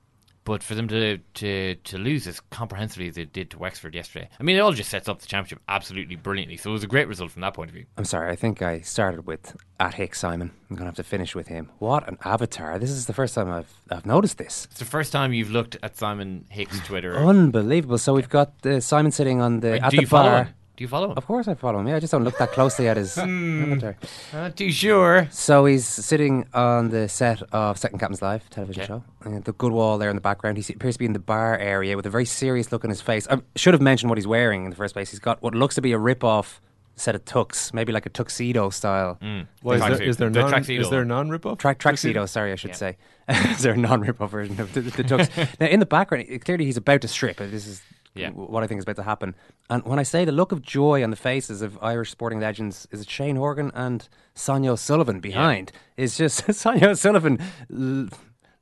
but 0.44 0.62
for 0.64 0.74
them 0.74 0.88
to, 0.88 1.18
to, 1.34 1.76
to 1.76 1.98
lose 1.98 2.26
as 2.26 2.40
comprehensively 2.50 3.06
as 3.06 3.14
they 3.14 3.24
did 3.26 3.50
to 3.50 3.58
Wexford 3.58 3.94
yesterday, 3.94 4.28
I 4.40 4.42
mean, 4.42 4.56
it 4.56 4.58
all 4.58 4.72
just 4.72 4.90
sets 4.90 5.08
up 5.08 5.20
the 5.20 5.26
championship 5.26 5.60
absolutely 5.68 6.16
brilliantly. 6.16 6.56
So 6.56 6.70
it 6.70 6.72
was 6.72 6.82
a 6.82 6.88
great 6.88 7.06
result 7.06 7.30
from 7.30 7.42
that 7.42 7.54
point 7.54 7.70
of 7.70 7.74
view. 7.74 7.86
I'm 7.96 8.04
sorry, 8.04 8.30
I 8.30 8.34
think 8.34 8.60
I 8.60 8.80
started 8.80 9.24
with 9.24 9.56
at 9.78 9.94
Hick 9.94 10.16
Simon. 10.16 10.50
I'm 10.68 10.76
going 10.76 10.86
to 10.86 10.86
have 10.86 10.96
to 10.96 11.04
finish 11.04 11.36
with 11.36 11.46
him. 11.46 11.70
What 11.78 12.08
an 12.08 12.18
avatar. 12.24 12.80
This 12.80 12.90
is 12.90 13.06
the 13.06 13.12
first 13.12 13.36
time 13.36 13.50
I've, 13.50 13.72
I've 13.88 14.04
noticed 14.04 14.38
this. 14.38 14.66
It's 14.70 14.80
the 14.80 14.84
first 14.84 15.12
time 15.12 15.32
you've 15.32 15.52
looked 15.52 15.76
at 15.80 15.96
Simon 15.96 16.44
Hicks' 16.48 16.80
Twitter. 16.80 17.16
Unbelievable. 17.16 17.98
So 17.98 18.12
we've 18.12 18.28
got 18.28 18.52
uh, 18.66 18.80
Simon 18.80 19.12
sitting 19.12 19.40
on 19.40 19.60
the 19.60 19.70
Wait, 19.72 19.82
at 19.82 19.92
the 19.92 20.04
bar. 20.06 20.48
Him? 20.82 20.84
Do 20.84 20.84
you 20.84 20.88
follow 20.88 21.10
him? 21.10 21.16
Of 21.16 21.26
course 21.26 21.48
I 21.48 21.54
follow 21.54 21.78
him. 21.80 21.88
Yeah, 21.88 21.96
I 21.96 22.00
just 22.00 22.10
don't 22.10 22.24
look 22.24 22.38
that 22.38 22.52
closely 22.52 22.88
at 22.88 22.96
his 22.96 23.14
Hmm. 23.14 23.72
avatar. 23.72 23.96
Not 24.32 24.56
too 24.56 24.70
sure. 24.70 25.28
So 25.30 25.64
he's 25.66 25.86
sitting 25.86 26.46
on 26.54 26.88
the 26.90 27.08
set 27.08 27.42
of 27.52 27.78
Second 27.78 27.98
Captain's 27.98 28.22
Live 28.22 28.48
television 28.50 28.82
Okay. 28.82 28.88
show. 28.88 29.04
And 29.24 29.44
the 29.44 29.52
good 29.52 29.72
wall 29.72 29.98
there 29.98 30.10
in 30.10 30.16
the 30.16 30.22
background. 30.22 30.58
He 30.58 30.72
appears 30.72 30.94
to 30.94 30.98
be 30.98 31.06
in 31.06 31.12
the 31.12 31.18
bar 31.18 31.56
area 31.58 31.96
with 31.96 32.06
a 32.06 32.10
very 32.10 32.24
serious 32.24 32.72
look 32.72 32.84
on 32.84 32.90
his 32.90 33.00
face. 33.00 33.26
I 33.30 33.38
should 33.56 33.74
have 33.74 33.80
mentioned 33.82 34.10
what 34.10 34.18
he's 34.18 34.26
wearing 34.26 34.64
in 34.64 34.70
the 34.70 34.76
first 34.76 34.94
place. 34.94 35.10
He's 35.10 35.20
got 35.20 35.42
what 35.42 35.54
looks 35.54 35.74
to 35.76 35.80
be 35.82 35.92
a 35.92 35.98
rip-off 35.98 36.60
set 36.94 37.14
of 37.14 37.24
tux, 37.24 37.72
maybe 37.72 37.90
like 37.90 38.04
a 38.04 38.10
tuxedo 38.10 38.68
style. 38.70 39.18
Mm. 39.22 39.46
Why, 39.62 39.74
is 39.76 39.80
there- 39.80 40.02
is 40.02 40.16
there 40.18 40.28
The 40.30 40.40
non- 40.42 40.52
tracksuit 40.52 40.80
is 40.80 40.90
there 40.90 41.00
a 41.02 41.04
non-rip-off 41.06 41.56
Track 41.58 41.78
tuxedo? 41.78 42.20
tuxedo, 42.20 42.26
sorry, 42.26 42.52
I 42.52 42.54
should 42.56 42.70
Yeah. 42.72 42.76
say. 42.76 42.96
is 43.28 43.62
there 43.62 43.72
a 43.72 43.76
non-rip-off 43.78 44.30
version 44.30 44.60
of 44.60 44.72
the, 44.74 44.82
the 44.82 45.02
tux? 45.02 45.28
now, 45.60 45.66
in 45.66 45.80
the 45.80 45.86
background, 45.86 46.26
it- 46.28 46.44
clearly 46.44 46.64
he's 46.66 46.76
about 46.76 47.00
to 47.00 47.08
strip. 47.08 47.38
This 47.38 47.66
is 47.66 47.82
Yeah. 48.14 48.30
what 48.30 48.62
I 48.62 48.66
think 48.66 48.78
is 48.78 48.84
about 48.84 48.96
to 48.96 49.02
happen. 49.02 49.34
And 49.70 49.82
when 49.84 49.98
I 49.98 50.02
say 50.02 50.24
the 50.24 50.32
look 50.32 50.52
of 50.52 50.60
joy 50.62 51.02
on 51.02 51.10
the 51.10 51.16
faces 51.16 51.62
of 51.62 51.78
Irish 51.80 52.10
sporting 52.10 52.40
legends, 52.40 52.86
is 52.90 53.00
it 53.00 53.08
Shane 53.08 53.36
Horgan 53.36 53.70
and 53.74 54.06
Sonia 54.34 54.72
O'Sullivan 54.72 55.20
behind? 55.20 55.72
Is 55.96 56.16
just 56.16 56.52
Sonia 56.54 56.88
O'Sullivan 56.90 57.38
l- 57.72 58.08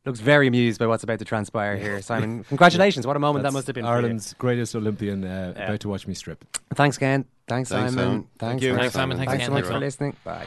looks 0.07 0.20
very 0.20 0.46
amused 0.46 0.78
by 0.78 0.86
what's 0.86 1.03
about 1.03 1.18
to 1.18 1.24
transpire 1.24 1.76
here. 1.76 2.01
Simon, 2.01 2.44
congratulations! 2.44 3.07
What 3.07 3.16
a 3.16 3.18
moment 3.20 3.42
that 3.42 3.53
must 3.53 3.66
have 3.66 3.74
been. 3.74 3.84
for 3.84 3.88
you. 3.90 3.94
Ireland's 3.96 4.34
greatest 4.34 4.74
Olympian 4.76 5.24
uh, 5.24 5.53
Yeah. 5.57 5.64
about 5.64 5.80
to 5.80 5.88
watch 5.88 6.07
me 6.07 6.14
strip. 6.14 6.44
Thanks, 6.74 6.96
Ken. 6.96 7.24
Thanks, 7.48 7.68
Thanks, 7.70 7.92
Simon. 7.92 8.05
Simon. 8.05 8.20
Thanks, 8.22 8.30
Thank 8.38 8.62
you. 8.62 8.74
Thanks, 8.76 8.94
Simon. 8.94 9.16
Thanks 9.16 9.30
Thanks 9.32 9.46
so 9.46 9.51
much 9.53 9.64
Thanks, 9.64 9.74
for 9.74 9.80
listening. 9.80 10.16
Bye. 10.24 10.46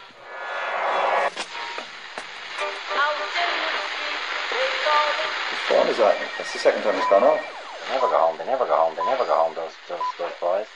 What 5.70 5.82
fun 5.82 5.88
is 5.90 5.98
that? 5.98 6.16
That's 6.38 6.54
the 6.54 6.60
second 6.60 6.84
time 6.84 6.96
it's 6.96 7.10
gone 7.10 7.24
off. 7.24 7.63
They 7.88 7.96
never 7.96 8.08
go 8.08 8.18
home. 8.18 8.38
They 8.38 8.46
never 8.46 8.66
go 8.66 8.76
home. 8.76 8.96
They 8.96 9.06
never 9.06 9.26
go 9.26 9.36
home. 9.36 9.56
Those 9.56 9.74
those 9.90 10.00
those 10.18 10.32
boys. 10.40 10.68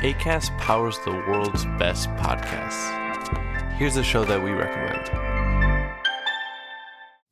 ACAST 0.00 0.56
powers 0.58 0.98
the 1.04 1.10
world's 1.10 1.64
best 1.78 2.08
podcasts. 2.10 3.74
Here's 3.78 3.96
a 3.96 4.04
show 4.04 4.24
that 4.24 4.42
we 4.42 4.52
recommend. 4.52 5.37